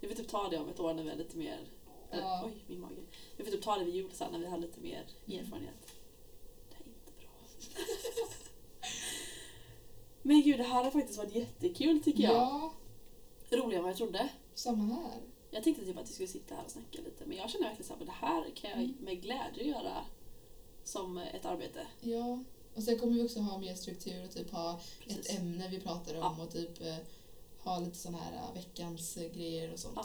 vi 0.00 0.08
får 0.08 0.14
typ 0.14 0.28
ta 0.28 0.48
det 0.48 0.58
om 0.58 0.68
ett 0.68 0.80
år 0.80 0.94
när 0.94 1.02
vi 1.02 1.10
är 1.10 1.16
lite 1.16 1.36
mer... 1.36 1.60
Ja. 2.10 2.42
Oj, 2.46 2.52
min 2.66 2.80
mage. 2.80 2.94
Vi 3.36 3.44
får 3.44 3.50
typ 3.52 3.62
ta 3.62 3.76
det 3.78 3.84
vid 3.84 3.94
jul 3.94 4.10
sen 4.12 4.32
när 4.32 4.38
vi 4.38 4.46
har 4.46 4.58
lite 4.58 4.80
mer 4.80 5.06
Mm. 5.26 5.40
erfarenhet. 5.44 5.92
Det 6.70 6.76
är 6.76 6.86
inte 6.88 7.12
bra. 7.18 7.30
Men 10.22 10.42
gud, 10.42 10.58
det 10.58 10.64
här 10.64 10.84
har 10.84 10.90
faktiskt 10.90 11.18
varit 11.18 11.34
jättekul 11.34 12.02
tycker 12.02 12.22
jag. 12.22 12.32
Ja, 12.34 12.72
Roligare 13.50 13.76
än 13.76 13.82
vad 13.82 13.90
jag 13.90 13.96
trodde. 13.96 14.28
samma 14.54 14.94
här. 14.94 15.20
Jag 15.50 15.64
tänkte 15.64 15.84
typ 15.84 15.98
att 15.98 16.08
vi 16.10 16.12
skulle 16.12 16.28
sitta 16.28 16.54
här 16.54 16.64
och 16.64 16.70
snacka 16.70 16.98
lite 17.04 17.26
men 17.26 17.36
jag 17.36 17.50
känner 17.50 17.66
verkligen 17.66 17.88
såhär, 17.88 18.04
det 18.04 18.10
här 18.12 18.50
kan 18.54 18.70
jag 18.70 18.78
Mm. 18.78 18.94
med 19.00 19.22
glädje 19.22 19.64
göra 19.64 20.04
som 20.84 21.18
ett 21.18 21.44
arbete. 21.44 21.86
Ja. 22.00 22.44
Och 22.74 22.82
sen 22.82 22.98
kommer 22.98 23.12
vi 23.12 23.22
också 23.26 23.40
ha 23.40 23.58
mer 23.58 23.74
struktur 23.74 24.24
och 24.24 24.30
typ 24.30 24.50
ha 24.50 24.80
Precis. 25.04 25.30
ett 25.30 25.38
ämne 25.38 25.68
vi 25.68 25.80
pratar 25.80 26.14
om 26.14 26.40
och 26.40 26.50
typ 26.50 26.80
eh, 26.80 26.96
ha 27.58 27.78
lite 27.78 27.96
sån 27.98 28.14
här 28.14 28.32
eh, 28.32 28.54
veckans 28.54 29.16
eh, 29.16 29.32
grejer 29.32 29.72
och 29.72 29.78
sånt. 29.78 29.94
Ja. 29.96 30.04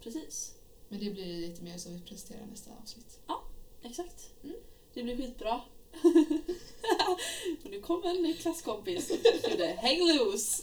Precis. 0.00 0.54
Men 0.88 1.00
det 1.00 1.10
blir 1.10 1.40
lite 1.40 1.62
mer 1.62 1.78
som 1.78 1.94
vi 1.94 2.00
presenterar 2.00 2.46
nästa 2.46 2.70
avsnitt. 2.82 3.18
Exakt. 3.82 4.30
Mm. 4.44 4.56
Det 4.94 5.02
blir 5.02 5.16
skitbra. 5.16 5.60
och 7.64 7.70
nu 7.70 7.80
kommer 7.80 8.10
en 8.10 8.22
ny 8.22 8.34
klasskompis 8.34 9.10
och 9.10 9.50
gjorde 9.50 9.78
Hang 9.82 9.98
loose! 9.98 10.62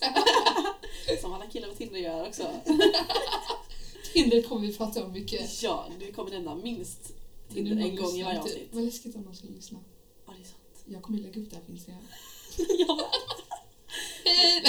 Som 1.21 1.33
alla 1.33 1.47
killar 1.47 1.69
på 1.69 1.75
Tinder 1.75 1.99
gör 1.99 2.27
också. 2.27 2.51
Tinder 4.13 4.41
kommer 4.41 4.67
vi 4.67 4.77
prata 4.77 5.05
om 5.05 5.11
mycket. 5.11 5.63
Ja, 5.63 5.89
vi 5.99 6.11
kommer 6.11 6.31
nämna 6.31 6.55
minst 6.55 7.13
Tinder 7.53 7.71
en 7.71 7.95
gång 7.95 8.19
i 8.19 8.23
varje 8.23 8.39
avsnitt. 8.39 8.69
Vad 8.71 8.83
läskigt 8.83 9.15
om 9.15 9.21
någon 9.21 9.35
skulle 9.35 9.53
lyssna. 9.53 9.79
Ja, 10.25 10.33
det 10.37 10.41
är 10.41 10.45
sant. 10.45 10.83
Jag 10.85 11.01
kommer 11.03 11.19
lägga 11.19 11.41
upp 11.41 11.49
det 11.49 11.55
här 11.55 11.63
på 11.63 11.71
Instagram. 11.71 12.07
ja, 12.87 13.11
Hej! 14.25 14.63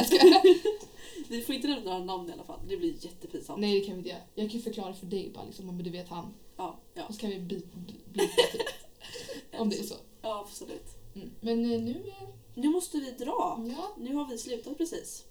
Vi 1.29 1.43
får 1.43 1.55
inte 1.55 1.69
nämna 1.69 1.85
några 1.99 2.05
namn 2.05 2.29
i 2.29 2.33
alla 2.33 2.45
fall. 2.45 2.61
Det 2.69 2.77
blir 2.77 3.05
jättepinsamt. 3.05 3.61
Nej, 3.61 3.81
det 3.81 3.87
kan 3.87 3.95
vi 3.95 3.99
inte 3.99 4.11
göra. 4.11 4.21
Jag 4.35 4.51
kan 4.51 4.61
förklara 4.61 4.95
för 4.95 5.07
dig 5.07 5.31
bara, 5.35 5.45
liksom, 5.45 5.69
om 5.69 5.83
du 5.83 5.91
vet 5.91 6.09
han. 6.09 6.35
Ja, 6.57 6.79
ja. 6.95 7.07
Och 7.09 7.15
så 7.15 7.21
kan 7.21 7.31
vi 7.31 7.39
bli, 7.39 7.63
bli, 8.13 8.29
typ. 8.29 8.63
Om 9.61 9.69
det 9.71 9.79
är 9.79 9.83
så. 9.83 9.95
Ja, 10.23 10.41
absolut. 10.49 10.87
Mm. 11.15 11.31
Men 11.41 11.73
eh, 11.73 11.81
nu... 11.81 12.13
eh, 12.21 12.29
Nu 12.55 12.69
måste 12.69 12.99
vi 12.99 13.11
dra. 13.11 13.65
Ja. 13.77 13.95
Nu 13.99 14.15
har 14.15 14.29
vi 14.29 14.39
slutat 14.39 14.79
precis. 14.79 15.25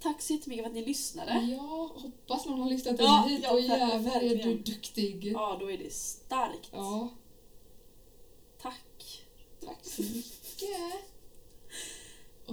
Tack 0.00 0.22
så 0.22 0.32
jättemycket 0.32 0.64
för 0.64 0.70
att 0.70 0.74
ni 0.74 0.84
lyssnade. 0.86 1.40
Ja, 1.40 1.90
hoppas 1.96 2.46
någon 2.46 2.60
har 2.60 2.70
lyssnat 2.70 2.96
Ja, 2.98 3.26
hit. 3.28 3.40
ja, 3.42 3.52
och 3.52 3.60
jävlar 3.60 4.20
är 4.22 4.36
du 4.44 4.58
duktig. 4.58 5.32
Ja, 5.32 5.56
då 5.60 5.70
är 5.70 5.78
det 5.78 5.92
starkt. 5.92 6.68
Ja, 6.72 7.08
Tack. 8.62 9.22
tack 9.64 9.78
så 9.86 10.02
mycket. 10.02 10.92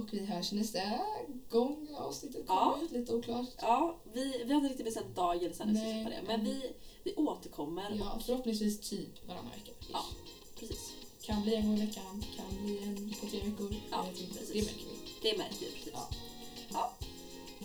Och 0.00 0.08
vi 0.12 0.26
hörs 0.26 0.52
nästa 0.52 0.78
gång 1.50 1.88
avsnittet 1.98 2.46
kommer 2.46 2.60
Ja. 2.60 2.78
ut. 2.84 2.90
Lite 2.92 3.14
oklart. 3.14 3.48
Ja, 3.60 3.96
vi, 4.12 4.42
vi 4.44 4.52
har 4.52 4.60
inte 4.60 4.68
riktigt 4.68 4.86
bestämt 4.86 5.16
dag 5.16 5.36
eller 5.42 5.54
sen 5.54 5.72
när 5.72 5.84
vi 5.94 6.04
det. 6.04 6.22
Men 6.26 6.44
vi, 6.44 6.72
vi 7.04 7.14
återkommer. 7.14 7.96
Ja, 7.98 8.18
förhoppningsvis 8.26 8.80
typ 8.90 9.28
varannan 9.28 9.50
vecka. 9.50 9.72
Ja. 9.92 10.04
Precis. 10.58 10.92
Kan 11.22 11.42
bli 11.42 11.54
en 11.54 11.66
gång 11.66 11.76
i 11.78 11.86
veckan, 11.86 12.24
kan 12.36 12.64
bli 12.64 12.78
en 12.82 13.14
på 13.20 13.26
tre 13.26 13.40
veckor. 13.40 13.74
Ja, 13.90 14.04
precis. 14.12 14.48
Det 14.52 14.62
märker 14.62 14.84
vi. 14.90 15.30
Det 15.30 15.38
märker 15.38 15.58
vi 15.60 15.66
precis. 15.72 15.92
Ja. 15.92 16.08
Ja. 16.72 16.92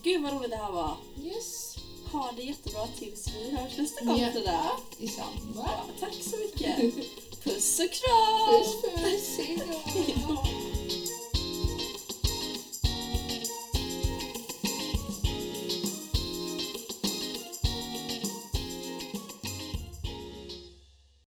Gud 0.03 0.23
vad 0.23 0.33
roligt 0.33 0.49
det 0.51 0.57
här 0.57 0.71
var. 0.71 0.97
Yes, 1.23 1.75
Ha 2.11 2.31
det 2.35 2.43
jättebra 2.43 2.87
tills 2.87 3.27
vi 3.35 3.51
hörs 3.57 3.77
nästa 3.77 4.05
gång. 4.05 4.17
Ja. 4.19 4.79
Detsamma. 4.99 5.29
Ja, 5.55 5.85
tack 5.99 6.13
så 6.13 6.37
mycket. 6.37 6.77
Puss 7.43 7.79
och 7.79 7.91
kram! 7.91 8.61
Puss 8.61 8.81
puss! 8.81 9.39